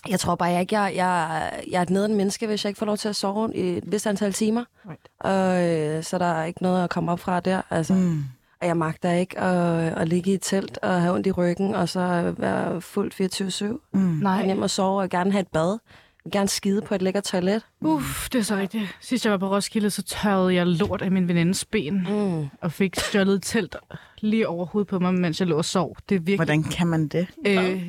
Jeg 0.08 0.20
tror 0.20 0.34
bare 0.34 0.48
jeg 0.48 0.60
ikke, 0.60 0.80
jeg, 0.80 0.92
jeg, 0.96 1.50
jeg 1.70 1.78
er 1.78 1.82
et 1.82 1.90
nederen 1.90 2.14
menneske, 2.14 2.46
hvis 2.46 2.64
jeg 2.64 2.68
ikke 2.70 2.78
får 2.78 2.86
lov 2.86 2.96
til 2.96 3.08
at 3.08 3.16
sove 3.16 3.54
i 3.54 3.60
et 3.60 3.84
vist 3.92 4.06
antal 4.06 4.32
timer. 4.32 4.64
Right. 4.88 5.08
Og, 5.20 5.70
øh, 5.70 6.02
så 6.04 6.18
der 6.18 6.24
er 6.24 6.44
ikke 6.44 6.62
noget 6.62 6.84
at 6.84 6.90
komme 6.90 7.12
op 7.12 7.20
fra 7.20 7.40
der. 7.40 7.62
Altså. 7.70 7.94
Mm. 7.94 8.00
Mm. 8.00 8.24
Og 8.60 8.66
jeg 8.66 8.76
magter 8.76 9.12
ikke 9.12 9.40
at, 9.40 9.98
at 9.98 10.08
ligge 10.08 10.30
i 10.30 10.34
et 10.34 10.42
telt 10.42 10.78
og 10.82 11.00
have 11.02 11.14
ondt 11.14 11.26
i 11.26 11.30
ryggen, 11.32 11.74
og 11.74 11.88
så 11.88 12.34
være 12.38 12.80
fuldt 12.80 13.42
24-7. 13.42 13.88
Mm. 13.92 14.00
nej. 14.00 14.32
Jeg 14.46 14.58
og 14.58 14.70
sove 14.70 15.02
og 15.02 15.08
gerne 15.10 15.32
have 15.32 15.40
et 15.42 15.48
bad. 15.48 15.68
Jeg 15.70 15.78
vil 16.24 16.32
gerne 16.32 16.48
skide 16.48 16.82
på 16.82 16.94
et 16.94 17.02
lækkert 17.02 17.24
toilet. 17.24 17.62
Uff, 17.80 18.28
det 18.28 18.38
er 18.38 18.42
så 18.42 18.56
rigtigt. 18.56 18.96
Sidst 19.00 19.24
jeg 19.24 19.32
var 19.32 19.38
på 19.38 19.50
Roskilde, 19.50 19.90
så 19.90 20.02
tørrede 20.02 20.54
jeg 20.54 20.66
lort 20.66 21.02
af 21.02 21.10
min 21.10 21.28
venindes 21.28 21.64
ben, 21.64 22.06
Mm. 22.10 22.46
og 22.62 22.72
fik 22.72 22.96
stjålet 22.96 23.34
et 23.34 23.42
telt 23.42 23.76
lige 24.20 24.48
over 24.48 24.66
hovedet 24.66 24.88
på 24.88 24.98
mig, 24.98 25.14
mens 25.14 25.40
jeg 25.40 25.48
lå 25.48 25.56
og 25.56 25.64
sov. 25.64 25.96
Det 26.08 26.14
er 26.14 26.18
virkelig... 26.18 26.36
Hvordan 26.36 26.62
kan 26.62 26.86
man 26.86 27.08
det? 27.08 27.26
Øh, 27.46 27.82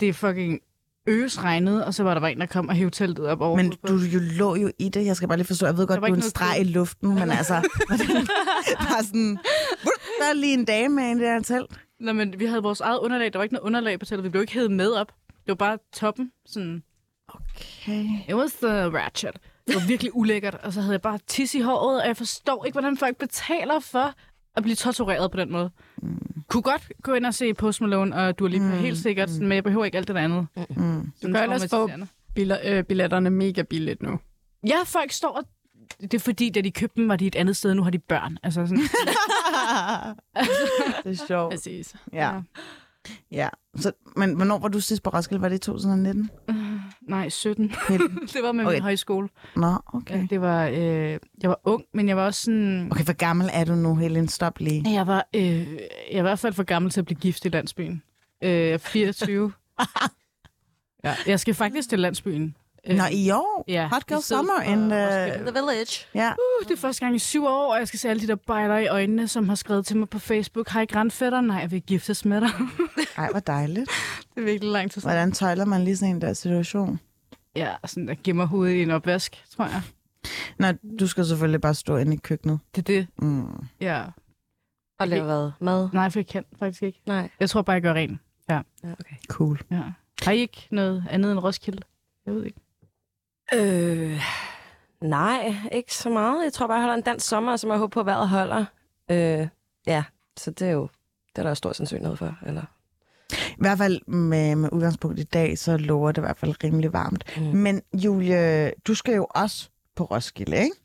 det 0.00 0.08
er 0.08 0.12
fucking 0.12 0.60
øsregnet, 1.06 1.84
og 1.84 1.94
så 1.94 2.02
var 2.02 2.14
der 2.14 2.20
bare 2.20 2.32
en, 2.32 2.40
der 2.40 2.46
kom 2.46 2.68
og 2.68 2.74
hævde 2.74 2.90
teltet 2.96 3.26
op 3.26 3.40
over 3.40 3.56
Men 3.56 3.70
du 3.88 3.96
jo 3.96 4.18
lå 4.38 4.54
jo 4.56 4.70
i 4.78 4.88
det. 4.88 5.06
Jeg 5.06 5.16
skal 5.16 5.28
bare 5.28 5.38
lige 5.38 5.46
forstå. 5.46 5.66
Jeg 5.66 5.76
ved 5.76 5.86
godt, 5.86 6.00
du 6.00 6.04
er 6.04 6.14
en 6.14 6.22
streg 6.22 6.60
i 6.60 6.64
luften, 6.64 7.14
men 7.14 7.30
altså... 7.40 7.68
hvordan- 7.88 8.26
bare 8.78 9.04
sådan... 9.04 9.38
Der 10.20 10.26
er 10.30 10.34
lige 10.34 10.54
en 10.54 10.64
dame 10.64 10.94
med 10.94 11.04
i 11.04 11.08
det 11.14 11.20
her 11.28 11.40
telt. 11.42 11.80
Nå, 12.00 12.12
men 12.12 12.34
vi 12.38 12.44
havde 12.46 12.62
vores 12.62 12.80
eget 12.80 12.98
underlag. 12.98 13.32
Der 13.32 13.38
var 13.38 13.42
ikke 13.42 13.54
noget 13.54 13.66
underlag 13.66 13.98
på 13.98 14.04
teltet. 14.06 14.24
Vi 14.24 14.28
blev 14.28 14.40
ikke 14.42 14.52
hævet 14.52 14.70
med 14.70 14.90
op. 14.92 15.12
Det 15.28 15.48
var 15.48 15.54
bare 15.54 15.78
toppen. 15.94 16.32
Sådan, 16.46 16.82
Okay. 17.28 18.04
it 18.28 18.34
was 18.34 18.52
the 18.52 18.68
ratchet. 18.98 19.32
Det 19.66 19.74
var 19.74 19.86
virkelig 19.88 20.16
ulækkert, 20.16 20.54
og 20.54 20.72
så 20.72 20.80
havde 20.80 20.92
jeg 20.92 21.00
bare 21.02 21.18
tis 21.26 21.54
i 21.54 21.60
håret, 21.60 22.00
og 22.02 22.08
jeg 22.08 22.16
forstår 22.16 22.64
ikke, 22.64 22.74
hvordan 22.74 22.96
folk 22.96 23.16
betaler 23.16 23.80
for 23.80 24.14
at 24.56 24.62
blive 24.62 24.74
tortureret 24.76 25.30
på 25.30 25.36
den 25.36 25.52
måde. 25.52 25.70
Mm. 26.02 26.39
Kunne 26.50 26.62
godt 26.62 26.92
gå 27.02 27.12
ind 27.12 27.26
og 27.26 27.34
se 27.34 27.54
Post 27.54 27.80
Malone 27.80 28.16
og 28.16 28.38
Dua 28.38 28.48
Lipa, 28.48 28.64
mm. 28.64 28.70
helt 28.70 28.98
sikkert, 28.98 29.30
mm. 29.30 29.46
men 29.46 29.52
jeg 29.52 29.64
behøver 29.64 29.84
ikke 29.84 29.98
alt 29.98 30.08
det 30.08 30.16
der 30.16 30.22
andet. 30.22 30.46
Mm. 30.56 31.12
Du 31.22 31.32
kan 31.32 31.36
ellers 31.36 31.70
få 31.70 31.90
øh, 32.64 32.84
billetterne 32.84 33.30
mega 33.30 33.62
billigt 33.62 34.02
nu. 34.02 34.18
Ja, 34.66 34.76
folk 34.86 35.12
står 35.12 35.28
og... 35.28 35.44
Det 36.00 36.14
er 36.14 36.18
fordi, 36.18 36.50
da 36.50 36.60
de 36.60 36.70
købte 36.70 37.00
dem, 37.00 37.08
var 37.08 37.16
de 37.16 37.26
et 37.26 37.34
andet 37.34 37.56
sted, 37.56 37.74
nu 37.74 37.82
har 37.82 37.90
de 37.90 37.98
børn. 37.98 38.38
Altså 38.42 38.66
sådan, 38.66 38.78
det 41.04 41.20
er 41.20 41.26
sjovt. 41.26 41.52
Præcis. 41.52 41.94
Ja. 42.12 42.40
ja. 43.30 43.48
Så, 43.76 43.92
men 44.16 44.34
hvornår 44.34 44.58
var 44.58 44.68
du 44.68 44.80
sidst 44.80 45.02
på 45.02 45.10
Roskilde? 45.10 45.42
Var 45.42 45.48
det 45.48 45.56
i 45.56 45.58
2019? 45.58 46.30
Nej, 47.10 47.28
17. 47.28 47.68
det 48.32 48.42
var 48.42 48.52
med 48.52 48.64
Okay. 48.64 48.74
min 48.74 48.82
højskole. 48.82 49.28
Nå, 49.56 49.74
okay. 49.94 50.16
Ja, 50.20 50.26
det 50.30 50.40
var, 50.40 50.66
øh, 50.66 50.76
jeg 51.42 51.48
var 51.50 51.60
ung, 51.64 51.84
men 51.94 52.08
jeg 52.08 52.16
var 52.16 52.24
også 52.26 52.42
sådan... 52.42 52.88
Okay, 52.90 53.04
hvor 53.04 53.12
gammel 53.12 53.50
er 53.52 53.64
du 53.64 53.74
nu, 53.74 53.94
Helen? 53.96 54.28
Stop 54.28 54.58
lige. 54.58 54.92
Jeg 54.92 55.06
var, 55.06 55.26
øh, 55.36 55.42
jeg 55.42 55.66
var 56.12 56.18
i 56.18 56.20
hvert 56.20 56.38
fald 56.38 56.52
for 56.52 56.62
gammel 56.62 56.90
til 56.92 57.00
at 57.00 57.04
blive 57.04 57.18
gift 57.18 57.44
i 57.44 57.48
landsbyen. 57.48 58.02
Øh, 58.44 58.50
jeg 58.50 58.70
er 58.70 58.78
24. 58.78 59.52
ja, 61.04 61.14
jeg 61.26 61.40
skal 61.40 61.54
faktisk 61.54 61.88
til 61.88 61.98
landsbyen. 61.98 62.56
Øh, 62.86 62.96
Nå, 62.96 63.02
i 63.12 63.30
år? 63.30 63.64
ja, 63.68 63.88
Hot 63.92 64.06
Girl 64.06 64.20
Summer 64.22 64.60
in 64.62 64.78
the... 64.90 65.32
The 65.50 65.52
Village. 65.60 66.06
Ja. 66.14 66.28
Uh, 66.30 66.68
det 66.68 66.72
er 66.74 66.76
første 66.80 67.00
gang 67.00 67.16
i 67.16 67.18
syv 67.18 67.44
år, 67.46 67.72
og 67.72 67.78
jeg 67.78 67.88
skal 67.88 67.98
se 68.00 68.08
alle 68.08 68.22
de 68.22 68.26
der 68.26 68.34
bejler 68.34 68.76
i 68.78 68.86
øjnene, 68.86 69.28
som 69.28 69.48
har 69.48 69.54
skrevet 69.56 69.86
til 69.86 69.96
mig 69.96 70.08
på 70.08 70.18
Facebook. 70.18 70.68
Hej 70.70 70.86
grandfætter, 70.86 71.40
nej, 71.40 71.56
jeg 71.56 71.70
vil 71.70 71.82
giftes 71.82 72.24
med 72.24 72.40
dig. 72.40 72.50
Ej, 73.16 73.30
hvor 73.30 73.40
dejligt. 73.40 73.90
det 74.34 74.40
er 74.40 74.44
virkelig 74.44 74.72
lang 74.72 74.90
tid 74.90 75.00
siden. 75.00 75.14
Hvordan 75.14 75.32
tøjler 75.32 75.64
man 75.64 75.84
lige 75.84 75.96
sådan 75.96 76.14
en 76.14 76.20
der 76.20 76.32
situation? 76.32 77.00
Ja, 77.56 77.74
sådan 77.86 78.08
der 78.08 78.14
gemmer 78.24 78.44
hovedet 78.44 78.74
i 78.74 78.82
en 78.82 78.90
opvask, 78.90 79.44
tror 79.56 79.64
jeg. 79.64 79.82
Nå, 80.58 80.66
du 81.00 81.06
skal 81.06 81.26
selvfølgelig 81.26 81.60
bare 81.60 81.74
stå 81.74 81.96
inde 81.96 82.14
i 82.14 82.16
køkkenet. 82.16 82.58
Det 82.74 82.78
er 82.78 82.82
det, 82.82 83.06
Mm. 83.18 83.46
ja. 83.80 84.04
Og 84.98 85.08
lave 85.08 85.24
hvad? 85.24 85.50
Mad? 85.60 85.88
Nej, 85.92 86.10
for 86.10 86.18
jeg 86.18 86.26
kan 86.26 86.44
faktisk 86.58 86.82
ikke. 86.82 87.02
Nej. 87.06 87.28
Jeg 87.40 87.50
tror 87.50 87.62
bare, 87.62 87.74
jeg 87.74 87.82
gør 87.82 87.94
ren. 87.94 88.20
Ja, 88.48 88.60
okay. 88.82 89.16
Cool. 89.28 89.60
Ja. 89.70 89.82
Har 90.22 90.32
I 90.32 90.38
ikke 90.38 90.68
noget 90.70 91.04
andet 91.10 91.32
end 91.32 91.38
Roskilde? 91.38 91.82
Jeg 92.26 92.34
ved 92.34 92.44
ikke. 92.44 92.60
Øh, 93.54 94.22
nej, 95.00 95.54
ikke 95.72 95.94
så 95.94 96.10
meget. 96.10 96.44
Jeg 96.44 96.52
tror 96.52 96.66
bare, 96.66 96.74
jeg 96.74 96.82
holder 96.82 96.96
en 96.96 97.02
dansk 97.02 97.28
sommer, 97.28 97.56
som 97.56 97.70
jeg 97.70 97.78
håber 97.78 97.90
på, 97.90 98.00
at 98.00 98.06
vejret 98.06 98.28
holder. 98.28 98.64
Øh, 99.10 99.48
ja, 99.86 100.04
så 100.36 100.50
det 100.50 100.68
er 100.68 100.72
jo 100.72 100.88
det 101.28 101.38
er 101.38 101.42
der 101.42 101.50
jo 101.50 101.54
stor 101.54 101.72
sandsynlighed 101.72 102.16
for. 102.16 102.38
Eller? 102.46 102.62
I 103.32 103.56
hvert 103.58 103.78
fald 103.78 104.00
med, 104.06 104.56
med 104.56 104.68
udgangspunkt 104.72 105.18
i 105.18 105.24
dag, 105.24 105.58
så 105.58 105.76
lover 105.76 106.12
det 106.12 106.18
i 106.18 106.24
hvert 106.24 106.36
fald 106.36 106.64
rimelig 106.64 106.92
varmt. 106.92 107.24
Mm. 107.36 107.42
Men 107.42 107.82
Julie, 107.94 108.72
du 108.86 108.94
skal 108.94 109.14
jo 109.14 109.26
også 109.30 109.68
på 109.96 110.04
Roskilde, 110.04 110.56
ikke? 110.56 110.76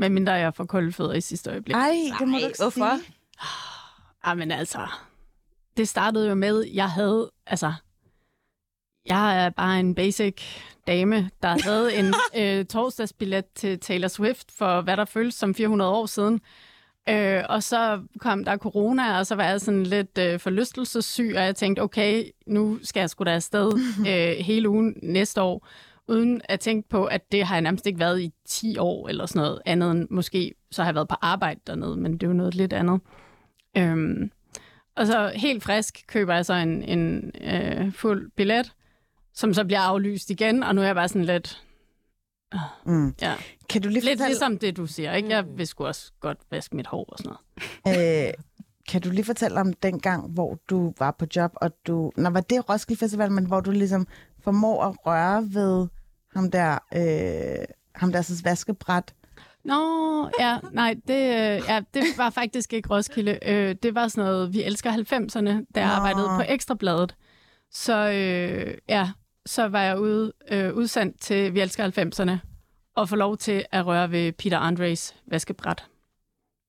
Men 0.00 0.12
mindre 0.12 0.32
jeg 0.32 0.54
får 0.54 0.64
kolde 0.64 0.92
fødder 0.92 1.14
i 1.14 1.20
sidste 1.20 1.50
øjeblik. 1.50 1.74
Ej, 1.74 1.94
det 2.18 2.28
må 2.28 2.36
Ej, 2.36 2.40
du 2.40 2.46
ikke 2.46 2.62
hvorfor? 2.62 2.98
sige. 2.98 3.14
Ah, 4.22 4.38
men 4.38 4.50
altså, 4.50 4.88
det 5.76 5.88
startede 5.88 6.28
jo 6.28 6.34
med, 6.34 6.64
jeg 6.74 6.90
havde, 6.90 7.30
altså, 7.46 7.72
jeg 9.06 9.44
er 9.44 9.50
bare 9.50 9.80
en 9.80 9.94
basic 9.94 10.42
dame, 10.86 11.30
der 11.42 11.56
havde 11.64 11.94
en 11.94 12.14
øh, 12.42 12.64
torsdagsbillet 12.64 13.44
til 13.54 13.80
Taylor 13.80 14.08
Swift 14.08 14.52
for, 14.58 14.80
hvad 14.80 14.96
der 14.96 15.04
føles 15.04 15.34
som 15.34 15.54
400 15.54 15.90
år 15.90 16.06
siden. 16.06 16.40
Øh, 17.08 17.42
og 17.48 17.62
så 17.62 18.02
kom 18.18 18.44
der 18.44 18.56
corona, 18.56 19.18
og 19.18 19.26
så 19.26 19.34
var 19.34 19.44
jeg 19.44 19.60
sådan 19.60 19.86
lidt 19.86 20.18
øh, 20.18 20.40
forlystelsessyg, 20.40 21.32
og 21.36 21.42
jeg 21.42 21.56
tænkte, 21.56 21.80
okay, 21.80 22.24
nu 22.46 22.78
skal 22.82 23.00
jeg 23.00 23.10
sgu 23.10 23.24
da 23.24 23.34
afsted 23.34 23.72
øh, 24.08 24.44
hele 24.44 24.68
ugen 24.68 24.96
næste 25.02 25.42
år, 25.42 25.68
uden 26.08 26.40
at 26.44 26.60
tænke 26.60 26.88
på, 26.88 27.04
at 27.04 27.32
det 27.32 27.44
har 27.44 27.54
jeg 27.54 27.62
nærmest 27.62 27.86
ikke 27.86 27.98
været 27.98 28.20
i 28.20 28.32
10 28.46 28.78
år 28.78 29.08
eller 29.08 29.26
sådan 29.26 29.40
noget 29.40 29.62
andet 29.66 29.90
end 29.90 30.06
måske, 30.10 30.54
så 30.70 30.82
har 30.82 30.88
jeg 30.88 30.94
været 30.94 31.08
på 31.08 31.16
arbejde 31.20 31.60
dernede, 31.66 31.96
men 31.96 32.12
det 32.12 32.22
er 32.22 32.26
jo 32.26 32.32
noget 32.32 32.54
lidt 32.54 32.72
andet. 32.72 33.00
Øhm, 33.76 34.30
og 34.96 35.06
så 35.06 35.32
helt 35.34 35.62
frisk 35.62 36.04
køber 36.06 36.34
jeg 36.34 36.46
så 36.46 36.54
en, 36.54 36.82
en 36.82 37.32
øh, 37.40 37.92
fuld 37.92 38.30
billet, 38.36 38.72
som 39.34 39.54
så 39.54 39.64
bliver 39.64 39.80
aflyst 39.80 40.30
igen, 40.30 40.62
og 40.62 40.74
nu 40.74 40.80
er 40.82 40.86
jeg 40.86 40.94
bare 40.94 41.08
sådan 41.08 41.24
lidt, 41.24 41.62
Mm. 42.86 43.14
ja, 43.22 43.34
Kan 43.68 43.82
du 43.82 43.88
lige 43.88 44.00
lidt 44.00 44.04
fortælle, 44.18 44.26
ligesom 44.28 44.58
det, 44.58 44.76
du 44.76 44.86
siger. 44.86 45.12
Ikke? 45.14 45.28
Jeg 45.28 45.44
Mm. 45.44 45.58
vil 45.58 45.66
sgu 45.66 45.86
også 45.86 46.12
godt 46.20 46.38
vaske 46.50 46.76
mit 46.76 46.86
hår 46.86 47.04
og 47.04 47.18
sådan 47.18 47.32
noget. 47.86 48.28
øh, 48.28 48.32
kan 48.88 49.00
du 49.00 49.10
lige 49.10 49.24
fortælle 49.24 49.60
om 49.60 49.72
den 49.72 50.00
gang, 50.00 50.30
hvor 50.30 50.58
du 50.70 50.94
var 50.98 51.10
på 51.10 51.26
job, 51.36 51.52
og 51.56 51.70
du... 51.86 52.12
Nå, 52.16 52.30
var 52.30 52.40
det 52.40 52.68
Roskilde 52.68 52.98
Festival, 53.00 53.32
men 53.32 53.44
hvor 53.46 53.60
du 53.60 53.70
ligesom 53.70 54.06
formår 54.42 54.84
at 54.84 54.96
røre 55.06 55.48
ved 55.54 55.88
ham 56.34 56.50
der, 56.50 56.78
øh, 56.94 57.64
ham 57.94 58.12
der 58.12 58.22
så 58.22 58.42
vaskebræt? 58.44 59.14
Nå, 59.64 60.30
ja, 60.40 60.58
nej, 60.72 60.94
det, 61.08 61.14
øh, 61.14 61.62
ja, 61.68 61.80
det 61.94 62.02
var 62.16 62.30
faktisk 62.30 62.72
ikke 62.72 62.88
Roskilde. 62.90 63.38
Øh, 63.46 63.74
det 63.82 63.94
var 63.94 64.08
sådan 64.08 64.24
noget, 64.30 64.52
vi 64.52 64.62
elsker 64.62 64.90
90'erne, 64.92 65.64
da 65.74 65.80
jeg 65.80 65.86
Nå. 65.88 65.92
arbejdede 65.92 66.28
på 66.36 66.42
Ekstrabladet. 66.48 67.16
Så 67.70 68.10
øh, 68.10 68.74
ja, 68.88 69.10
så 69.50 69.68
var 69.68 69.82
jeg 69.82 69.98
ude, 70.00 70.32
øh, 70.50 70.74
udsendt 70.74 71.20
til 71.20 71.54
Vi 71.54 71.60
elsker 71.60 71.90
90'erne, 71.90 72.38
og 72.96 73.08
få 73.08 73.16
lov 73.16 73.36
til 73.36 73.64
at 73.72 73.86
røre 73.86 74.10
ved 74.10 74.32
Peter 74.32 74.58
Andres 74.58 75.14
vaskebræt. 75.30 75.84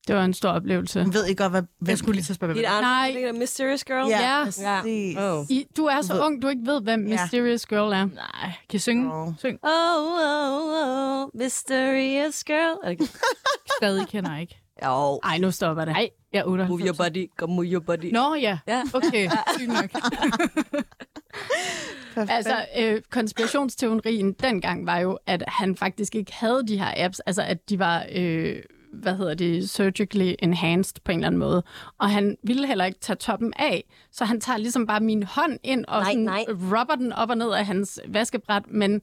Det 0.08 0.16
var 0.16 0.24
en 0.24 0.34
stor 0.34 0.48
oplevelse. 0.48 0.98
Jeg 1.00 1.14
ved 1.14 1.26
ikke 1.26 1.42
godt, 1.42 1.52
hvad... 1.52 1.62
Jeg 1.88 1.98
skulle 1.98 2.16
lige 2.20 2.30
at 2.30 2.34
spørge, 2.36 2.68
andre, 2.68 2.80
Nej. 2.80 3.10
det 3.14 3.24
er 3.24 3.32
Mysterious 3.32 3.84
Girl? 3.84 4.08
Ja, 4.08 4.38
Ja. 4.38 4.44
præcis. 4.44 5.16
Oh. 5.18 5.44
I, 5.50 5.66
du 5.76 5.84
er 5.84 6.02
så 6.02 6.12
Du 6.12 6.18
ved- 6.18 6.26
ung, 6.26 6.42
du 6.42 6.48
ikke 6.48 6.62
ved, 6.66 6.82
hvem 6.82 7.06
Ja. 7.06 7.22
Mysterious 7.24 7.66
Girl 7.66 7.92
er. 7.92 8.04
Nej, 8.04 8.52
kan 8.68 8.76
I 8.76 8.78
synge? 8.78 9.14
Åh. 9.14 9.28
Syng. 9.38 9.58
Oh, 9.62 10.02
oh, 10.02 11.22
oh, 11.22 11.28
mysterious 11.34 12.44
girl. 12.44 12.78
Er? 12.84 13.06
Stadig 13.80 14.08
kender 14.08 14.32
jeg 14.32 14.40
ikke. 14.40 14.58
Jo. 14.84 15.20
Ej, 15.24 15.38
nu 15.38 15.50
stopper 15.50 15.84
det. 15.84 15.92
Nej, 15.92 16.08
jeg 16.32 16.38
er 16.40 16.44
98. 16.44 16.70
Move 16.70 16.88
your 16.88 16.96
body, 17.08 17.30
come 17.38 17.54
move 17.54 17.66
your 17.66 17.80
body. 17.82 18.12
Nå 18.12 18.34
ja, 18.34 18.58
Ja. 18.66 18.82
okay, 18.94 19.30
sygt 19.58 19.68
nok. 19.68 19.90
Altså, 22.16 22.66
øh, 22.78 23.02
konspirationsteorien 23.10 24.32
dengang 24.32 24.86
var 24.86 24.98
jo, 24.98 25.18
at 25.26 25.44
han 25.48 25.76
faktisk 25.76 26.14
ikke 26.14 26.32
havde 26.34 26.62
de 26.68 26.78
her 26.78 26.94
apps, 26.96 27.20
altså 27.20 27.42
at 27.42 27.68
de 27.70 27.78
var, 27.78 28.06
øh, 28.12 28.56
hvad 28.92 29.16
hedder 29.16 29.34
det, 29.34 29.70
surgically 29.70 30.34
enhanced 30.38 30.94
på 31.04 31.12
en 31.12 31.18
eller 31.18 31.26
anden 31.26 31.38
måde. 31.38 31.62
Og 31.98 32.10
han 32.10 32.36
ville 32.44 32.66
heller 32.66 32.84
ikke 32.84 33.00
tage 33.00 33.16
toppen 33.16 33.52
af, 33.56 33.84
så 34.10 34.24
han 34.24 34.40
tager 34.40 34.56
ligesom 34.56 34.86
bare 34.86 35.00
min 35.00 35.22
hånd 35.22 35.58
ind 35.62 35.84
og 35.88 36.00
Nej, 36.00 36.10
sådan 36.10 36.22
nej. 36.24 36.44
rubber 36.48 36.94
den 36.94 37.12
op 37.12 37.30
og 37.30 37.38
ned 37.38 37.50
af 37.52 37.66
hans 37.66 38.00
vaskebræt, 38.08 38.62
men 38.68 39.00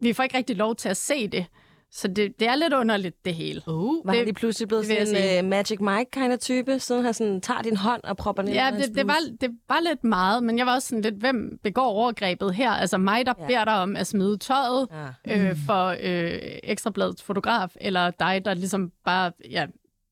vi 0.00 0.12
får 0.12 0.22
ikke 0.22 0.36
rigtig 0.36 0.56
lov 0.56 0.76
til 0.76 0.88
at 0.88 0.96
se 0.96 1.28
det. 1.28 1.46
Så 1.92 2.08
det, 2.08 2.32
det 2.40 2.48
er 2.48 2.54
lidt 2.56 2.72
underligt, 2.72 3.24
det 3.24 3.34
hele. 3.34 3.62
Uh, 3.66 4.06
Var 4.06 4.12
Det- 4.12 4.18
han 4.18 4.24
lige 4.24 4.34
pludselig 4.34 4.68
blevet 4.68 4.86
sådan 4.86 5.16
en 5.38 5.44
uh, 5.44 5.50
Magic 5.50 5.80
Mike 5.80 6.10
kind 6.12 6.32
of 6.32 6.38
type, 6.38 6.78
siden 6.80 7.04
han 7.04 7.14
sådan 7.14 7.40
tager 7.40 7.62
din 7.62 7.76
hånd 7.76 8.00
og 8.04 8.16
propper 8.16 8.42
den 8.42 8.52
Ja, 8.52 8.70
det, 8.78 8.94
det, 8.94 9.06
var, 9.06 9.16
det 9.40 9.50
var 9.68 9.78
lidt 9.88 10.04
meget, 10.04 10.42
men 10.42 10.58
jeg 10.58 10.66
var 10.66 10.74
også 10.74 10.88
sådan 10.88 11.02
lidt, 11.02 11.14
hvem 11.14 11.58
begår 11.62 11.86
overgrebet 11.86 12.54
her? 12.54 12.70
Altså 12.70 12.98
mig, 12.98 13.26
der 13.26 13.32
Ja. 13.38 13.46
beder 13.46 13.64
dig 13.64 13.74
om 13.74 13.96
at 13.96 14.06
smide 14.06 14.36
tøjet 14.38 14.88
Ja. 15.26 15.38
øh, 15.50 15.56
for 15.66 15.86
øh, 16.00 16.38
Ekstrabladets 16.62 17.22
fotograf, 17.22 17.70
eller 17.80 18.10
dig, 18.10 18.42
der 18.44 18.54
ligesom 18.54 18.92
bare... 19.04 19.32
Ja, 19.50 19.66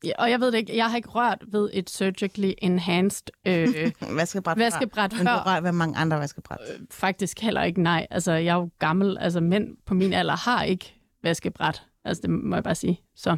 ja, 0.04 0.10
og 0.18 0.30
jeg 0.30 0.40
ved 0.40 0.52
det 0.52 0.58
ikke, 0.58 0.76
jeg 0.76 0.86
har 0.90 0.96
ikke 0.96 1.08
rørt 1.08 1.44
ved 1.52 1.70
et 1.72 1.90
surgically 1.90 2.52
enhanced 2.58 3.26
øh, 3.46 3.68
vaskebræt. 4.18 4.58
vaskebræt 4.58 5.12
Men 5.12 5.18
du 5.26 5.32
før. 5.32 5.42
rører 5.46 5.60
ved 5.60 5.72
mange 5.72 5.96
andre 5.96 6.18
vaskebræt. 6.18 6.58
Faktisk 6.90 7.40
heller 7.40 7.62
ikke 7.62 7.82
nej. 7.82 8.06
Altså, 8.10 8.32
jeg 8.32 8.52
er 8.52 8.60
jo 8.60 8.70
gammel. 8.78 9.18
Altså, 9.20 9.40
mænd 9.40 9.68
på 9.86 9.94
min 9.94 10.12
alder 10.12 10.36
har 10.36 10.62
ikke 10.62 10.92
vaskebræt. 11.28 11.82
Altså, 12.04 12.20
det 12.22 12.30
må 12.30 12.56
jeg 12.56 12.64
bare 12.64 12.74
sige. 12.74 13.00
Så 13.14 13.36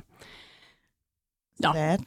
Nå. 1.58 1.72
Sad. 1.74 1.98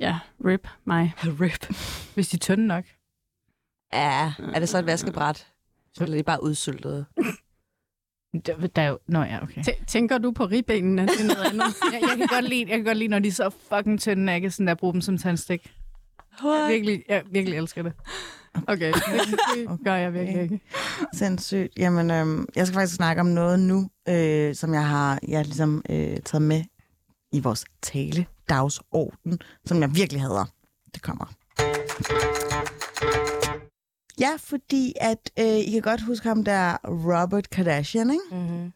ja, 0.00 0.18
rip 0.44 0.68
mig. 0.84 1.12
Rip. 1.40 1.66
hvis 2.14 2.28
de 2.28 2.36
er 2.36 2.38
tynde 2.38 2.66
nok. 2.66 2.84
Ja, 3.92 4.32
er 4.54 4.58
det 4.58 4.68
så 4.68 4.78
et 4.78 4.86
vaskebræt? 4.86 5.46
Så 5.92 6.04
er 6.04 6.08
det 6.08 6.24
bare 6.24 6.42
udsultet. 6.42 7.06
Der, 8.46 8.66
der 8.66 8.82
er 8.82 8.88
jo... 8.88 8.98
Nå 9.06 9.22
ja, 9.22 9.42
okay. 9.42 9.62
T- 9.62 9.84
tænker 9.84 10.18
du 10.18 10.32
på 10.32 10.44
ribbenene? 10.44 11.02
Det 11.02 11.20
er 11.20 11.24
noget 11.34 11.44
andet. 11.44 11.64
Jeg, 11.92 12.00
jeg, 12.02 12.16
kan 12.18 12.26
godt 12.26 12.48
lide, 12.48 12.60
jeg 12.68 12.78
kan 12.78 12.84
godt 12.84 12.98
lide, 12.98 13.08
når 13.08 13.18
de 13.18 13.28
er 13.28 13.32
så 13.32 13.50
fucking 13.50 14.00
tynde, 14.00 14.32
at 14.32 14.34
jeg 14.34 14.40
kan 14.40 14.50
sådan 14.50 14.66
der 14.66 14.74
bruge 14.74 14.92
dem 14.92 15.00
som 15.00 15.18
tandstik. 15.18 15.72
Jeg 16.42 16.66
virkelig, 16.70 17.02
jeg 17.08 17.22
virkelig 17.30 17.58
elsker 17.58 17.82
det. 17.82 17.92
Okay, 18.68 18.92
det, 18.92 19.84
gør 19.84 19.94
jeg 19.94 20.14
virkelig 20.14 20.42
ikke. 20.42 20.60
Sindssygt. 21.14 21.72
Jamen, 21.78 22.10
øhm, 22.10 22.46
jeg 22.56 22.66
skal 22.66 22.74
faktisk 22.74 22.96
snakke 22.96 23.20
om 23.20 23.26
noget 23.26 23.60
nu, 23.60 23.90
øh, 24.08 24.54
som 24.54 24.74
jeg 24.74 24.86
har 24.86 25.18
jeg 25.28 25.44
ligesom 25.44 25.82
øh, 25.90 26.16
taget 26.24 26.42
med 26.42 26.62
i 27.32 27.40
vores 27.40 27.64
tale 27.82 28.26
dagsorden, 28.48 29.38
som 29.66 29.80
jeg 29.80 29.94
virkelig 29.94 30.22
hader. 30.22 30.44
Det 30.94 31.02
kommer. 31.02 31.32
Ja, 34.20 34.30
fordi 34.38 34.94
at 35.00 35.30
øh, 35.38 35.58
I 35.58 35.70
kan 35.70 35.82
godt 35.82 36.02
huske 36.02 36.28
ham 36.28 36.44
der 36.44 36.76
Robert 36.84 37.50
Kardashian, 37.50 38.10
ikke? 38.10 38.22
Mm-hmm. 38.32 38.72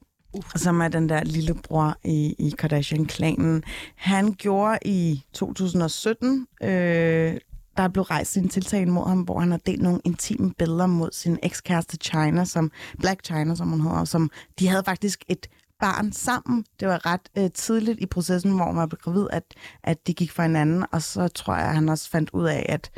som 0.56 0.80
er 0.80 0.88
den 0.88 1.08
der 1.08 1.24
lillebror 1.24 1.96
i, 2.04 2.34
i 2.38 2.54
Kardashian-klanen. 2.58 3.64
Han 3.96 4.32
gjorde 4.32 4.78
i 4.84 5.24
2017, 5.32 6.46
øh, 6.62 7.36
der 7.76 7.82
er 7.82 7.88
blevet 7.88 8.10
rejst 8.10 8.36
en 8.36 8.48
tiltale 8.48 8.90
mod 8.90 9.08
ham, 9.08 9.20
hvor 9.20 9.40
han 9.40 9.50
har 9.50 9.58
delt 9.66 9.82
nogle 9.82 10.00
intime 10.04 10.52
billeder 10.58 10.86
mod 10.86 11.10
sin 11.12 11.38
ekskæreste 11.42 11.96
China, 11.96 12.44
som 12.44 12.70
Black 12.98 13.24
China, 13.24 13.54
som 13.54 13.68
hun 13.68 13.80
hedder, 13.80 14.04
som 14.04 14.30
de 14.58 14.68
havde 14.68 14.84
faktisk 14.84 15.24
et 15.28 15.46
barn 15.80 16.12
sammen. 16.12 16.64
Det 16.80 16.88
var 16.88 17.06
ret 17.06 17.28
øh, 17.38 17.50
tidligt 17.54 18.00
i 18.00 18.06
processen, 18.06 18.52
hvor 18.52 18.72
man 18.72 18.88
blev 18.88 18.98
gravid, 18.98 19.26
at, 19.30 19.42
at 19.82 20.06
de 20.06 20.14
gik 20.14 20.30
for 20.30 20.42
hinanden, 20.42 20.84
og 20.92 21.02
så 21.02 21.28
tror 21.28 21.54
jeg, 21.54 21.68
at 21.68 21.74
han 21.74 21.88
også 21.88 22.10
fandt 22.10 22.30
ud 22.32 22.44
af, 22.44 22.66
at 22.68 22.90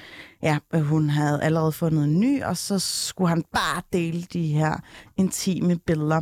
ja, 0.43 0.59
hun 0.75 1.11
havde 1.11 1.43
allerede 1.43 1.73
fundet 1.73 2.05
en 2.05 2.21
ny, 2.21 2.43
og 2.43 2.57
så 2.57 2.79
skulle 2.79 3.29
han 3.29 3.45
bare 3.53 3.83
dele 3.93 4.23
de 4.23 4.47
her 4.47 4.77
intime 5.17 5.79
billeder. 5.79 6.21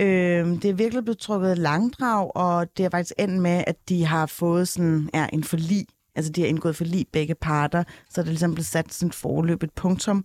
Øh, 0.00 0.46
det 0.46 0.64
er 0.64 0.74
virkelig 0.74 1.04
blevet 1.04 1.18
trukket 1.18 1.58
langdrag, 1.58 2.36
og 2.36 2.76
det 2.76 2.84
er 2.84 2.90
faktisk 2.90 3.14
endt 3.18 3.42
med, 3.42 3.64
at 3.66 3.76
de 3.88 4.06
har 4.06 4.26
fået 4.26 4.68
sådan, 4.68 5.10
ja, 5.14 5.26
en 5.32 5.44
forlig. 5.44 5.86
Altså, 6.14 6.32
de 6.32 6.40
har 6.40 6.48
indgået 6.48 6.76
forlig 6.76 7.06
begge 7.12 7.34
parter, 7.34 7.84
så 8.10 8.20
det 8.20 8.28
er 8.28 8.32
ligesom 8.32 8.54
blevet 8.54 8.66
sat 8.66 8.94
sådan 8.94 9.12
forløb 9.12 9.62
et 9.62 9.72
punktum 9.72 10.24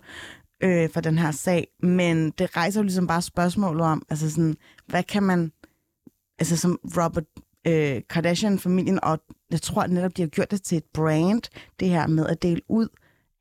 øh, 0.62 0.90
for 0.90 1.00
den 1.00 1.18
her 1.18 1.30
sag. 1.30 1.66
Men 1.82 2.30
det 2.30 2.56
rejser 2.56 2.80
jo 2.80 2.84
ligesom 2.84 3.06
bare 3.06 3.22
spørgsmålet 3.22 3.86
om, 3.86 4.02
altså 4.08 4.30
sådan, 4.30 4.56
hvad 4.86 5.02
kan 5.02 5.22
man, 5.22 5.52
altså 6.38 6.56
som 6.56 6.78
Robert 6.84 7.24
øh, 7.66 8.02
Kardashian-familien, 8.10 9.04
og 9.04 9.18
jeg 9.50 9.62
tror 9.62 9.86
netop, 9.86 10.16
de 10.16 10.22
har 10.22 10.28
gjort 10.28 10.50
det 10.50 10.62
til 10.62 10.78
et 10.78 10.84
brand, 10.94 11.42
det 11.80 11.88
her 11.88 12.06
med 12.06 12.26
at 12.26 12.42
dele 12.42 12.60
ud 12.68 12.88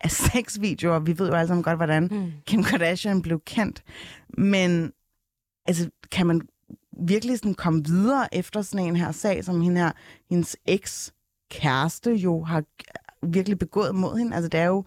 af 0.02 0.12
sexvideoer. 0.32 1.00
Vi 1.00 1.20
ved 1.20 1.28
jo 1.28 1.34
alle 1.34 1.48
sammen 1.48 1.64
godt, 1.64 1.78
hvordan 1.78 2.08
mm. 2.12 2.32
Kim 2.46 2.64
Kardashian 2.64 3.22
blev 3.22 3.42
kendt. 3.46 3.84
Men 4.38 4.92
altså, 5.66 5.90
kan 6.12 6.28
man 6.28 6.42
virkelig 7.08 7.38
sådan 7.38 7.54
komme 7.54 7.86
videre 7.86 8.36
efter 8.36 8.62
sådan 8.62 8.86
en 8.86 8.96
her 8.96 9.12
sag, 9.12 9.44
som 9.44 9.62
hende 9.62 9.82
her, 9.82 9.92
hendes 10.30 10.58
eks-kæreste 11.52 12.12
jo 12.12 12.44
har 12.44 12.64
virkelig 13.24 13.60
begået 13.60 13.96
mod 13.96 14.18
hende? 14.18 14.36
Altså, 14.36 14.50
det 14.50 14.60
er 14.60 14.66
jo 14.66 14.86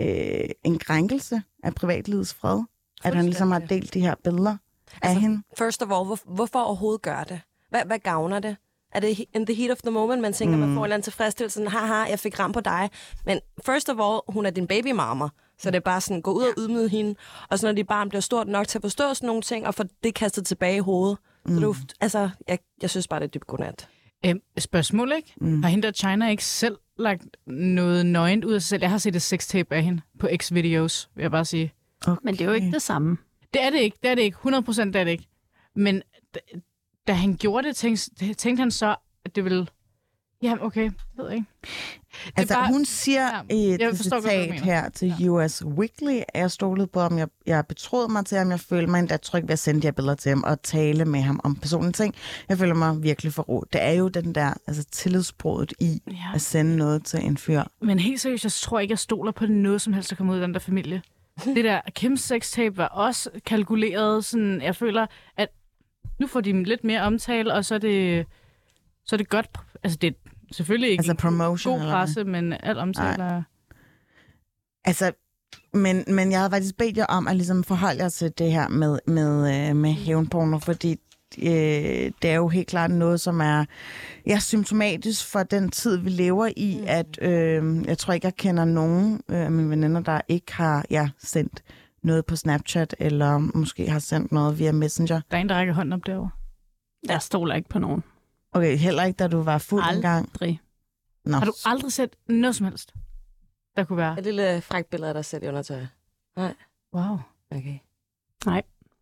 øh, 0.00 0.48
en 0.64 0.78
krænkelse 0.78 1.42
af 1.62 1.74
privatlivets 1.74 2.34
fred, 2.34 2.62
at 3.04 3.14
han 3.14 3.24
ligesom 3.24 3.52
har 3.52 3.58
delt 3.58 3.94
de 3.94 4.00
her 4.00 4.14
billeder 4.24 4.56
af 5.02 5.08
Altså, 5.08 5.20
hende. 5.20 5.42
First 5.58 5.82
of 5.82 5.90
all, 5.90 6.04
hvor, 6.04 6.18
hvorfor 6.34 6.58
overhovedet 6.58 7.02
gøre 7.02 7.24
det? 7.28 7.40
Hvad, 7.70 7.82
hvad 7.86 7.98
gavner 7.98 8.38
det? 8.38 8.56
Er 8.92 9.00
det 9.00 9.24
in 9.34 9.46
the 9.46 9.54
heat 9.54 9.70
of 9.70 9.78
the 9.78 9.90
moment, 9.90 10.22
man 10.22 10.32
tænker, 10.32 10.56
mm. 10.56 10.60
man 10.60 10.74
får 10.74 10.80
en 10.80 10.84
eller 10.84 10.94
anden 10.94 11.04
tilfredsstillelse, 11.04 11.54
sådan, 11.54 11.70
haha, 11.70 11.94
jeg 11.94 12.18
fik 12.18 12.38
ram 12.40 12.52
på 12.52 12.60
dig. 12.60 12.90
Men 13.26 13.40
first 13.66 13.88
of 13.88 13.96
all, 14.00 14.20
hun 14.28 14.46
er 14.46 14.50
din 14.50 14.66
babymamma, 14.66 15.28
så 15.58 15.70
det 15.70 15.76
er 15.76 15.80
bare 15.80 16.00
sådan, 16.00 16.22
gå 16.22 16.32
ud 16.32 16.42
og 16.42 16.54
ydmyde 16.58 16.88
hende. 16.88 17.14
Og 17.50 17.58
så 17.58 17.66
når 17.66 17.72
dit 17.72 17.86
barn 17.86 18.08
bliver 18.08 18.20
stort 18.20 18.48
nok 18.48 18.68
til 18.68 18.78
at 18.78 18.82
forstå 18.82 19.14
sådan 19.14 19.26
nogle 19.26 19.42
ting, 19.42 19.66
og 19.66 19.74
få 19.74 19.84
det 20.02 20.14
kastet 20.14 20.46
tilbage 20.46 20.76
i 20.76 20.80
hovedet. 20.80 21.18
Mm. 21.46 21.60
Så 21.60 21.60
det 21.82 21.94
altså, 22.00 22.30
jeg, 22.48 22.58
jeg 22.82 22.90
synes 22.90 23.08
bare, 23.08 23.20
det 23.20 23.26
er 23.26 23.30
dybt 23.30 23.46
godnat. 23.46 23.88
Øhm, 24.26 24.40
spørgsmål, 24.58 25.12
ikke? 25.16 25.34
Mm. 25.40 25.62
Har 25.62 25.70
hende 25.70 25.86
der 25.86 25.92
China 25.92 26.28
ikke 26.30 26.44
selv 26.44 26.76
lagt 26.98 27.22
noget 27.46 28.06
nøgent 28.06 28.44
ud 28.44 28.52
af 28.52 28.62
sig 28.62 28.68
selv? 28.68 28.82
Jeg 28.82 28.90
har 28.90 28.98
set 28.98 29.16
et 29.16 29.22
sextape 29.22 29.74
af 29.74 29.82
hende 29.82 30.02
på 30.18 30.28
X-videos, 30.36 31.10
vil 31.14 31.22
jeg 31.22 31.30
bare 31.30 31.44
sige. 31.44 31.72
Okay. 32.06 32.20
Men 32.22 32.34
det 32.34 32.40
er 32.40 32.44
jo 32.44 32.52
ikke 32.52 32.70
det 32.70 32.82
samme. 32.82 33.16
Det 33.54 33.62
er 33.62 33.70
det 33.70 33.80
ikke, 33.80 33.98
det 34.02 34.10
er 34.10 34.14
det 34.14 34.22
ikke. 34.22 34.36
100 34.36 34.62
procent 34.62 34.94
det 34.94 35.00
er 35.00 35.04
det 35.04 35.10
ikke. 35.10 35.28
Men 35.76 36.02
da, 36.34 36.40
da 37.06 37.12
han 37.12 37.36
gjorde 37.36 37.68
det, 37.68 37.76
tænkte, 37.76 38.34
tænkte 38.34 38.60
han 38.60 38.70
så, 38.70 38.96
at 39.24 39.36
det 39.36 39.44
ville... 39.44 39.66
Ja, 40.42 40.54
okay, 40.60 40.82
jeg 40.84 40.92
ved 41.24 41.30
ikke. 41.32 41.46
Det 42.26 42.32
Altså, 42.36 42.54
bare- 42.54 42.68
hun 42.72 42.84
siger 42.84 43.22
Ja, 43.26 43.40
ja, 43.50 43.74
et 43.74 43.80
jeg 43.80 43.96
forstår 43.96 44.16
godt, 44.16 44.24
citat 44.24 44.48
mener. 44.50 44.62
her 44.64 44.88
til 44.88 45.28
US 45.30 45.64
Weekly, 45.64 46.16
at 46.28 46.40
jeg 46.40 46.50
stolede 46.50 46.86
på 46.86 47.00
ham, 47.00 47.18
jeg, 47.18 47.28
jeg 47.46 47.66
betroede 47.66 48.12
mig 48.12 48.26
til 48.26 48.38
ham, 48.38 48.50
jeg 48.50 48.60
følte 48.60 48.90
mig 48.90 48.98
endda 48.98 49.16
tryg 49.16 49.42
ved 49.42 49.50
at 49.50 49.58
sende 49.58 49.82
de 49.82 49.86
her 49.86 49.92
billeder 49.92 50.14
til 50.14 50.28
ham 50.28 50.42
og 50.46 50.62
tale 50.62 51.04
med 51.04 51.20
ham 51.20 51.40
om 51.44 51.56
personlige 51.56 51.92
ting. 51.92 52.14
Jeg 52.48 52.58
føler 52.58 52.74
mig 52.74 53.02
virkelig 53.02 53.32
forrådt. 53.32 53.72
Det 53.72 53.82
er 53.82 53.90
jo 53.92 54.08
den 54.08 54.34
der 54.34 54.54
altså, 54.66 54.84
tillidsbruddet 54.84 55.72
i 55.80 56.02
Ja. 56.06 56.12
at 56.34 56.40
sende 56.40 56.76
noget 56.76 57.04
til 57.04 57.24
en 57.24 57.36
fyr. 57.36 57.62
Men 57.80 57.98
helt 57.98 58.20
seriøst, 58.20 58.44
jeg 58.44 58.52
tror 58.52 58.78
ikke, 58.80 58.92
jeg 58.92 58.98
stoler 58.98 59.32
på 59.32 59.46
noget 59.46 59.80
som 59.80 59.92
helst, 59.92 60.10
der 60.10 60.16
kommer 60.16 60.32
ud 60.34 60.38
af 60.38 60.46
den 60.46 60.54
der 60.54 60.60
familie. 60.60 61.02
Det 61.44 61.64
der 61.64 61.80
Kims 61.94 62.20
sextape 62.20 62.76
var 62.76 62.86
også 62.88 63.30
kalkuleret. 63.46 64.24
Sådan, 64.24 64.62
jeg 64.62 64.76
føler, 64.76 65.06
at 65.36 65.48
nu 66.20 66.26
får 66.26 66.40
de 66.40 66.62
lidt 66.64 66.84
mere 66.84 67.00
omtale, 67.02 67.54
og 67.54 67.64
så 67.64 67.74
er 67.74 67.78
det, 67.78 68.26
så 69.04 69.16
er 69.16 69.18
det 69.18 69.28
godt. 69.28 69.46
Altså, 69.82 69.98
det 70.00 70.14
selvfølgelig 70.52 70.90
ikke 70.90 71.00
Altså 71.00 71.14
promotion, 71.14 71.74
god 71.74 71.80
eller 71.80 71.94
presse, 71.94 72.24
men 72.24 72.52
al 72.52 72.78
omtale 72.78 73.24
er... 73.24 73.42
Altså, 74.84 75.12
men, 75.72 76.04
men 76.08 76.30
jeg 76.30 76.38
havde 76.38 76.50
faktisk 76.50 76.76
bedt 76.76 76.96
jer 76.96 77.06
om 77.06 77.28
at 77.28 77.36
ligesom 77.36 77.64
forholde 77.64 78.02
jer 78.02 78.08
til 78.08 78.32
det 78.38 78.52
her 78.52 78.68
med, 78.68 78.98
med, 79.06 79.68
øh, 79.68 79.76
med 79.76 79.92
hævnporno, 79.92 80.58
fordi 80.58 80.96
øh, 81.38 82.12
det 82.22 82.24
er 82.24 82.34
jo 82.34 82.48
helt 82.48 82.68
klart 82.68 82.90
noget, 82.90 83.20
som 83.20 83.40
er 83.40 83.64
ja, 84.26 84.38
symptomatisk 84.38 85.26
for 85.26 85.42
den 85.42 85.70
tid, 85.70 85.96
vi 85.96 86.10
lever 86.10 86.48
i, 86.56 86.78
mm. 86.80 86.86
at 86.88 87.18
øh, 87.22 87.84
jeg 87.86 87.98
tror 87.98 88.14
ikke, 88.14 88.26
jeg 88.26 88.34
kender 88.34 88.64
nogen 88.64 89.20
øh, 89.28 89.40
af 89.40 89.50
mine 89.50 89.70
veninder, 89.70 90.00
der 90.00 90.20
ikke 90.28 90.54
har 90.54 90.84
ja, 90.90 91.08
sendt 91.18 91.62
noget 92.02 92.26
på 92.26 92.36
Snapchat, 92.36 92.96
eller 92.98 93.38
måske 93.38 93.90
har 93.90 93.98
sendt 93.98 94.32
noget 94.32 94.58
via 94.58 94.72
Messenger. 94.72 95.20
Der 95.30 95.36
er 95.36 95.40
en, 95.40 95.48
der 95.48 95.54
rækker 95.54 95.74
hånden 95.74 95.92
op 95.92 96.06
derovre. 96.06 96.30
Jeg 97.08 97.22
stoler 97.22 97.54
ikke 97.54 97.68
på 97.68 97.78
nogen. 97.78 98.02
Okay, 98.56 98.76
heller 98.76 99.04
ikke, 99.04 99.16
da 99.16 99.28
du 99.28 99.42
var 99.42 99.58
fuld 99.58 99.82
Aldrig. 99.82 99.96
engang. 99.96 100.32
Nå. 101.24 101.36
Har 101.38 101.44
du 101.44 101.52
aldrig 101.64 101.92
set 101.92 102.16
noget 102.28 102.56
som 102.56 102.66
helst, 102.66 102.94
der 103.76 103.84
kunne 103.84 103.96
være? 103.96 104.18
Et 104.18 104.24
lille 104.24 104.60
frækt 104.60 104.90
billede 104.90 105.08
af 105.08 105.14
dig 105.14 105.24
selv 105.24 105.44
i 105.44 105.48
undertøj. 105.48 105.86
Nej, 106.36 106.54
Wow. 106.94 107.18
okay. 107.50 107.78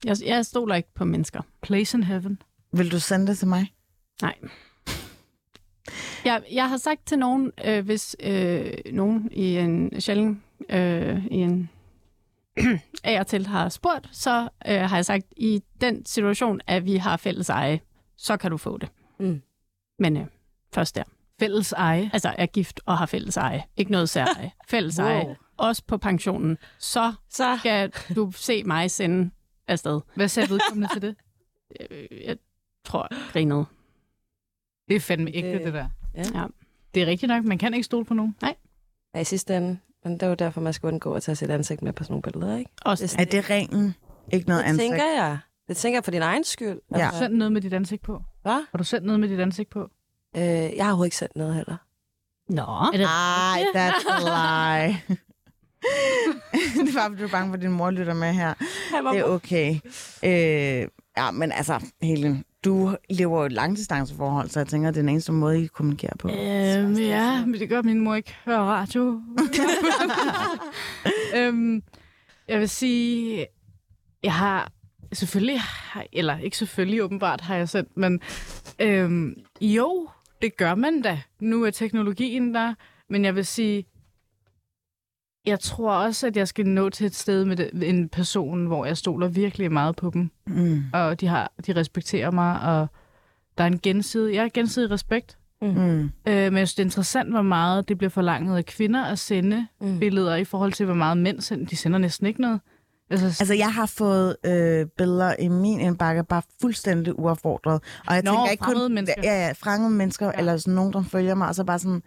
Jeg, 0.05 0.17
jeg 0.27 0.47
stoler 0.47 0.75
ikke 0.75 0.95
på 0.95 1.05
mennesker. 1.05 1.41
Place 1.63 1.97
in 1.99 2.03
heaven. 2.05 2.43
Vil 2.73 2.93
du 2.93 3.01
sende 3.01 3.27
det 3.27 3.39
til 3.39 3.49
mig? 3.49 3.75
Nej. 4.23 4.35
Jeg, 6.25 6.43
jeg 6.53 6.69
har 6.69 6.77
sagt 6.77 7.07
til 7.07 7.19
nogen, 7.19 7.53
øh, 7.65 7.85
hvis 7.85 8.17
øh, 8.21 8.73
nogen 8.93 9.29
i 9.33 9.57
en 9.57 10.01
sjældent 10.01 10.39
øh, 10.71 11.27
i 11.27 11.37
en 11.37 11.71
af 13.05 13.21
og 13.21 13.27
til 13.27 13.47
har 13.47 13.69
spurgt, 13.69 14.09
så 14.13 14.49
øh, 14.69 14.81
har 14.81 14.97
jeg 14.97 15.05
sagt, 15.05 15.27
i 15.37 15.63
den 15.81 16.07
situation, 16.07 16.61
at 16.67 16.85
vi 16.85 16.97
har 16.97 17.17
fælles 17.17 17.49
eje, 17.49 17.81
så 18.17 18.37
kan 18.37 18.51
du 18.51 18.57
få 18.57 18.79
det. 18.79 18.89
Mm. 19.25 19.43
Men 19.99 20.17
øh, 20.17 20.27
først 20.75 20.95
der. 20.95 21.03
Fælles 21.41 21.73
eje. 21.73 22.11
Altså 22.13 22.35
er 22.39 22.47
gift 22.47 22.81
og 22.87 22.99
har 22.99 23.07
fælles 23.07 23.37
eje. 23.37 23.65
Ikke 23.77 23.91
noget 23.93 24.09
særeje. 24.09 24.53
Fælles 24.69 24.99
Wow. 24.99 25.07
eje. 25.09 25.37
Også 25.57 25.83
på 25.87 25.97
pensionen. 25.99 26.59
Så 26.79 27.13
Så 27.31 27.57
skal 27.59 27.93
du 28.17 28.31
se 28.33 28.65
mig 28.65 28.91
sende 28.91 29.31
afsted. 29.69 30.01
Hvad 30.17 30.29
sagde 30.29 30.51
vedkommende 30.51 30.89
til 30.95 31.03
det? 31.03 31.17
Øh, 31.91 32.07
Jeg 32.25 32.37
tror, 32.85 33.09
jeg 33.11 33.19
grinede. 33.33 33.65
Det 34.89 34.97
er 34.97 35.01
fandme 35.01 35.31
ægte, 35.35 35.49
Det- 35.53 35.59
det, 35.59 35.65
det 35.67 35.75
der. 35.75 35.89
Ja. 36.15 36.23
Ja. 36.41 36.47
Det 36.95 37.03
er 37.03 37.07
rigtigt 37.07 37.29
nok. 37.29 37.45
Man 37.45 37.59
kan 37.59 37.75
ikke 37.75 37.85
stole 37.85 38.05
på 38.05 38.15
nogen. 38.15 38.37
ja, 39.15 39.21
i 39.21 39.25
sidste 39.25 39.57
ende. 39.57 39.79
Men 40.05 40.13
det 40.13 40.23
er 40.23 40.27
jo 40.27 40.35
derfor, 40.35 40.61
man 40.61 40.73
skal 40.73 40.87
undgå 40.87 41.13
at 41.13 41.23
tage 41.23 41.37
sit 41.37 41.51
ansigt 41.51 41.83
med 41.83 41.93
på 41.93 42.05
sådan 42.05 42.13
nogle 42.13 42.23
billeder, 42.23 42.57
ikke? 42.57 42.71
Også 42.85 43.07
Det- 43.07 43.21
Er 43.21 43.25
det 43.25 43.51
reglen? 43.51 43.95
Ikke 44.33 44.49
noget 44.49 44.65
Det 44.65 44.69
ansigt? 44.69 44.91
tænker 44.91 45.05
jeg. 45.17 45.39
Det 45.69 45.77
tænker 45.77 45.97
jeg 45.97 46.05
for 46.05 46.11
din 46.11 46.23
egen 46.23 46.45
skyld. 46.45 46.81
Ja. 46.97 47.09
Du 47.13 47.17
sendt 47.19 47.37
noget 47.37 47.53
med 47.53 47.61
dit 47.61 47.73
ansigt 47.75 48.03
på? 48.03 48.23
Hvad? 48.45 48.65
Har 48.71 48.79
du 48.79 48.85
sendt 48.85 49.07
noget 49.07 49.21
med 49.21 49.29
dit 49.29 49.41
ansigt 49.41 49.71
på? 49.71 49.91
Øh, 50.37 50.43
jeg 50.43 50.85
har 50.85 50.85
overhovedet 50.85 51.07
ikke 51.07 51.17
sendt 51.17 51.37
noget 51.37 51.55
heller. 51.55 51.77
Nå. 52.49 52.63
Er 52.63 52.97
det 52.97 53.07
Ej, 53.07 53.65
that's 53.75 54.13
a 54.13 54.89
lie. 54.89 55.01
det 56.87 56.95
var, 56.95 57.09
fordi 57.09 57.21
du 57.21 57.27
er 57.27 57.31
bange 57.31 57.51
for, 57.51 57.55
at 57.55 57.63
din 57.63 57.71
mor 57.71 57.91
lytter 57.91 58.15
med 58.15 58.33
her. 58.33 58.55
Det 59.13 59.21
er 59.21 59.25
okay. 59.25 59.75
Øh, 60.25 60.89
ja, 61.17 61.31
men 61.31 61.53
altså, 61.53 61.85
Helen, 62.03 62.45
du 62.65 62.97
lever 63.11 63.39
jo 63.39 63.47
et 63.47 63.53
langdistanceforhold, 63.53 64.49
så 64.49 64.61
jeg 64.61 64.67
tænker, 64.67 64.91
det 64.91 64.97
er 64.97 65.03
den 65.03 65.09
eneste 65.09 65.33
måde, 65.33 65.65
I 65.65 65.67
kommunikerer 65.67 66.17
på. 66.19 66.29
Øhm, 66.29 66.95
ja, 66.95 67.45
men 67.47 67.61
det 67.61 67.69
gør, 67.69 67.79
at 67.79 67.85
min 67.85 68.01
mor 68.01 68.15
ikke 68.15 68.35
hører 68.45 68.61
radio. 68.61 69.21
øhm, 71.37 71.83
jeg 72.49 72.61
vil 72.61 72.69
sige, 72.69 73.47
jeg 74.23 74.35
har 74.35 74.73
selvfølgelig, 75.15 75.61
har, 75.61 76.05
eller 76.13 76.39
ikke 76.39 76.57
selvfølgelig 76.57 77.03
åbenbart 77.03 77.41
har 77.41 77.57
jeg 77.57 77.69
sendt, 77.69 77.97
men 77.97 78.21
øhm, 78.81 79.35
jo, 79.61 80.09
det 80.43 80.57
gør 80.57 80.75
man 80.75 81.03
da. 81.03 81.21
Nu 81.41 81.65
er 81.65 81.71
teknologien 81.71 82.55
der, 82.55 82.75
men 83.09 83.25
jeg 83.25 83.35
vil 83.35 83.47
sige, 83.47 83.85
jeg 85.47 85.61
tror 85.61 85.93
også, 85.93 86.27
at 86.27 86.37
jeg 86.37 86.49
skal 86.49 86.67
nå 86.67 86.91
til 86.91 87.07
et 87.07 87.15
sted 87.15 87.45
med 87.45 87.83
en 87.83 88.09
person, 88.09 88.67
hvor 88.67 88.85
jeg 88.85 88.97
stoler 88.97 89.29
virkelig 89.29 89.73
meget 89.73 89.97
på 89.97 90.11
dem, 90.11 90.31
Mm. 90.47 90.83
og 90.93 91.21
de, 91.21 91.27
har, 91.27 91.53
de 91.67 91.73
respekterer 91.77 92.31
mig, 92.31 92.61
og 92.61 92.87
der 93.59 93.65
er 93.65 93.69
en 93.69 93.79
gensidig, 93.83 94.35
ja, 94.35 94.49
gensidig 94.55 94.91
respekt. 94.91 95.39
Mm. 95.63 95.69
Øh, 95.69 96.11
men 96.27 96.37
jeg 96.57 96.69
synes, 96.69 96.75
det 96.75 96.83
er 96.83 96.87
interessant, 96.87 97.31
hvor 97.31 97.43
meget 97.43 97.89
det 97.89 97.99
bliver 97.99 98.11
forlanget 98.11 98.57
af 98.57 98.65
kvinder 98.67 99.05
at 99.05 99.19
sende 99.19 99.67
Mm. 99.81 99.87
mm. 99.89 99.99
billeder 99.99 100.37
i 100.37 100.45
forhold 100.45 100.73
til, 100.73 100.87
hvor 100.87 100.95
meget 100.95 101.17
mænd 101.19 101.41
sender. 101.41 101.67
De 101.67 101.77
sender 101.77 101.99
næsten 101.99 102.27
ikke 102.27 102.41
noget. 102.41 102.61
Altså, 102.65 102.74
altså 103.23 103.43
Altså, 103.43 103.55
jeg 103.55 103.75
har 103.75 103.87
fået 103.87 104.37
øh, 104.47 104.87
billeder 104.99 105.35
i 105.39 105.49
min 105.49 105.81
indbakke, 105.81 106.25
bare 106.25 106.43
fuldstændig 106.61 107.19
uaffordret. 107.19 107.81
Og 108.07 108.15
jeg 108.15 108.23
Nå, 108.23 108.31
tænker 108.31 108.51
ikke 108.51 108.65
kun... 108.65 108.95
mennesker. 108.95 109.21
Ja, 109.23 109.47
ja, 109.47 109.53
fremmede 109.53 109.91
mennesker, 109.91 110.27
ja. 110.27 110.33
Eller 110.39 110.57
sådan 110.57 110.75
nogen, 110.75 110.93
der 110.93 111.03
følger 111.03 111.35
mig, 111.35 111.49
og 111.49 111.55
så 111.55 111.65
bare 111.65 111.79
sådan 111.79 112.03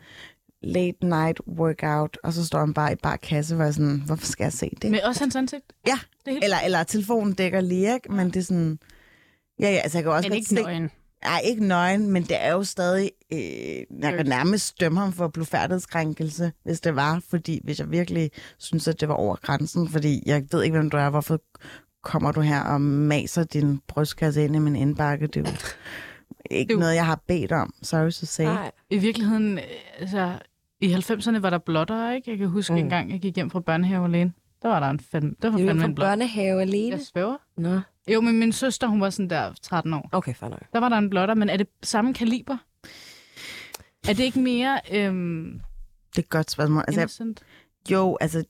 late 0.64 1.06
night 1.06 1.40
workout, 1.48 2.18
og 2.24 2.34
så 2.34 2.46
står 2.46 2.60
han 2.60 2.74
bare 2.74 2.92
i 2.94 2.96
bare 2.96 3.18
kasse, 3.18 3.56
hvor 3.56 3.64
jeg 3.64 3.74
sådan, 3.74 4.04
hvorfor 4.06 4.26
skal 4.26 4.44
jeg 4.44 4.54
se 4.54 4.70
det? 4.82 4.92
med 4.92 5.02
også 5.04 5.22
hans 5.22 5.36
ansigt. 5.36 5.74
Ja, 5.88 6.00
Det 6.26 6.34
er. 6.34 6.40
Eller, 6.44 6.58
eller 6.66 6.84
telefonen 6.84 7.34
dækker 7.34 7.62
lige, 7.62 7.94
ikke? 7.94 8.12
Men 8.12 8.28
det 8.28 8.36
er 8.36 8.44
sådan... 8.44 8.80
Ja, 9.60 9.70
ja, 9.72 9.78
altså 9.78 9.98
jeg 9.98 10.04
kan 10.04 10.12
også 10.12 10.30
Men 10.30 10.32
godt 10.32 10.38
ikke 10.38 10.50
se... 10.50 10.56
nøgen. 10.56 10.90
Nej, 11.24 11.42
ikke 11.44 11.66
nøgen, 11.68 12.12
men 12.12 12.24
det 12.24 12.44
er 12.46 12.52
jo 12.52 12.64
stadig... 12.64 13.12
Øh, 13.34 13.40
jeg 14.02 14.14
kan 14.18 14.26
nærmest 14.26 14.80
dømme 14.80 15.00
ham 15.00 15.14
for 15.14 15.28
blufærdighedskrænkelse, 15.28 16.52
hvis 16.64 16.80
det 16.82 16.96
var, 16.96 17.22
fordi 17.30 17.60
hvis 17.64 17.80
jeg 17.80 17.92
virkelig 17.92 18.32
synes, 18.58 18.88
at 18.88 19.02
det 19.02 19.08
var 19.10 19.16
over 19.16 19.36
grænsen, 19.36 19.90
fordi 19.90 20.24
jeg 20.26 20.44
ved 20.52 20.64
ikke, 20.64 20.78
hvem 20.78 20.90
du 20.90 20.98
er, 20.98 21.10
hvorfor 21.10 21.40
kommer 22.04 22.32
du 22.32 22.42
her 22.42 22.62
og 22.64 22.82
maser 22.82 23.44
din 23.44 23.80
brystkasse 23.88 24.44
ind 24.46 24.56
i 24.56 24.60
min 24.60 24.76
indbakke? 24.76 25.28
Det 25.28 25.48
er 25.48 25.52
jo 25.52 25.58
ikke 26.52 26.74
Jo. 26.74 26.80
noget, 26.80 26.96
jeg 26.96 27.06
har 27.06 27.22
bedt 27.28 27.52
om. 27.52 27.74
Sorry 27.82 28.12
to 28.12 28.26
say. 28.26 28.44
Nej. 28.44 28.72
I 28.90 28.98
virkeligheden, 28.98 29.58
øh, 29.58 29.64
altså, 30.00 30.40
i 30.82 30.94
90'erne 30.94 31.40
var 31.40 31.50
der 31.50 31.58
blotter, 31.58 32.12
ikke? 32.12 32.32
Jeg 32.32 32.38
kan 32.38 32.48
huske 32.48 32.74
Mm. 32.74 32.80
mm. 32.80 32.84
en 32.84 32.90
gang, 32.90 33.12
jeg 33.12 33.20
gik 33.20 33.36
hjem 33.36 33.50
fra 33.50 33.60
børnehave 33.60 34.06
alene. 34.06 34.34
Der 34.62 34.68
var 34.70 34.80
der 34.80 34.88
en 34.90 35.00
fandme, 35.00 35.36
der 35.42 35.50
var 35.50 35.58
Det 35.58 35.68
fandme 35.68 35.84
en 35.84 35.90
fra 35.90 35.94
blot. 35.96 36.06
børnehave 36.08 36.62
alene. 36.62 36.92
Jeg 36.96 37.02
svæver. 37.02 37.38
Nå. 37.58 37.80
Jo, 38.08 38.22
men 38.22 38.40
min 38.40 38.52
søster, 38.52 38.88
hun 38.88 39.02
var 39.02 39.10
sådan 39.10 39.30
der 39.30 39.54
13 39.62 39.94
år. 39.94 40.10
Okay, 40.12 40.34
fair 40.36 40.50
nok. 40.50 40.62
Der 40.74 40.80
var 40.80 40.90
der 40.90 40.98
en 40.98 41.10
blotter, 41.10 41.36
men 41.36 41.50
er 41.50 41.58
det 41.58 41.68
samme 41.84 42.14
kaliber? 42.14 42.58
Er 44.08 44.14
det 44.14 44.20
ikke 44.20 44.40
mere 44.40 44.80
øhm, 44.92 45.62
Det 46.10 46.18
er 46.18 46.22
et 46.22 46.30
godt 46.30 46.52
spørgsmål. 46.52 46.84
Altså, 46.88 47.02
innocent? 47.02 47.42
Jo, 47.92 48.18
altså, 48.22 48.44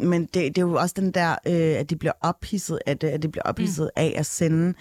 men 0.00 0.22
det, 0.22 0.34
det 0.34 0.58
er 0.58 0.62
jo 0.62 0.74
også 0.74 0.94
den 0.98 1.10
der, 1.12 1.30
øh, 1.46 1.80
at 1.80 1.90
de 1.90 1.96
bliver 1.96 2.12
ophidset 2.20 2.78
af 2.86 2.98
det, 2.98 3.08
at 3.08 3.22
de 3.22 3.28
bliver 3.28 3.42
ophidset 3.42 3.84
mm. 3.96 4.02
af 4.02 4.14
at 4.16 4.26
sende 4.26 4.74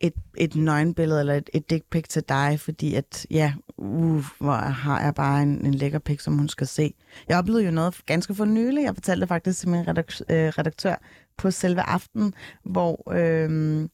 et, 0.00 0.14
et 0.36 0.56
nøgenbillede 0.56 1.20
eller 1.20 1.34
et, 1.34 1.50
et 1.54 1.70
dick 1.70 1.84
pic 1.90 2.04
til 2.08 2.22
dig, 2.28 2.60
fordi 2.60 2.94
at, 2.94 3.26
ja, 3.30 3.52
uh, 3.76 4.24
hvor 4.38 4.54
har 4.54 5.00
jeg 5.00 5.14
bare 5.14 5.42
en, 5.42 5.66
en 5.66 5.74
lækker 5.74 5.98
pic, 5.98 6.22
som 6.22 6.38
hun 6.38 6.48
skal 6.48 6.66
se. 6.66 6.94
Jeg 7.28 7.38
oplevede 7.38 7.64
jo 7.64 7.70
noget 7.70 8.00
ganske 8.06 8.34
for 8.34 8.44
nylig. 8.44 8.84
Jeg 8.84 8.94
fortalte 8.94 9.20
det 9.20 9.28
faktisk 9.28 9.58
til 9.58 9.68
min 9.68 9.80
øh, 9.80 9.94
redaktør 10.28 10.94
på 11.36 11.50
selve 11.50 11.80
aften, 11.80 12.34
hvor 12.64 13.12
øh, 13.12 13.88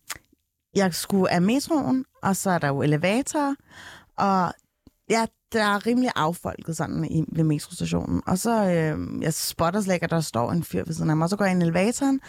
jeg 0.76 0.94
skulle 0.94 1.32
af 1.32 1.42
metroen, 1.42 2.04
og 2.22 2.36
så 2.36 2.50
er 2.50 2.58
der 2.58 2.68
jo 2.68 2.82
elevatorer, 2.82 3.54
og 4.16 4.52
ja, 5.10 5.26
der 5.52 5.64
er 5.64 5.86
rimelig 5.86 6.10
affolket 6.16 6.76
sådan 6.76 7.04
i, 7.04 7.24
ved 7.32 7.44
metrostationen. 7.44 8.22
Og 8.26 8.38
så, 8.38 8.64
øh, 8.64 9.22
jeg 9.22 9.34
spotter 9.34 9.80
slet 9.80 9.94
ikke, 9.94 10.04
at 10.04 10.10
der 10.10 10.20
står 10.20 10.52
en 10.52 10.64
fyr 10.64 10.84
ved 10.86 10.94
siden 10.94 11.10
af 11.10 11.16
mig, 11.16 11.24
og 11.24 11.30
så 11.30 11.36
går 11.36 11.44
jeg 11.44 11.52
ind 11.52 11.62
i 11.62 11.66
elevatoren, 11.66 12.20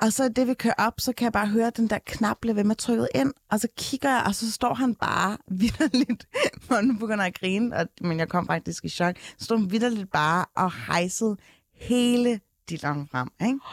og 0.00 0.12
så 0.12 0.28
det 0.28 0.46
vi 0.46 0.54
kører 0.54 0.74
op, 0.78 1.00
så 1.00 1.12
kan 1.12 1.24
jeg 1.24 1.32
bare 1.32 1.46
høre 1.46 1.70
den 1.70 1.90
der 1.90 1.98
knap 2.06 2.36
blive 2.40 2.56
ved 2.56 2.64
med 2.64 2.76
trykket 2.76 3.08
ind, 3.14 3.32
og 3.50 3.60
så 3.60 3.68
kigger 3.76 4.10
jeg, 4.10 4.22
og 4.26 4.34
så 4.34 4.52
står 4.52 4.74
han 4.74 4.94
bare 4.94 5.36
vidderligt, 5.60 6.28
hvor 6.66 6.80
nu 6.80 6.94
begynder 6.94 7.24
jeg 7.24 7.32
at 7.34 7.40
grine, 7.40 7.76
og, 7.76 7.86
men 8.00 8.18
jeg 8.18 8.28
kom 8.28 8.46
faktisk 8.46 8.84
i 8.84 8.88
chok, 8.88 9.16
så 9.38 9.44
stod 9.44 9.58
han 9.58 9.70
vidderligt 9.70 10.10
bare 10.12 10.44
og 10.56 10.72
hejsede 10.86 11.36
hele 11.74 12.40
dilleren 12.68 13.08
frem, 13.10 13.28
ikke? 13.40 13.58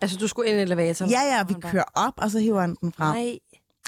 Altså, 0.00 0.16
du 0.16 0.28
skulle 0.28 0.50
ind 0.50 0.58
i 0.58 0.62
elevatoren? 0.62 1.10
Ja, 1.10 1.20
ja, 1.20 1.44
vi 1.44 1.54
kører 1.54 1.84
op, 1.94 2.12
og 2.16 2.30
så 2.30 2.38
hiver 2.38 2.60
han 2.60 2.76
den 2.80 2.92
frem. 2.92 3.16
Nej. 3.16 3.38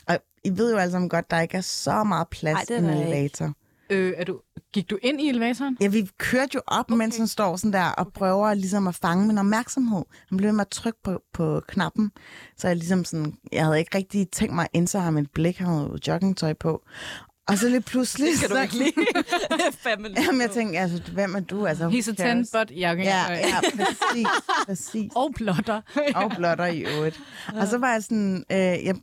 Og 0.06 0.18
I 0.44 0.50
ved 0.50 0.72
jo 0.72 0.78
alle 0.78 0.92
sammen 0.92 1.08
godt, 1.08 1.30
der 1.30 1.40
ikke 1.40 1.56
er 1.56 1.60
så 1.60 2.04
meget 2.04 2.28
plads 2.28 2.70
Ej, 2.70 2.76
i 2.76 2.78
en 2.78 2.84
der 2.84 3.14
ikke. 3.14 3.52
Øh, 3.90 4.12
er 4.16 4.24
du, 4.24 4.40
gik 4.72 4.90
du 4.90 4.98
ind 5.02 5.20
i 5.20 5.28
elevatoren? 5.28 5.76
Ja, 5.80 5.86
vi 5.86 6.08
kørte 6.18 6.50
jo 6.54 6.60
op, 6.66 6.84
okay. 6.90 6.98
mens 6.98 7.16
han 7.16 7.26
står 7.26 7.56
sådan 7.56 7.72
der 7.72 7.88
og 7.88 8.12
prøver 8.12 8.54
ligesom 8.54 8.86
at 8.86 8.94
fange 8.94 9.26
min 9.26 9.38
opmærksomhed. 9.38 10.02
Han 10.28 10.38
blev 10.38 10.52
med 10.52 10.60
at 10.60 10.68
trykke 10.68 10.98
på, 11.04 11.20
på 11.32 11.60
knappen, 11.68 12.10
så 12.58 12.68
jeg 12.68 12.76
ligesom 12.76 13.04
sådan, 13.04 13.34
jeg 13.52 13.64
havde 13.64 13.78
ikke 13.78 13.96
rigtig 13.98 14.30
tænkt 14.30 14.54
mig 14.54 14.62
at 14.62 14.70
indse 14.72 14.98
ham 14.98 15.16
et 15.18 15.30
blik, 15.34 15.58
han 15.58 15.66
havde 15.66 15.88
jo 15.92 15.98
joggingtøj 16.06 16.52
på. 16.52 16.82
Og 17.48 17.58
så 17.58 17.68
lige 17.68 17.80
pludselig... 17.80 18.28
Det 18.30 18.38
skal 18.38 18.50
du 18.50 18.56
ikke 18.56 18.78
lige. 18.78 18.92
Jamen, 20.26 20.40
jeg 20.40 20.50
tænkte, 20.50 20.78
altså, 20.78 21.12
hvem 21.12 21.34
er 21.34 21.40
du? 21.40 21.66
Altså, 21.66 21.88
He's 21.88 22.10
a 22.10 22.12
10, 22.12 22.16
cares? 22.16 22.50
but 22.52 22.70
jeg 22.76 22.96
Ja, 22.98 23.32
ja, 23.32 23.60
præcis, 23.76 24.26
præcis. 24.66 25.12
Og 25.16 25.32
blotter. 25.36 25.80
og 26.14 26.32
blotter 26.36 26.66
i 26.66 26.80
øvrigt. 26.80 27.20
Og 27.54 27.66
så 27.66 27.78
var 27.78 27.92
jeg 27.92 28.02
sådan, 28.02 28.44
øh, 28.52 28.58
jeg, 28.58 28.94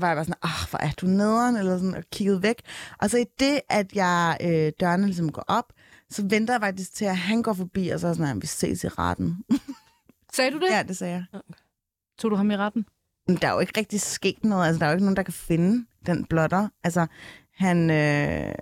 var 0.00 0.06
jeg 0.06 0.16
bare 0.16 0.24
sådan, 0.24 0.40
ah, 0.42 0.70
hvor 0.70 0.78
er 0.78 0.90
du 1.00 1.06
nederen, 1.06 1.56
eller 1.56 1.78
sådan, 1.78 1.94
og 1.94 2.04
kiggede 2.12 2.42
væk. 2.42 2.62
Og 2.98 3.10
så 3.10 3.18
i 3.18 3.24
det, 3.40 3.60
at 3.68 3.92
jeg, 3.94 4.36
øh, 4.40 4.72
dørene 4.80 5.06
ligesom 5.06 5.32
går 5.32 5.44
op, 5.48 5.72
så 6.10 6.26
venter 6.30 6.54
jeg 6.54 6.60
faktisk 6.60 6.94
til, 6.94 7.04
at 7.04 7.16
han 7.16 7.42
går 7.42 7.52
forbi, 7.52 7.88
og 7.88 8.00
så 8.00 8.08
er 8.08 8.12
sådan, 8.12 8.36
at 8.36 8.42
vi 8.42 8.46
ses 8.46 8.84
i 8.84 8.88
retten. 8.88 9.44
Sagde 10.34 10.50
du 10.50 10.58
det? 10.58 10.66
ja, 10.70 10.82
det 10.82 10.96
sagde 10.96 11.14
jeg. 11.14 11.40
Tog 12.18 12.30
du 12.30 12.36
ham 12.36 12.50
i 12.50 12.56
retten? 12.56 12.86
Men 13.28 13.36
der 13.36 13.48
er 13.48 13.52
jo 13.52 13.60
ikke 13.60 13.78
rigtig 13.78 14.00
sket 14.00 14.44
noget. 14.44 14.66
Altså, 14.66 14.78
der 14.78 14.86
er 14.86 14.90
jo 14.90 14.94
ikke 14.94 15.04
nogen, 15.04 15.16
der 15.16 15.22
kan 15.22 15.34
finde 15.34 15.86
den 16.06 16.24
blotter. 16.24 16.68
Altså, 16.84 17.06
han... 17.54 17.90
Øh, 17.90 18.54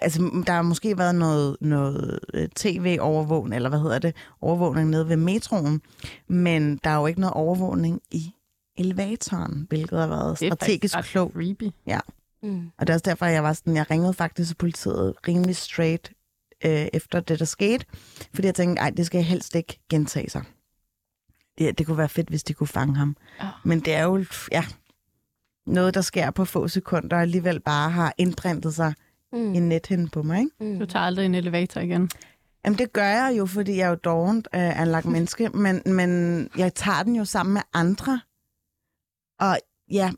altså, 0.00 0.42
der 0.46 0.52
har 0.52 0.62
måske 0.62 0.98
været 0.98 1.14
noget, 1.14 1.56
noget 1.60 2.18
øh, 2.34 2.48
tv-overvågning, 2.48 3.56
eller 3.56 3.68
hvad 3.68 3.78
hedder 3.78 3.98
det, 3.98 4.16
overvågning 4.40 4.90
nede 4.90 5.08
ved 5.08 5.16
metroen, 5.16 5.80
men 6.28 6.76
der 6.84 6.90
er 6.90 6.96
jo 6.96 7.06
ikke 7.06 7.20
noget 7.20 7.34
overvågning 7.34 8.00
i 8.10 8.32
elevatoren, 8.78 9.66
hvilket 9.68 9.98
har 9.98 10.06
været 10.06 10.40
Det 10.40 10.46
er 10.46 10.54
strategisk 10.54 10.94
faktisk 10.94 10.96
ret 10.96 11.04
klogt. 11.04 11.32
creepy. 11.34 11.70
Mm. 12.42 12.70
Og 12.78 12.86
det 12.86 12.92
er 12.92 12.94
også 12.94 13.04
derfor, 13.10 13.26
jeg 13.26 13.42
var 13.42 13.52
sådan, 13.52 13.76
jeg 13.76 13.90
ringede 13.90 14.14
faktisk 14.14 14.48
til 14.48 14.54
politiet 14.56 15.14
rimelig 15.28 15.56
straight 15.56 16.12
øh, 16.64 16.86
efter 16.92 17.20
det, 17.20 17.38
der 17.38 17.44
skete, 17.44 17.84
fordi 18.34 18.46
jeg 18.46 18.54
tænkte, 18.54 18.80
ej, 18.80 18.90
det 18.90 19.06
skal 19.06 19.22
helst 19.22 19.54
ikke 19.54 19.80
gentage 19.90 20.30
sig. 20.30 20.42
Det, 21.58 21.78
det 21.78 21.86
kunne 21.86 21.98
være 21.98 22.08
fedt, 22.08 22.28
hvis 22.28 22.42
de 22.42 22.52
kunne 22.54 22.66
fange 22.66 22.96
ham. 22.96 23.16
Ja. 23.42 23.48
Men 23.64 23.80
det 23.80 23.94
er 23.94 24.02
jo, 24.04 24.24
ja, 24.52 24.64
noget, 25.66 25.94
der 25.94 26.00
sker 26.00 26.30
på 26.30 26.44
få 26.44 26.68
sekunder, 26.68 27.16
og 27.16 27.22
alligevel 27.22 27.60
bare 27.60 27.90
har 27.90 28.14
indprintet 28.18 28.74
sig 28.74 28.94
Mm. 29.32 29.54
i 29.54 29.60
nethænden 29.60 30.08
på 30.08 30.22
mig, 30.22 30.38
ikke? 30.38 30.50
Mm. 30.60 30.78
Du 30.78 30.86
tager 30.86 31.04
aldrig 31.04 31.26
en 31.26 31.34
elevator 31.34 31.80
igen. 31.80 32.10
Jamen, 32.64 32.78
det 32.78 32.92
gør 32.92 33.04
jeg 33.06 33.34
jo, 33.38 33.46
fordi 33.46 33.76
jeg 33.76 33.84
er 33.84 33.88
jo 33.88 33.94
dovent 33.94 34.48
øh, 34.54 34.80
anlagt 34.80 35.06
menneske, 35.06 35.48
men, 35.48 35.82
men 35.86 36.10
jeg 36.56 36.74
tager 36.74 37.02
den 37.02 37.16
jo 37.16 37.24
sammen 37.24 37.52
med 37.52 37.62
andre. 37.74 38.20
Og 39.40 39.58
ja, 39.90 40.10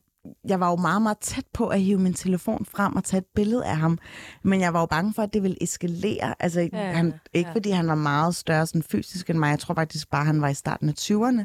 jeg 0.49 0.61
var 0.61 0.71
jo 0.71 0.77
meget, 0.77 1.03
meget 1.03 1.19
tæt 1.19 1.45
på 1.55 1.69
at 1.69 1.81
hive 1.81 1.99
min 1.99 2.15
telefon 2.15 2.65
frem 2.65 2.97
og 2.97 3.05
tage 3.05 3.19
et 3.19 3.27
billede 3.35 3.67
af 3.67 3.77
ham. 3.77 3.99
Men 4.43 4.61
jeg 4.61 4.75
var 4.75 4.81
jo 4.81 4.87
bange 4.87 5.15
for, 5.15 5.23
at 5.23 5.33
det 5.33 5.43
ville 5.43 5.63
eskalere. 5.63 6.43
Altså, 6.43 6.69
ja, 6.73 6.93
han, 6.93 7.15
ikke 7.33 7.49
ja. 7.49 7.55
fordi 7.55 7.71
han 7.71 7.87
var 7.89 7.95
meget 7.95 8.35
større 8.35 8.67
sådan 8.67 8.83
fysisk 8.83 9.31
end 9.31 9.39
mig. 9.39 9.51
Jeg 9.51 9.59
tror 9.59 9.75
faktisk 9.75 10.11
bare, 10.11 10.25
han 10.25 10.43
var 10.43 10.49
i 10.49 10.55
starten 10.55 10.89
af 10.89 10.95
20'erne. 11.01 11.45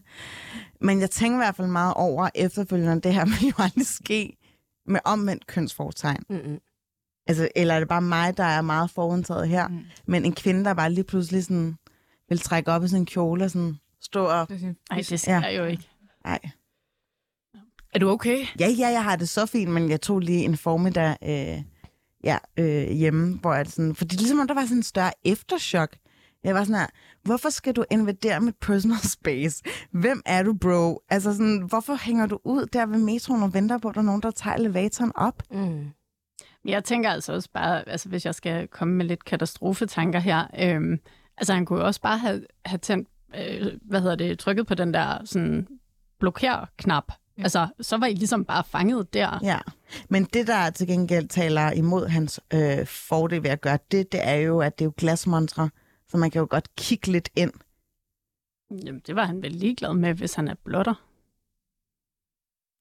Men 0.82 1.00
jeg 1.00 1.10
tænkte 1.10 1.36
i 1.36 1.38
hvert 1.38 1.56
fald 1.56 1.68
meget 1.68 1.94
over 1.94 2.30
efterfølgende, 2.36 3.02
det 3.02 3.14
her 3.14 3.26
ville 3.26 3.48
jo 3.58 3.64
aldrig 3.64 3.86
ske 3.88 4.38
med 4.88 5.00
omvendt 5.06 5.48
kønsfortegn. 5.48 6.24
Mm-mm. 6.30 6.60
Altså, 7.28 7.50
eller 7.56 7.74
er 7.74 7.80
det 7.80 7.88
bare 7.88 8.02
mig, 8.02 8.38
der 8.38 8.44
er 8.44 8.62
meget 8.62 8.90
forudtaget 8.90 9.48
her? 9.50 9.68
Mm. 9.68 9.80
Men 10.06 10.26
en 10.26 10.36
kvinde, 10.36 10.66
der 10.66 10.74
bare 10.74 10.92
lige 10.92 11.04
pludselig 11.04 11.44
sådan, 11.44 11.76
vil 12.30 12.40
trække 12.40 12.72
op 12.72 12.84
i 12.84 12.88
sin 12.88 13.06
kjole 13.06 13.44
og 13.44 13.52
sådan 13.52 13.76
stå 14.02 14.26
og... 14.26 14.48
Nej, 14.90 15.04
det 15.10 15.20
sker 15.20 15.34
Ja. 15.34 15.58
jo 15.58 15.66
ikke. 15.66 15.90
Ej. 16.26 16.40
Er 17.96 18.00
du 18.00 18.10
okay? 18.10 18.46
Ja, 18.60 18.68
ja, 18.68 18.88
jeg 18.88 19.04
har 19.04 19.16
det 19.16 19.30
så 19.30 19.46
fint, 19.46 19.72
men 19.72 19.90
jeg 19.90 20.02
tog 20.02 20.20
lige 20.20 20.46
en 20.46 20.58
formiddag 20.58 21.18
øh, 21.24 21.64
ja, 22.24 22.38
øh, 22.60 22.92
hjemme, 22.92 23.38
hvor 23.38 23.54
jeg 23.54 23.68
sådan... 23.68 23.96
Fordi 23.96 24.16
ligesom 24.16 24.40
om 24.40 24.48
der 24.48 24.54
var 24.54 24.62
sådan 24.62 24.78
en 24.78 24.84
større 24.84 25.12
efterchok. 25.26 25.96
Jeg 26.44 26.56
var 26.56 26.64
sådan 26.64 26.80
her, 26.80 26.88
hvorfor 27.24 27.50
skal 27.50 27.74
du 27.74 27.84
invadere 27.92 28.40
mit 28.42 28.56
personal 28.62 28.98
space? 29.20 29.64
Hvem 29.92 30.22
er 30.26 30.44
du, 30.44 30.54
bro? 30.54 31.02
Altså 31.10 31.34
sådan, 31.34 31.62
hvorfor 31.62 31.96
hænger 32.06 32.26
du 32.26 32.40
ud 32.44 32.66
der 32.66 32.86
ved 32.86 32.98
metroen 32.98 33.44
og 33.44 33.54
venter 33.54 33.78
på, 33.78 33.88
at 33.88 33.96
der 33.96 34.02
er 34.02 34.06
nogen, 34.06 34.22
der 34.22 34.32
tager 34.32 34.56
elevatoren 34.56 35.12
op? 35.16 35.44
Mm. 35.52 35.86
Jeg 36.66 36.84
tænker 36.84 37.10
altså 37.10 37.34
også 37.34 37.50
bare, 37.54 37.90
altså 37.90 38.10
hvis 38.10 38.26
jeg 38.26 38.36
skal 38.36 38.68
komme 38.68 38.94
med 38.94 39.06
lidt 39.06 39.26
katastrofetanker 39.26 40.20
her, 40.20 40.48
øhm, 40.60 41.00
altså 41.38 41.54
han 41.54 41.66
kunne 41.66 41.80
jo 41.80 41.86
også 41.86 42.02
bare 42.02 42.18
have, 42.18 42.46
have 42.66 42.78
tændt, 42.78 43.08
øh, 43.36 43.68
hvad 43.82 44.02
hedder 44.02 44.16
det, 44.16 44.40
trykket 44.40 44.68
på 44.68 44.76
den 44.76 44.94
der 44.94 45.26
sådan 45.26 45.68
blokér-knap. 46.24 47.12
Ja. 47.38 47.44
Altså, 47.44 47.68
så 47.82 47.98
var 47.98 48.06
I 48.08 48.14
ligesom 48.14 48.46
bare 48.46 48.64
fanget 48.64 49.14
der. 49.14 49.40
Ja, 49.44 49.60
men 50.10 50.24
det, 50.26 50.48
der 50.48 50.70
til 50.70 50.88
gengæld 50.88 51.28
taler 51.28 51.72
imod 51.72 52.08
hans 52.08 52.40
øh, 52.54 52.88
fordel 52.88 53.44
ved 53.44 53.50
at 53.50 53.62
gøre 53.62 53.80
det, 53.92 54.12
det 54.12 54.28
er 54.28 54.36
jo, 54.36 54.60
at 54.60 54.80
det 54.80 54.86
er 54.86 54.88
jo 54.88 54.94
glasmontre, 54.98 55.70
så 56.08 56.18
man 56.18 56.32
kan 56.32 56.40
jo 56.40 56.48
godt 56.50 56.76
kigge 56.76 57.08
lidt 57.12 57.30
ind. 57.36 57.52
Jamen, 58.86 59.02
det 59.08 59.16
var 59.16 59.26
han 59.26 59.42
vel 59.42 59.52
ligeglad 59.52 59.94
med, 59.94 60.14
hvis 60.14 60.34
han 60.34 60.48
er 60.48 60.56
blotter. 60.66 60.94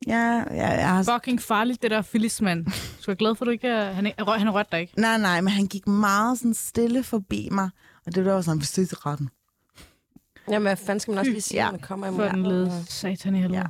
Ja, 0.06 0.44
ja 0.54 0.68
jeg 0.68 0.88
har... 0.88 1.02
Fucking 1.02 1.40
farligt, 1.42 1.82
det 1.82 1.90
der 1.90 2.02
Phyllis-mand. 2.02 2.66
Du 3.06 3.10
er 3.10 3.14
glad 3.14 3.34
for, 3.34 3.44
at 3.44 3.46
du 3.46 3.50
ikke 3.50 3.68
er... 3.68 3.92
Han, 3.92 4.06
er, 4.06 4.38
han 4.38 4.50
rørte 4.54 4.68
dig 4.72 4.80
ikke. 4.80 5.00
Nej, 5.00 5.18
nej, 5.18 5.40
men 5.40 5.52
han 5.52 5.66
gik 5.66 5.86
meget 5.86 6.38
sådan 6.38 6.54
stille 6.54 7.02
forbi 7.02 7.48
mig, 7.52 7.70
og 8.06 8.14
det 8.14 8.24
var 8.24 8.40
sådan, 8.40 8.60
vi 8.60 8.64
ses 8.64 8.92
i 8.92 8.94
retten. 8.94 9.30
Jamen, 10.48 10.62
hvad 10.62 10.76
fanden 10.76 11.00
skal 11.00 11.10
man 11.12 11.18
også 11.18 11.30
lige 11.30 11.40
sige, 11.40 11.58
Ja. 11.58 11.64
når 11.64 11.72
man 11.72 11.80
kommer 11.80 12.06
imod? 12.06 12.28
For 12.28 12.34
den 12.36 12.46
lede 12.46 12.84
satan 12.88 13.34
i 13.34 13.38
helvede. 13.38 13.58
Ja. 13.60 13.66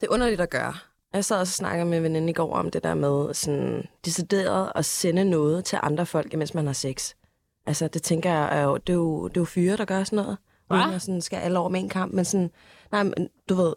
Det 0.00 0.06
er 0.06 0.12
underligt 0.12 0.40
at 0.40 0.50
gøre. 0.50 0.74
Jeg 1.12 1.24
sad 1.24 1.40
og 1.40 1.46
snakkede 1.46 1.86
med 1.86 1.98
en 1.98 2.04
veninde 2.04 2.30
i 2.30 2.32
går 2.32 2.54
om 2.54 2.70
det 2.70 2.82
der 2.82 2.94
med 2.94 3.34
sådan 3.34 3.84
decideret 4.04 4.72
at 4.74 4.84
sende 4.84 5.24
noget 5.24 5.64
til 5.64 5.78
andre 5.82 6.06
folk, 6.06 6.32
imens 6.32 6.54
man 6.54 6.66
har 6.66 6.72
sex. 6.72 7.14
Altså, 7.66 7.88
det 7.88 8.02
tænker 8.02 8.32
jeg, 8.32 8.58
er 8.58 8.62
jo, 8.62 8.76
det, 8.76 8.88
er 8.92 8.96
jo, 8.96 9.28
det 9.28 9.36
er 9.36 9.40
jo 9.40 9.44
fyre, 9.44 9.76
der 9.76 9.84
gør 9.84 10.04
sådan 10.04 10.16
noget. 10.16 10.38
Hva? 10.66 10.76
Uden 10.76 10.94
at 10.94 11.02
sådan 11.02 11.20
skal 11.20 11.36
alle 11.36 11.58
over 11.58 11.68
med 11.68 11.80
en 11.80 11.88
kamp. 11.88 12.14
Men 12.14 12.24
sådan, 12.24 12.50
nej, 12.92 13.02
men 13.02 13.28
du 13.48 13.54
ved, 13.54 13.74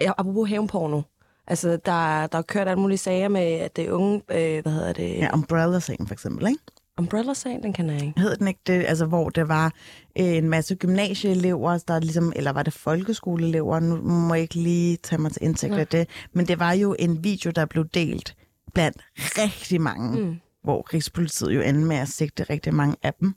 jeg, 0.00 0.14
apropos 0.18 0.48
hævnporno. 0.48 1.02
Altså, 1.46 1.68
der, 1.70 2.26
der 2.26 2.38
er 2.38 2.42
kørt 2.42 2.68
alle 2.68 2.80
mulige 2.80 2.98
sager 2.98 3.28
med, 3.28 3.40
at 3.40 3.76
det 3.76 3.84
er 3.86 3.92
unge, 3.92 4.22
øh, 4.30 4.62
hvad 4.62 4.72
hedder 4.72 4.92
det? 4.92 5.18
Ja, 5.18 5.34
Umbrella-sagen 5.34 6.06
for 6.06 6.14
eksempel, 6.14 6.46
ikke? 6.46 6.60
Umbrella-sagen, 6.98 7.62
den 7.62 7.72
kan 7.72 7.90
jeg 7.90 8.02
ikke. 8.02 8.20
Hed 8.20 8.36
den 8.36 8.48
ikke 8.48 8.60
det, 8.66 8.84
altså 8.86 9.06
hvor 9.06 9.28
det 9.28 9.48
var 9.48 9.72
øh, 10.18 10.24
en 10.26 10.48
masse 10.48 10.74
gymnasieelever, 10.74 11.78
der 11.78 12.00
ligesom, 12.00 12.32
eller 12.36 12.52
var 12.52 12.62
det 12.62 12.72
folkeskoleelever, 12.72 13.80
nu 13.80 13.96
må 13.96 14.34
jeg 14.34 14.42
ikke 14.42 14.54
lige 14.54 14.96
tage 14.96 15.22
mig 15.22 15.32
til 15.32 15.42
indtægt 15.42 15.74
af 15.74 15.86
det, 15.86 16.08
men 16.32 16.48
det 16.48 16.58
var 16.58 16.72
jo 16.72 16.96
en 16.98 17.24
video, 17.24 17.50
der 17.50 17.64
blev 17.64 17.88
delt 17.94 18.36
blandt 18.74 18.96
rigtig 19.16 19.80
mange, 19.80 20.20
mm. 20.20 20.36
hvor 20.62 20.94
Rigspolitiet 20.94 21.54
jo 21.54 21.60
endte 21.60 21.84
med 21.84 21.96
at 21.96 22.08
sigte 22.08 22.42
rigtig 22.42 22.74
mange 22.74 22.96
af 23.02 23.14
dem. 23.20 23.34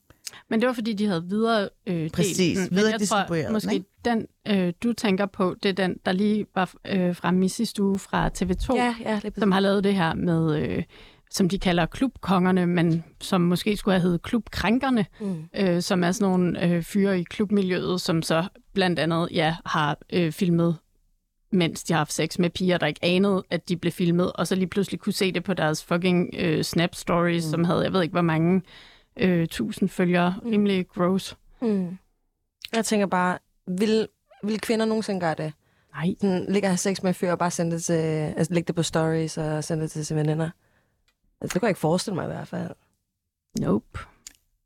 Men 0.49 0.62
det 0.62 0.68
var, 0.68 0.74
fordi 0.74 0.93
de 0.93 1.08
havde 1.08 1.24
videre 1.24 1.70
øh, 1.88 2.10
Præcis, 2.10 2.58
delt 2.58 2.76
videre 2.76 2.91
jeg 2.91 2.99
distribueret 2.99 3.43
tror, 3.43 3.47
den, 3.47 3.53
måske 3.53 3.74
ikke? 3.74 3.86
den, 4.05 4.26
øh, 4.47 4.74
du 4.84 4.93
tænker 4.93 5.26
på, 5.26 5.55
det 5.64 5.70
er 5.70 5.74
den, 5.74 5.95
der 6.05 6.12
lige 6.12 6.45
var 6.55 6.74
øh, 6.86 7.16
fremme 7.16 7.45
i 7.45 7.49
sidste 7.49 7.84
uge 7.84 7.99
fra 7.99 8.30
TV2, 8.38 8.76
Ja, 8.76 8.95
ja, 8.99 9.20
som 9.38 9.51
har 9.51 9.60
lavet 9.60 9.84
det 9.84 9.93
her 9.93 10.14
med, 10.14 10.62
øh, 10.62 10.84
som 11.32 11.49
de 11.49 11.59
kalder 11.59 11.86
klubkongerne, 11.86 12.65
men 12.65 13.03
som 13.21 13.41
måske 13.41 13.78
skulle 13.78 13.93
have 13.95 14.01
heddet 14.01 14.21
klubkrænkerne, 14.21 15.05
Mm. 15.19 15.49
øh, 15.55 15.82
som 15.82 16.03
er 16.03 16.11
sådan 16.11 16.32
nogle 16.32 16.63
øh, 16.65 16.84
fyre 16.84 17.19
i 17.19 17.23
klubmiljøet, 17.23 18.01
som 18.01 18.21
så 18.21 18.47
blandt 18.73 18.99
andet 18.99 19.30
ja, 19.32 19.55
har 19.65 19.97
øh, 20.13 20.32
filmet 20.32 20.78
mens 21.51 21.84
de 21.84 21.93
har 21.93 21.97
haft 21.97 22.13
sex 22.13 22.39
med 22.39 22.49
piger, 22.49 22.78
der 22.78 22.88
ikke 22.88 22.99
anede, 23.03 23.43
at 23.49 23.69
de 23.69 23.78
blev 23.78 23.91
filmet, 23.91 24.34
og 24.34 24.47
så 24.47 24.55
lige 24.55 24.67
pludselig 24.67 24.99
kunne 24.99 25.13
se 25.13 25.32
det 25.32 25.43
på 25.43 25.53
deres 25.53 25.84
fucking 25.84 26.30
øh, 26.38 26.63
Snap 26.63 26.95
Stories, 26.95 27.45
mm. 27.45 27.51
som 27.51 27.63
havde, 27.63 27.84
jeg 27.84 27.93
ved 27.93 28.01
ikke 28.01 28.11
hvor 28.13 28.21
mange 28.21 28.61
øh, 29.17 29.47
tusind 29.47 29.89
følgere. 29.89 30.36
Rimelig 30.45 30.88
gross. 30.88 31.38
Mm. 31.61 31.97
Jeg 32.75 32.86
tænker 32.86 33.05
bare, 33.07 33.38
vil, 33.67 34.07
vil 34.43 34.59
kvinder 34.61 34.86
nogensinde 34.86 35.19
gøre 35.19 35.36
det? 35.38 35.53
Nej. 35.95 36.15
Sådan, 36.21 36.45
ligge 36.49 36.65
og 36.67 36.71
have 36.71 36.78
sex 36.78 37.03
med 37.03 37.13
fyr 37.13 37.32
og 37.32 37.39
bare 37.39 37.51
sende 37.51 37.71
det 37.71 37.84
til, 37.84 37.93
altså 38.38 38.53
lægge 38.53 38.67
det 38.67 38.75
på 38.75 38.84
stories 38.84 39.38
og 39.38 39.63
sende 39.63 39.84
det 39.84 39.91
til 39.91 40.05
sine 40.05 40.19
veninder? 40.19 40.49
Altså, 41.42 41.54
det 41.54 41.62
kan 41.62 41.68
jeg 41.68 41.70
ikke 41.70 41.80
forestille 41.80 42.16
mig 42.16 42.24
i 42.24 42.28
hvert 42.28 42.48
fald. 42.48 42.72
Nope. 43.60 44.00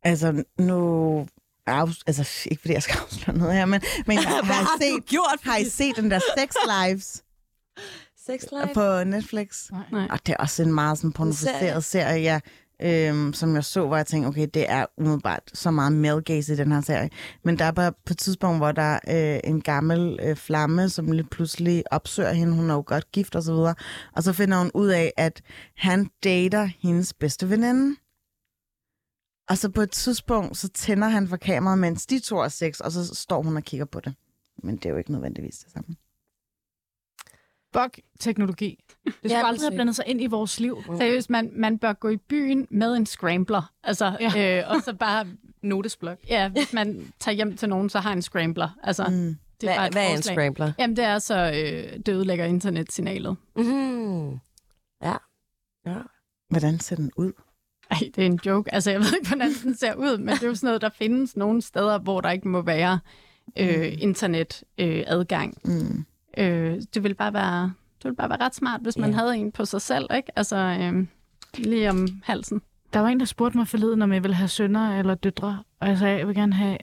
Altså, 0.03 0.43
nu... 0.57 1.27
Af, 1.65 1.87
altså, 2.07 2.47
ikke 2.51 2.61
fordi 2.61 2.73
jeg 2.73 2.83
skal 2.83 2.97
afsløre 3.03 3.37
noget 3.37 3.53
her, 3.53 3.65
men, 3.65 3.81
men 4.07 4.17
har, 4.27 4.43
har, 4.43 4.77
I 4.77 4.83
set, 4.83 5.05
gjort? 5.05 5.39
har 5.43 5.57
I 5.57 5.65
set 5.65 5.95
den 5.95 6.11
der 6.11 6.19
Sex 6.37 6.55
Lives 6.65 7.23
Sex 8.25 8.41
life? 8.51 8.73
på 8.73 9.03
Netflix? 9.03 9.69
Nej. 9.91 10.07
Og 10.09 10.25
det 10.25 10.33
er 10.33 10.37
også 10.37 10.63
en 10.63 10.73
meget 10.73 10.97
sådan 10.97 11.11
pornoficeret 11.11 11.83
serie, 11.83 12.21
ja, 12.21 12.39
øhm, 12.83 13.33
som 13.33 13.55
jeg 13.55 13.63
så, 13.63 13.87
hvor 13.87 13.95
jeg 13.95 14.05
tænkte, 14.05 14.27
okay, 14.27 14.47
det 14.53 14.65
er 14.69 14.85
umiddelbart 14.97 15.41
så 15.53 15.71
meget 15.71 15.93
male 15.93 16.21
gaze 16.21 16.53
i 16.53 16.55
den 16.55 16.71
her 16.71 16.81
serie. 16.81 17.09
Men 17.43 17.59
der 17.59 17.65
er 17.65 17.71
bare 17.71 17.91
på 18.05 18.13
et 18.13 18.17
tidspunkt, 18.17 18.59
hvor 18.59 18.71
der 18.71 18.99
er 19.03 19.35
øh, 19.35 19.39
en 19.43 19.61
gammel 19.61 20.19
øh, 20.23 20.35
flamme, 20.35 20.89
som 20.89 21.11
lige 21.11 21.27
pludselig 21.31 21.83
opsøger 21.91 22.31
hende. 22.31 22.53
Hun 22.55 22.69
er 22.69 22.73
jo 22.73 22.83
godt 22.85 23.11
gift 23.11 23.35
og 23.35 23.43
så 23.43 23.53
videre. 23.53 23.75
Og 24.15 24.23
så 24.23 24.33
finder 24.33 24.57
hun 24.57 24.71
ud 24.73 24.87
af, 24.87 25.13
at 25.17 25.41
han 25.77 26.09
dater 26.23 26.69
hendes 26.79 27.13
bedste 27.13 27.49
veninde. 27.49 27.95
Og 29.49 29.57
så 29.57 29.69
på 29.69 29.81
et 29.81 29.91
tidspunkt, 29.91 30.57
så 30.57 30.69
tænder 30.69 31.07
han 31.07 31.27
for 31.27 31.37
kameraet, 31.37 31.79
mens 31.79 32.05
de 32.05 32.19
to 32.19 32.37
er 32.37 32.47
sex, 32.47 32.79
og 32.79 32.91
så 32.91 33.15
står 33.15 33.41
hun 33.41 33.57
og 33.57 33.63
kigger 33.63 33.85
på 33.85 33.99
det. 33.99 34.13
Men 34.63 34.75
det 34.75 34.85
er 34.85 34.89
jo 34.89 34.97
ikke 34.97 35.11
nødvendigvis 35.11 35.57
det 35.57 35.71
samme. 35.71 35.95
Fuck 37.73 37.99
teknologi. 38.19 38.83
Det 39.05 39.13
skulle 39.15 39.37
Ja, 39.37 39.47
aldrig 39.47 39.69
have 39.69 39.75
blandet 39.75 39.95
sig 39.95 40.05
ind 40.07 40.21
i 40.21 40.27
vores 40.27 40.59
liv. 40.59 40.83
Seriøst, 40.97 41.29
man, 41.29 41.51
man 41.55 41.77
bør 41.77 41.93
gå 41.93 42.09
i 42.09 42.17
byen 42.17 42.67
med 42.71 42.93
en 42.93 43.05
scrambler. 43.05 43.71
Altså, 43.83 44.17
ja. 44.35 44.59
øh, 44.59 44.71
og 44.71 44.81
så 44.81 44.93
bare, 44.93 45.27
Notesblok. 45.61 46.17
ja, 46.29 46.49
hvis 46.49 46.73
man 46.73 47.13
tager 47.19 47.35
hjem 47.35 47.57
til 47.57 47.69
nogen, 47.69 47.89
så 47.89 47.99
har 47.99 48.13
en 48.13 48.21
scrambler. 48.21 48.69
Altså, 48.83 49.05
mm. 49.09 49.13
Mm. 49.13 49.35
det 49.61 49.69
er 49.69 49.75
bare 49.75 49.89
Hvad, 49.89 50.05
er 50.05 50.15
en 50.15 50.21
scrambler? 50.21 50.71
Jamen, 50.79 50.95
det 50.95 51.03
er 51.05 51.19
så, 51.19 51.35
øh, 51.35 51.99
det 52.05 52.09
ødelægger 52.09 52.45
internetsignalet. 52.45 53.35
Mm. 53.55 54.29
Ja. 55.03 55.15
ja. 55.85 55.97
Hvordan 56.49 56.79
ser 56.79 56.95
den 56.95 57.11
ud? 57.15 57.31
Ej, 57.91 57.97
det 58.15 58.17
er 58.21 58.25
en 58.25 58.39
joke. 58.45 58.73
Altså, 58.73 58.91
jeg 58.91 58.99
ved 58.99 59.13
ikke, 59.15 59.27
hvordan 59.27 59.53
den 59.63 59.75
ser 59.75 59.93
ud, 59.95 60.17
men 60.17 60.35
det 60.35 60.43
er 60.43 60.47
jo 60.47 60.55
sådan 60.55 60.67
noget, 60.67 60.81
der 60.81 60.89
findes 60.89 61.37
nogle 61.37 61.61
steder, 61.61 61.99
hvor 61.99 62.21
der 62.21 62.31
ikke 62.31 62.47
må 62.47 62.61
være 62.61 62.99
øh, 63.57 63.93
internetadgang. 64.01 64.65
Øh, 64.97 65.03
adgang. 65.07 65.57
Mm. 65.65 66.05
Øh, 66.37 66.81
det 66.93 67.03
ville 67.03 67.15
bare 67.15 67.33
være 67.33 67.63
det 67.97 68.03
ville 68.03 68.15
bare 68.15 68.29
være 68.29 68.41
ret 68.41 68.55
smart, 68.55 68.81
hvis 68.81 68.97
man 68.97 69.09
Ja. 69.09 69.15
havde 69.15 69.37
en 69.37 69.51
på 69.51 69.65
sig 69.65 69.81
selv, 69.81 70.07
ikke? 70.15 70.31
Altså, 70.35 70.57
øh, 70.57 71.07
lige 71.57 71.89
om 71.89 72.07
halsen. 72.23 72.61
Der 72.93 72.99
var 72.99 73.07
en, 73.07 73.19
der 73.19 73.25
spurgte 73.25 73.57
mig 73.57 73.67
forleden, 73.67 74.01
om 74.01 74.13
jeg 74.13 74.23
ville 74.23 74.35
have 74.35 74.47
sønner 74.47 74.99
eller 74.99 75.15
døtre. 75.15 75.63
Og 75.79 75.87
jeg 75.87 75.97
sagde, 75.97 76.17
jeg 76.17 76.27
vil 76.27 76.35
gerne 76.35 76.53
have 76.53 76.77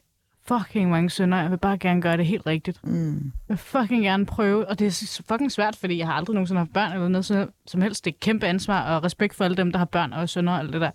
fucking 0.47 0.91
mange 0.91 1.11
sønner. 1.11 1.41
Jeg 1.43 1.51
vil 1.51 1.57
bare 1.59 1.79
gerne 1.79 2.03
gøre 2.03 2.17
det 2.17 2.27
helt 2.27 2.47
rigtigt. 2.47 2.81
Mm. 2.85 3.15
Jeg 3.15 3.23
vil 3.49 3.57
fucking 3.59 4.03
gerne 4.05 4.27
prøve. 4.27 4.69
Og 4.69 4.79
det 4.79 4.87
er 4.87 5.23
fucking 5.29 5.53
svært, 5.53 5.77
fordi 5.77 5.99
jeg 5.99 6.07
har 6.07 6.15
aldrig 6.15 6.35
nogensinde 6.35 6.59
haft 6.59 6.73
børn 6.73 6.93
eller 6.93 7.09
noget 7.09 7.25
som- 7.25 7.51
som 7.67 7.81
helst. 7.83 8.05
Det 8.05 8.11
er 8.11 8.15
et 8.15 8.21
kæmpe 8.21 8.47
ansvar 8.47 8.97
og 8.97 9.05
respekt 9.05 9.35
for 9.35 9.45
alle 9.45 9.57
dem, 9.57 9.73
der 9.73 9.79
har 9.79 9.85
børn 9.87 10.13
og 10.13 10.29
sønner 10.29 10.53
og 10.53 10.59
alt 10.59 10.73
det 10.73 10.81
der. 10.81 10.91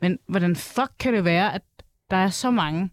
Men 0.00 0.18
hvordan 0.28 0.56
fuck 0.56 0.90
kan 0.98 1.14
det 1.14 1.24
være, 1.24 1.54
at 1.54 1.62
der 2.10 2.16
er 2.16 2.28
så 2.28 2.50
mange, 2.50 2.90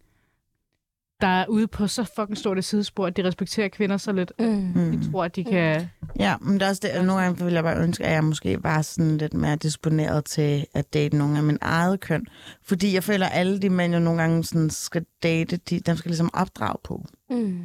der 1.24 1.30
er 1.30 1.46
ude 1.48 1.68
på 1.68 1.88
så 1.88 2.04
fucking 2.16 2.38
stort 2.38 2.58
et 2.58 2.64
sidespor, 2.66 3.06
at 3.08 3.18
de 3.18 3.24
respekterer 3.24 3.68
kvinder 3.68 3.98
så 3.98 4.12
lidt. 4.12 4.32
Mm. 4.40 4.46
Mm. 4.76 4.92
De 4.92 5.12
tror, 5.12 5.24
at 5.24 5.36
de 5.36 5.44
kan... 5.44 5.88
Ja, 6.20 6.36
men 6.42 6.54
det 6.54 6.62
er 6.62 6.70
også 6.70 6.80
det, 6.84 6.90
at 6.90 7.06
nogle 7.06 7.22
gange 7.22 7.46
vil 7.46 7.54
jeg 7.54 7.64
bare 7.64 7.78
ønske, 7.84 8.06
at 8.06 8.14
jeg 8.14 8.24
måske 8.24 8.64
var 8.64 8.82
sådan 8.82 9.18
lidt 9.18 9.34
mere 9.34 9.56
disponeret 9.56 10.26
til 10.26 10.66
at 10.74 10.94
date 10.94 11.18
nogle 11.18 11.38
af 11.38 11.44
min 11.44 11.58
eget 11.62 12.00
køn. 12.00 12.26
Fordi 12.64 12.94
jeg 12.94 13.04
føler, 13.04 13.26
at 13.26 13.32
alle 13.40 13.60
de 13.62 13.70
mænd 13.70 13.94
jo 13.94 14.00
nogle 14.00 14.22
gange 14.22 14.44
sådan 14.44 14.70
skal 14.70 15.06
date, 15.24 15.58
de, 15.58 15.80
dem 15.80 15.96
skal 15.96 16.10
ligesom 16.10 16.30
opdrage 16.34 16.78
på. 16.84 17.06
Mm. 17.30 17.62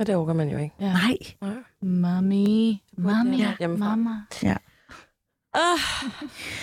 Og 0.00 0.06
det 0.06 0.14
overgår 0.14 0.32
man 0.32 0.48
jo 0.48 0.58
ikke. 0.58 0.74
Ja. 0.80 0.92
Nej. 0.92 1.16
Mami, 1.82 2.82
mami, 2.98 3.36
Ja, 3.36 3.52
hjemmefra. 3.58 3.96
mamma. 3.96 4.10
Uh, 5.56 5.80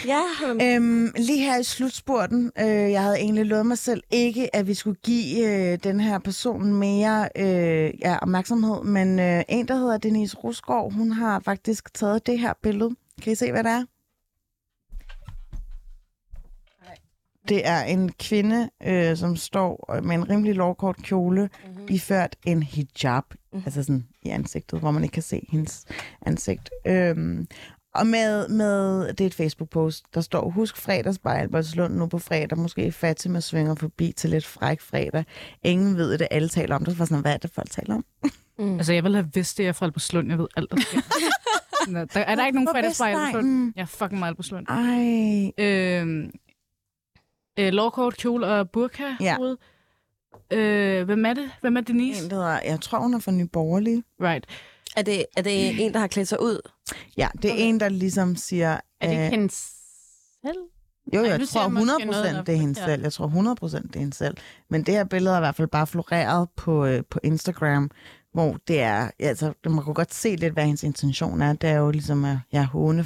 ja, 0.08 0.22
Øhm, 0.62 1.12
lige 1.16 1.44
her 1.44 1.60
i 1.60 1.64
slutspurten, 1.64 2.52
øh, 2.60 2.66
jeg 2.66 3.02
havde 3.02 3.18
egentlig 3.18 3.46
lovet 3.46 3.66
mig 3.66 3.78
selv 3.78 4.04
ikke, 4.12 4.56
at 4.56 4.68
vi 4.68 4.74
skulle 4.74 5.00
give 5.04 5.48
øh, 5.48 5.80
den 5.84 6.00
her 6.00 6.20
person 6.20 6.74
mere 6.74 7.30
øh, 7.36 7.94
ja, 8.02 8.18
opmærksomhed, 8.22 8.84
men 8.84 9.20
øh, 9.20 9.44
en, 9.50 9.68
der 9.68 9.76
hedder 9.76 9.98
Denise 9.98 10.38
Rusgaard, 10.38 10.94
hun 10.94 11.12
har 11.12 11.40
faktisk 11.40 11.94
taget 11.94 12.28
det 12.28 12.40
her 12.40 12.54
billede. 12.64 12.96
Kan 13.22 13.34
I 13.34 13.36
se, 13.36 13.52
hvad 13.52 13.64
det 13.64 13.72
er? 13.72 13.84
Det 17.50 17.68
er 17.68 17.84
en 17.84 18.12
kvinde, 18.12 18.70
øh, 18.84 19.18
som 19.18 19.36
står 19.36 20.00
med 20.04 20.16
en 20.16 20.30
rimelig 20.30 20.56
lovkort 20.56 20.98
kjole, 20.98 21.50
mm-hmm. 21.68 21.86
iført 21.90 22.36
en 22.46 22.64
hijab, 22.64 23.24
mm-hmm. 23.30 23.64
altså 23.66 23.84
sådan 23.84 24.08
i 24.22 24.30
ansigtet, 24.30 24.80
hvor 24.80 24.92
man 24.92 25.04
ikke 25.04 25.14
kan 25.14 25.24
se 25.24 25.48
hendes 25.52 25.86
ansigt. 26.22 26.70
Øhm, 26.86 27.48
og 27.94 28.08
med, 28.08 28.48
med, 28.48 29.08
det 29.08 29.22
er 29.22 29.26
et 29.26 29.34
Facebook-post, 29.34 30.06
der 30.14 30.22
står, 30.22 30.50
husk 30.50 30.78
fredagsbar 30.78 31.34
Albertslund 31.34 31.96
nu 31.96 32.08
på 32.08 32.20
fredag, 32.20 32.58
måske 32.58 32.92
Fatima 32.92 33.40
svinger 33.40 33.76
forbi 33.76 34.12
til 34.18 34.30
lidt 34.30 34.46
fræk 34.46 34.82
fredag. 34.82 35.26
Ingen 35.64 35.98
ved 35.98 36.18
det, 36.18 36.28
alle 36.32 36.50
taler 36.50 36.76
om 36.76 36.86
det. 36.86 36.94
Så 36.94 36.98
var 36.98 37.06
sådan, 37.06 37.22
hvad 37.22 37.34
er 37.34 37.38
det, 37.38 37.52
folk 37.52 37.70
taler 37.72 37.96
om? 37.96 38.06
mm. 38.60 38.78
Altså, 38.78 38.94
jeg 38.94 39.04
ville 39.04 39.18
have 39.18 39.30
vidst 39.34 39.58
det, 39.58 39.64
jeg 39.64 39.70
er 39.70 39.74
fra 39.74 39.86
Albertslund. 39.86 40.30
Jeg 40.30 40.38
ved 40.38 40.48
alt, 40.58 40.72
der 40.72 40.78
sker. 40.82 41.00
Nå, 41.92 42.00
der, 42.00 42.20
er 42.20 42.36
der 42.36 42.46
ikke 42.46 42.56
nogen 42.56 42.68
På 42.68 42.72
fredagsbar 42.74 43.06
Albertslund? 43.06 43.74
Jeg 43.76 43.82
er 43.82 43.86
fucking 43.86 44.20
meget 44.20 44.32
Albertslund. 44.32 44.68
Ej, 44.70 45.52
Øhm, 45.66 46.32
øh, 47.60 47.74
lovkort, 47.74 48.18
kjole 48.18 48.48
og 48.48 48.70
burka. 48.70 49.04
Ja. 49.22 49.36
hoved. 49.38 49.58
Øh, 50.52 51.06
hvem 51.06 51.26
er 51.26 51.34
det? 51.34 51.52
Hvem 51.62 51.78
er 51.78 51.82
Denise? 51.82 52.24
en, 52.24 52.30
der 52.30 52.36
hedder, 52.36 52.60
jeg 52.66 52.82
tror, 52.82 53.00
hun 53.00 53.14
er 53.14 53.20
fra 53.20 53.32
Nye 53.32 53.48
Borgerlige. 53.48 54.04
Right. 54.22 54.46
Er, 54.96 55.02
det, 55.02 55.26
er 55.38 55.42
det 55.42 55.86
en, 55.86 55.94
der 55.94 56.00
har 56.00 56.08
klædt 56.08 56.28
sig 56.28 56.42
ud? 56.42 56.70
Ja, 57.18 57.28
det 57.42 57.50
er 57.50 57.54
okay. 57.54 57.64
en, 57.64 57.80
der 57.80 57.90
ligesom 57.90 58.36
siger... 58.36 58.78
Er 59.02 59.08
det 59.10 59.18
øh, 59.18 59.24
ikke 59.24 59.36
hendes 59.38 59.54
selv? 60.46 60.58
Jo, 61.14 61.20
Ej, 61.24 61.30
jeg 61.30 61.36
siger 61.40 61.46
tror 61.48 61.62
jeg 61.62 61.72
måske 61.72 62.06
noget, 62.06 62.26
100% 62.26 62.36
der- 62.36 62.44
det 62.44 62.54
er 62.56 62.60
hende 62.60 62.80
ja. 62.82 62.86
selv. 62.86 63.02
Jeg 63.02 63.14
tror 63.14 63.28
100% 63.28 63.66
det 63.88 63.96
er 63.96 64.00
hende 64.00 64.14
selv. 64.14 64.38
Men 64.70 64.84
det 64.84 64.94
her 64.94 65.04
billede 65.04 65.34
er 65.36 65.40
i 65.40 65.42
hvert 65.42 65.56
fald 65.56 65.68
bare 65.68 65.88
floreret 65.88 66.50
på, 66.56 66.86
øh, 66.86 67.04
på 67.10 67.20
Instagram, 67.24 67.92
hvor 68.34 68.58
det 68.68 68.80
er, 68.82 69.10
altså, 69.20 69.54
man 69.66 69.84
kunne 69.84 69.94
godt 69.96 70.14
se 70.14 70.36
lidt, 70.36 70.54
hvad 70.54 70.66
hendes 70.66 70.84
intention 70.84 71.42
er. 71.42 71.54
Det 71.54 71.70
er 71.70 71.78
jo 71.78 71.92
ligesom 71.92 72.26
at 72.26 72.38
ja, 72.54 72.64
håne 72.66 73.06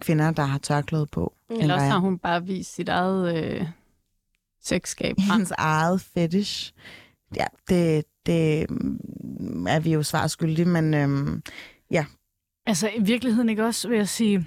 kvinder, 0.00 0.30
der 0.30 0.42
har 0.44 0.58
tørklæde 0.58 1.06
på. 1.06 1.32
Eller 1.50 1.74
også 1.74 1.86
har 1.86 1.98
hun 1.98 2.18
bare 2.18 2.44
vist 2.44 2.74
sit 2.74 2.88
eget 2.88 3.36
øh, 3.36 3.66
sexskab 4.64 5.16
hendes 5.18 5.50
eget 5.58 6.00
fetish. 6.00 6.72
Ja, 7.36 7.46
det, 7.68 8.04
det 8.26 8.70
mm, 8.70 9.66
er 9.66 9.80
vi 9.80 9.92
jo 9.92 10.02
svar 10.02 10.26
skyldige, 10.26 10.68
men 10.68 10.94
øhm, 10.94 11.42
Altså, 12.66 12.88
i 12.96 13.02
virkeligheden 13.02 13.48
ikke 13.48 13.64
også, 13.64 13.88
vil 13.88 13.96
jeg 13.96 14.08
sige, 14.08 14.46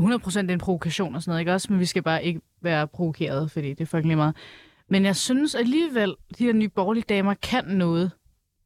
100% 0.00 0.40
det 0.40 0.50
er 0.50 0.52
en 0.52 0.58
provokation 0.58 1.14
og 1.14 1.22
sådan 1.22 1.30
noget, 1.30 1.40
ikke 1.40 1.52
også? 1.52 1.72
Men 1.72 1.80
vi 1.80 1.86
skal 1.86 2.02
bare 2.02 2.24
ikke 2.24 2.40
være 2.62 2.88
provokeret, 2.88 3.50
fordi 3.50 3.68
det 3.68 3.80
er 3.80 3.86
fucking 3.86 4.06
lige 4.06 4.16
meget. 4.16 4.36
Men 4.88 5.04
jeg 5.04 5.16
synes 5.16 5.54
alligevel, 5.54 6.16
de 6.38 6.46
der 6.46 6.52
nye 6.52 6.68
borgerlige 6.68 7.04
damer 7.08 7.34
kan 7.34 7.64
noget 7.64 8.10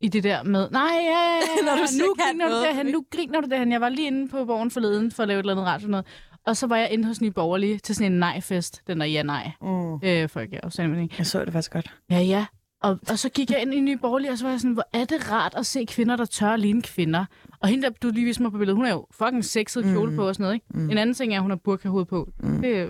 i 0.00 0.08
det 0.08 0.22
der 0.24 0.42
med, 0.42 0.70
nej, 0.70 0.82
ja, 0.82 0.98
ja, 1.00 1.34
ja, 1.34 1.64
Når 1.66 1.76
du 1.76 2.04
nu 2.06 2.14
griner 2.18 2.44
du 2.44 2.50
noget. 2.50 2.64
derhen, 2.66 2.86
nu 2.86 3.04
griner 3.10 3.40
du 3.40 3.48
derhen. 3.50 3.72
Jeg 3.72 3.80
var 3.80 3.88
lige 3.88 4.06
inde 4.06 4.28
på 4.28 4.44
borgen 4.44 4.70
forleden 4.70 5.10
for 5.10 5.22
at 5.22 5.28
lave 5.28 5.38
et 5.38 5.42
eller 5.42 5.52
andet 5.52 5.66
radio 5.66 5.88
noget. 5.88 6.06
Og 6.46 6.56
så 6.56 6.66
var 6.66 6.76
jeg 6.76 6.90
inde 6.90 7.04
hos 7.04 7.20
Nye 7.20 7.30
Borgerlige 7.30 7.78
til 7.78 7.94
sådan 7.94 8.12
en 8.12 8.18
nej-fest. 8.18 8.82
Den 8.86 9.00
der 9.00 9.06
ja-nej. 9.06 9.50
mm. 9.60 9.94
Øh, 10.02 10.28
folk 10.28 10.52
er 10.52 10.60
afstemning. 10.62 11.12
jeg 11.18 11.26
så 11.26 11.44
det 11.44 11.52
faktisk 11.52 11.72
godt. 11.72 11.94
Ja, 12.10 12.18
ja. 12.18 12.46
Og, 12.84 12.98
og 13.10 13.18
så 13.18 13.28
gik 13.28 13.50
jeg 13.50 13.62
ind 13.62 13.74
i 13.74 13.80
Nye 13.80 13.96
Borgerlige, 13.96 14.30
og 14.30 14.38
så 14.38 14.44
var 14.44 14.50
jeg 14.50 14.60
sådan, 14.60 14.72
hvor 14.74 14.86
er 14.92 15.04
det 15.04 15.30
rart 15.30 15.54
at 15.56 15.66
se 15.66 15.84
kvinder, 15.84 16.16
der 16.16 16.24
tør 16.24 16.56
ligne 16.56 16.82
kvinder. 16.82 17.24
Og 17.60 17.68
hende, 17.68 17.82
der 17.84 17.90
du 18.02 18.10
lige 18.14 18.24
viste 18.24 18.42
mig 18.42 18.52
på 18.52 18.58
billedet, 18.58 18.76
hun 18.76 18.86
er 18.86 18.90
jo 18.90 19.06
fucking 19.10 19.44
sexet 19.44 19.84
kjole 19.84 20.10
Mm. 20.10 20.16
på 20.16 20.28
og 20.28 20.34
sådan 20.34 20.44
noget, 20.44 20.54
ikke? 20.54 20.66
Mm. 20.74 20.90
En 20.90 20.98
anden 20.98 21.14
ting 21.14 21.32
er, 21.32 21.36
at 21.36 21.42
hun 21.42 21.50
har 21.50 21.56
burka 21.64 21.88
hoved 21.88 22.04
på. 22.04 22.28
Mm. 22.40 22.62
Det 22.62 22.78
er 22.78 22.86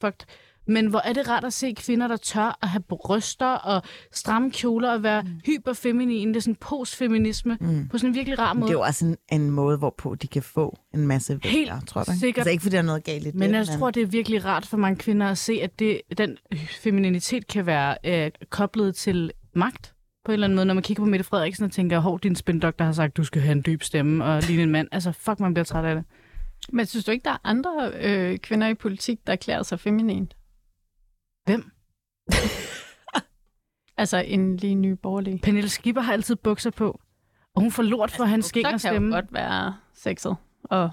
fucked. 0.00 0.26
Men 0.68 0.86
hvor 0.86 1.00
er 1.04 1.12
det 1.12 1.28
rart 1.28 1.44
at 1.44 1.52
se 1.52 1.72
kvinder, 1.72 2.08
der 2.08 2.16
tør 2.16 2.58
at 2.62 2.68
have 2.68 2.82
bryster 2.82 3.46
og 3.46 3.82
stramme 4.12 4.50
kjoler 4.50 4.92
og 4.92 5.02
være 5.02 5.22
mm. 5.22 5.28
hyperfeminine. 5.46 6.32
Det 6.32 6.36
er 6.36 6.40
sådan 6.40 6.54
postfeminisme 6.54 7.58
mm. 7.60 7.88
på 7.88 7.98
sådan 7.98 8.10
en 8.10 8.14
virkelig 8.14 8.38
rar 8.38 8.52
Men 8.52 8.60
måde. 8.60 8.68
det 8.68 8.74
er 8.74 8.78
jo 8.78 8.84
også 8.84 9.06
en, 9.06 9.16
en 9.32 9.50
måde, 9.50 9.78
hvorpå 9.78 10.14
de 10.14 10.26
kan 10.26 10.42
få 10.42 10.78
en 10.94 11.06
masse 11.06 11.40
Helt 11.44 11.72
tror 11.86 12.00
ikke? 12.02 12.12
sikkert. 12.12 12.42
Altså 12.42 12.50
ikke, 12.50 12.62
fordi 12.62 12.72
der 12.72 12.82
er 12.82 12.86
noget 12.86 13.04
galt 13.04 13.22
i 13.22 13.26
det. 13.26 13.34
Men 13.34 13.54
jeg 13.54 13.66
tror, 13.66 13.90
det 13.90 14.02
er 14.02 14.06
virkelig 14.06 14.44
rart 14.44 14.66
for 14.66 14.76
mange 14.76 14.96
kvinder 14.96 15.26
at 15.26 15.38
se, 15.38 15.60
at 15.62 15.78
det, 15.78 16.00
den 16.18 16.36
femininitet 16.82 17.46
kan 17.46 17.66
være 17.66 17.96
øh, 18.04 18.30
koblet 18.50 18.94
til 18.94 19.32
magt 19.54 19.94
på 20.24 20.32
en 20.32 20.34
eller 20.34 20.46
anden 20.46 20.56
måde. 20.56 20.66
Når 20.66 20.74
man 20.74 20.82
kigger 20.82 21.04
på 21.04 21.10
Mette 21.10 21.24
Frederiksen 21.24 21.64
og 21.64 21.72
tænker, 21.72 21.98
hov, 21.98 22.20
din 22.20 22.36
spindoktor 22.36 22.84
har 22.84 22.92
sagt, 22.92 23.16
du 23.16 23.24
skal 23.24 23.42
have 23.42 23.52
en 23.52 23.62
dyb 23.66 23.82
stemme 23.82 24.24
og 24.24 24.42
ligne 24.42 24.62
en 24.62 24.70
mand. 24.70 24.88
Altså, 24.92 25.12
fuck, 25.12 25.40
man 25.40 25.54
bliver 25.54 25.64
træt 25.64 25.84
af 25.84 25.94
det. 25.94 26.04
Men 26.72 26.86
synes 26.86 27.04
du 27.04 27.10
ikke, 27.10 27.24
der 27.24 27.30
er 27.30 27.38
andre 27.44 27.92
øh, 28.00 28.38
kvinder 28.38 28.68
i 28.68 28.74
politik, 28.74 29.18
der 29.26 29.36
klæder 29.36 29.62
sig 29.62 29.80
feminint? 29.80 30.34
Hvem? 31.48 31.70
Altså 33.96 34.16
en 34.26 34.56
lige 34.56 34.74
ny 34.74 34.92
borgerlig. 34.92 35.40
Pernille 35.42 35.68
Skipper 35.68 36.02
har 36.02 36.12
altid 36.12 36.36
bukser 36.36 36.70
på. 36.70 37.00
Og 37.54 37.62
hun 37.62 37.72
får 37.72 37.82
lort 37.82 38.10
for 38.10 38.24
hans 38.24 38.46
skæg 38.46 38.66
og 38.66 38.80
Så 38.80 38.88
kan 38.88 38.94
jo 38.94 38.98
stemme. 38.98 39.14
godt 39.14 39.32
være 39.32 39.74
sexet. 39.94 40.36
Og 40.64 40.90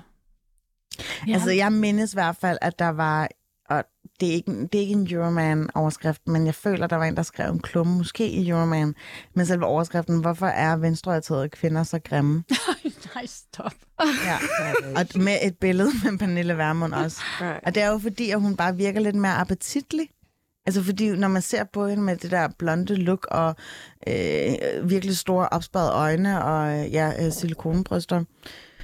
Ja. 1.28 1.34
Altså, 1.34 1.52
jeg 1.52 1.72
mindes 1.72 2.14
i 2.14 2.16
hvert 2.16 2.36
fald, 2.36 2.58
at 2.62 2.80
der 2.80 2.90
var, 2.90 3.28
og 3.70 3.84
det 4.20 4.30
er 4.30 4.34
ikke, 4.34 4.52
det 4.52 4.76
er 4.76 4.80
ikke 4.80 4.94
en 4.94 5.08
Euroman-overskrift, 5.12 6.28
men 6.28 6.46
jeg 6.46 6.56
føler, 6.56 6.88
der 6.88 6.96
var 6.96 7.06
en, 7.06 7.16
der 7.16 7.24
skrev 7.24 7.52
en 7.52 7.60
klumme, 7.60 7.98
måske 7.98 8.30
i 8.30 8.50
Euroman, 8.50 8.96
men 9.34 9.46
selve 9.46 9.66
overskriften, 9.66 10.22
hvorfor 10.22 10.46
er 10.46 10.76
venstreorienterede 10.78 11.50
kvinder 11.50 11.84
så 11.84 12.00
grimme? 12.00 12.44
nej, 13.16 13.26
stop. 13.26 13.74
Ja. 14.26 14.38
Og 14.96 15.22
med 15.22 15.38
et 15.44 15.58
billede 15.58 15.90
med 16.04 16.18
Pernille 16.20 16.58
Vermund 16.58 16.94
også. 16.94 17.22
Og 17.66 17.76
det 17.76 17.84
er 17.84 17.88
jo 17.92 17.98
fordi, 18.00 18.30
at 18.32 18.42
hun 18.42 18.56
bare 18.56 18.76
virker 18.76 19.00
lidt 19.00 19.16
mere 19.16 19.34
appetitlig. 19.36 20.10
Altså 20.66 20.84
fordi, 20.84 21.10
når 21.10 21.28
man 21.28 21.42
ser 21.42 21.64
på 21.64 21.88
hende 21.88 22.04
med 22.04 22.16
det 22.18 22.32
der 22.32 22.48
blonde 22.58 22.96
look 22.96 23.28
og 23.32 23.56
øh, 24.08 24.90
virkelig 24.90 25.18
store 25.18 25.50
opsparede 25.50 25.92
øjne 25.92 26.44
og 26.44 26.80
øh, 26.80 26.94
ja, 26.94 27.26
øh, 27.26 27.32
silikonebryster. 27.32 28.24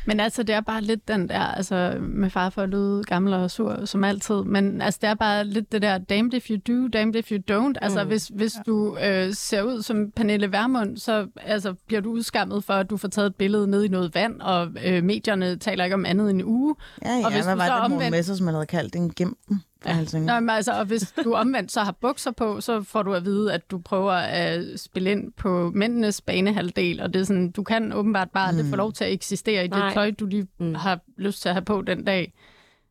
Men 0.06 0.20
altså, 0.20 0.44
det 0.44 0.56
er 0.56 0.62
bare 0.62 0.82
lidt 0.82 1.08
den 1.08 1.30
der, 1.30 1.40
altså 1.40 1.98
med 2.00 2.30
far 2.30 2.50
for 2.50 2.62
at 2.62 2.70
lyde 2.70 3.04
gammel 3.04 3.34
og 3.34 3.52
sur, 3.52 3.86
som 3.86 4.04
altid. 4.04 4.36
Men 4.44 4.82
altså, 4.82 4.98
det 5.02 5.10
er 5.10 5.14
bare 5.14 5.44
lidt 5.46 5.72
det 5.72 5.82
der, 5.82 5.98
damned 5.98 6.34
if 6.34 6.50
you 6.50 6.58
do, 6.68 6.88
damned 6.88 7.16
if 7.16 7.32
you 7.32 7.38
don't. 7.52 7.74
Altså, 7.82 8.04
Mm. 8.04 8.08
hvis, 8.10 8.28
hvis 8.36 8.54
du 8.66 8.98
øh, 9.04 9.34
ser 9.34 9.62
ud 9.62 9.82
som 9.82 10.12
Pernille 10.16 10.52
Vermund, 10.52 10.98
så 10.98 11.28
altså, 11.42 11.74
bliver 11.88 12.02
du 12.02 12.12
udskammet 12.12 12.64
for, 12.64 12.74
at 12.74 12.90
du 12.90 12.98
får 12.98 13.08
taget 13.08 13.26
et 13.28 13.36
billede 13.36 13.68
ned 13.68 13.84
i 13.84 13.88
noget 13.88 14.16
vand, 14.16 14.42
og 14.42 14.68
øh, 14.86 15.04
medierne 15.04 15.56
taler 15.58 15.84
ikke 15.84 15.94
om 15.94 16.06
andet 16.06 16.30
end 16.30 16.42
en 16.42 16.46
uge. 16.48 16.76
Ja, 17.06 17.10
ja, 17.18 17.26
Og 17.26 17.32
hvis 17.32 17.44
hvad 17.46 17.54
du 17.54 17.60
var 17.60 17.68
så 17.68 17.74
det, 17.74 17.82
Morten 17.82 17.98
omvendt- 17.98 18.12
Messersmith 18.12 18.54
havde 18.54 18.66
kaldt 18.66 18.96
en 18.96 19.10
gimpen? 19.10 19.62
Ja. 19.86 19.98
Nå, 20.14 20.40
men 20.40 20.50
altså, 20.50 20.72
og 20.80 20.86
hvis 20.86 21.14
du 21.24 21.34
omvendt 21.34 21.72
så 21.72 21.80
har 21.82 21.92
bukser 22.02 22.32
på, 22.32 22.62
så 22.62 22.82
får 22.84 23.04
du 23.04 23.14
at 23.14 23.26
vide, 23.26 23.54
at 23.54 23.72
du 23.72 23.78
prøver 23.80 24.12
at 24.12 24.80
spille 24.80 25.12
ind 25.12 25.32
på 25.38 25.72
mændenes 25.76 26.22
banehalvdel, 26.22 27.02
og 27.02 27.14
det 27.14 27.20
er 27.20 27.24
sådan, 27.24 27.52
du 27.52 27.64
kan 27.64 27.94
åbenbart 27.94 28.30
bare 28.30 28.48
aldrig 28.48 28.66
få 28.70 28.76
lov 28.76 28.94
til 28.94 29.04
at 29.04 29.12
eksistere 29.14 29.64
i 29.66 29.68
det 29.68 29.78
Nej. 29.78 29.94
tøj, 29.94 30.12
du 30.12 30.26
lige 30.26 30.48
Mm. 30.60 30.76
har 30.76 31.00
lyst 31.18 31.42
til 31.42 31.50
at 31.50 31.56
have 31.56 31.66
på 31.66 31.82
den 31.82 32.04
dag. 32.06 32.34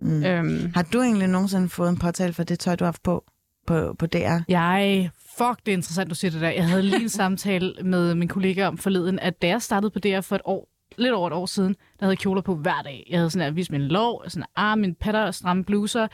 Mm. 0.00 0.24
Øhm, 0.24 0.72
Har 0.74 0.82
du 0.92 1.00
egentlig 1.00 1.28
nogensinde 1.28 1.68
fået 1.68 1.88
en 1.88 1.96
påtale 1.98 2.32
for 2.32 2.42
det 2.42 2.58
tøj, 2.58 2.76
du 2.76 2.84
har 2.84 2.86
haft 2.86 3.02
på 3.02 3.24
på, 3.66 3.94
på 3.98 4.06
DR? 4.06 4.38
Jeg, 4.48 5.10
fuck, 5.38 5.66
det 5.66 5.72
er 5.72 5.76
interessant, 5.76 6.10
du 6.10 6.14
siger 6.14 6.30
det 6.30 6.40
der. 6.40 6.50
Jeg 6.50 6.68
havde 6.68 6.82
lige 6.82 7.02
en 7.02 7.08
samtale 7.08 7.74
med 7.84 8.14
min 8.14 8.28
kollega 8.28 8.66
om 8.66 8.78
forleden, 8.78 9.18
at 9.18 9.42
da 9.42 9.46
jeg 9.48 9.62
startede 9.62 9.90
på 9.90 9.98
DR 9.98 10.20
for 10.20 10.34
et 10.36 10.42
år, 10.44 10.68
lidt 10.98 11.12
over 11.12 11.26
et 11.26 11.32
år 11.32 11.46
siden, 11.46 11.72
der 11.72 12.04
havde 12.04 12.10
jeg 12.10 12.18
kjoler 12.18 12.42
på 12.42 12.54
hver 12.54 12.82
dag. 12.84 13.06
Jeg 13.10 13.18
havde 13.18 13.30
sådan 13.30 13.48
at 13.48 13.56
vise 13.56 13.72
min 13.72 13.80
lov, 13.80 14.22
sådan 14.28 14.44
arm, 14.56 14.78
min 14.78 14.94
patter, 14.94 15.30
stramme 15.30 15.64
bluser, 15.64 16.06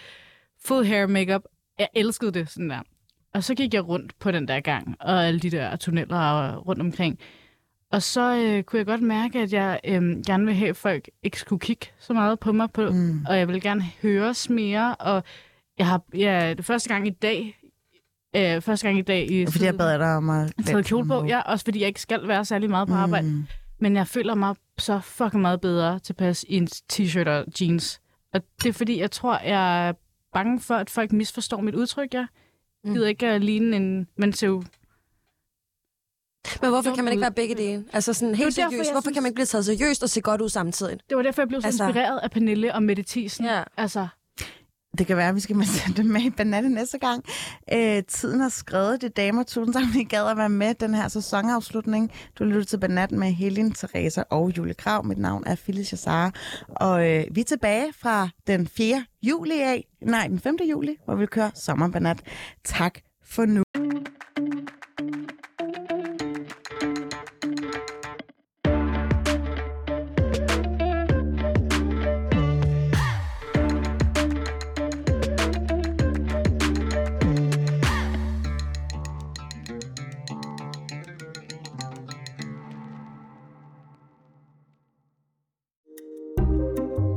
full 0.67 0.87
hair 0.87 1.07
makeup. 1.07 1.43
Jeg 1.79 1.89
elskede 1.95 2.33
det 2.33 2.51
sådan 2.51 2.71
der. 2.71 2.81
Og 3.35 3.45
så 3.45 3.55
gik 3.55 3.75
jeg 3.75 3.89
rundt 3.89 4.19
på 4.19 4.31
den 4.31 4.49
der 4.49 4.61
gang, 4.61 4.97
og 5.01 5.27
alle 5.27 5.41
de 5.41 5.51
der 5.51 5.77
tunneller 5.77 6.57
rundt 6.57 6.81
omkring. 6.81 7.19
Og 7.93 8.03
så 8.03 8.35
øh, 8.37 8.63
kunne 8.63 8.79
jeg 8.79 8.87
godt 8.87 9.03
mærke, 9.03 9.39
at 9.39 9.53
jeg 9.53 9.81
øh, 9.85 10.03
gerne 10.27 10.45
vil 10.47 10.55
have, 10.55 10.69
at 10.69 10.77
folk 10.77 11.09
ikke 11.23 11.39
skulle 11.41 11.61
kigge 11.61 11.87
så 11.99 12.13
meget 12.13 12.41
på 12.41 12.53
mig, 12.53 12.71
på, 12.73 12.91
Mm. 12.91 13.27
og 13.29 13.39
jeg 13.39 13.49
vil 13.49 13.61
gerne 13.61 13.83
høres 14.03 14.51
mere. 14.51 14.95
Og 14.95 15.23
jeg 15.79 15.87
har 15.87 16.03
ja, 16.15 16.55
det 16.57 16.65
første 16.65 16.89
gang 16.89 17.07
i 17.07 17.11
dag, 17.11 17.59
øh, 18.37 18.61
første 18.63 18.87
gang 18.87 18.99
i 18.99 19.03
dag 19.03 19.31
i 19.31 19.47
Fordi 19.47 19.65
jeg 19.65 19.77
bad 19.79 19.99
dig 19.99 20.17
om 20.17 20.31
at... 20.31 20.53
taget 20.67 20.87
kjole 20.87 21.07
på, 21.09 21.25
ja, 21.25 21.41
også 21.41 21.65
fordi 21.65 21.81
jeg 21.81 21.89
ikke 21.89 22.01
skal 22.01 22.29
være 22.29 22.45
særlig 22.45 22.71
meget 22.71 22.89
på 22.89 22.95
arbejde. 22.95 23.29
Mm. 23.29 23.47
Men 23.81 23.97
jeg 23.97 24.07
føler 24.07 24.35
mig 24.35 24.55
så 24.79 25.01
fucking 25.01 25.43
meget 25.43 25.61
bedre 25.61 25.99
tilpas 25.99 26.45
i 26.49 26.57
en 26.57 26.69
t-shirt 26.93 27.29
og 27.29 27.45
jeans. 27.61 28.01
Og 28.35 28.41
det 28.63 28.69
er 28.69 28.73
fordi, 28.73 29.01
jeg 29.01 29.11
tror, 29.11 29.39
jeg 29.39 29.95
bange 30.39 30.61
for, 30.61 30.75
at 30.75 30.91
folk 30.91 31.13
misforstår 31.13 31.61
mit 31.61 31.75
udtryk. 31.75 32.15
Jeg 32.15 32.27
Mm. 32.85 32.93
gider 32.95 33.09
ikke 33.09 33.27
at 33.27 33.45
ligne 33.45 33.77
en... 33.77 34.09
Man 34.17 34.33
ser 34.33 34.47
jo... 34.47 34.63
Men 36.63 36.71
hvorfor 36.71 36.95
kan 36.95 37.05
man 37.05 37.13
ikke 37.13 37.21
være 37.21 37.33
begge 37.33 37.55
dele? 37.55 37.85
Altså 37.93 38.13
sådan 38.13 38.35
helt 38.35 38.57
derfor, 38.57 38.71
seriøst. 38.71 38.87
jeg 38.89 38.95
Hvorfor 38.95 39.03
synes- 39.03 39.15
kan 39.17 39.23
man 39.23 39.29
ikke 39.31 39.35
blive 39.35 39.47
taget 39.47 39.65
seriøst 39.65 40.03
og 40.03 40.11
se 40.11 40.21
godt 40.21 40.41
ud 40.41 40.49
samtidig? 40.49 40.99
Det 41.09 41.17
var 41.17 41.23
derfor, 41.23 41.43
jeg 41.43 41.49
blev 41.49 41.61
så 41.61 41.67
Altså- 41.67 41.85
inspireret 41.85 42.19
af 42.19 42.31
Pernille 42.31 42.75
og 42.75 42.83
Mette 42.83 43.03
Thiesen. 43.09 43.45
Ja. 43.45 43.63
Altså, 43.77 44.09
det 44.99 45.07
kan 45.07 45.17
være, 45.17 45.29
at 45.29 45.35
vi 45.35 45.41
skal 45.41 45.67
sende 45.67 45.97
dem 46.03 46.07
med 46.07 46.21
i 46.21 46.31
bananen 46.31 46.73
næste 46.73 46.99
gang. 46.99 47.25
Øh, 47.73 48.03
tiden 48.09 48.41
er 48.41 48.49
skrevet. 48.49 49.01
Det 49.01 49.07
er 49.07 49.13
damer. 49.23 49.43
Tusind 49.43 49.75
tak, 49.75 49.83
fordi 49.87 50.01
I 50.01 50.05
gad 50.05 50.27
at 50.31 50.37
være 50.37 50.49
med 50.49 50.75
den 50.75 50.95
her 50.95 51.09
sæsonafslutning. 51.09 52.13
Du 52.39 52.45
lytter 52.45 52.65
til 52.65 52.79
Banat 52.79 53.13
med 53.13 53.33
Helene, 53.33 53.73
Teresa 53.73 54.23
og 54.31 54.53
Julie 54.59 54.75
Krav. 54.75 55.05
Mit 55.05 55.19
navn 55.19 55.43
er 55.47 55.55
Phyllis 55.57 55.93
Jassara. 55.93 56.31
Og 56.69 57.11
øh, 57.11 57.25
vi 57.31 57.41
er 57.41 57.45
tilbage 57.45 57.93
fra 57.99 58.29
den 58.47 58.67
4. 58.67 59.05
juli 59.23 59.61
af. 59.61 59.87
Nej, 60.03 60.27
den 60.27 60.41
5. 60.41 60.57
juli, 60.71 60.97
hvor 61.05 61.15
vi 61.15 61.27
kører 61.27 61.51
sommerbanat. 61.55 62.21
Tak 62.65 62.99
for 63.25 63.47
nu. 63.47 63.66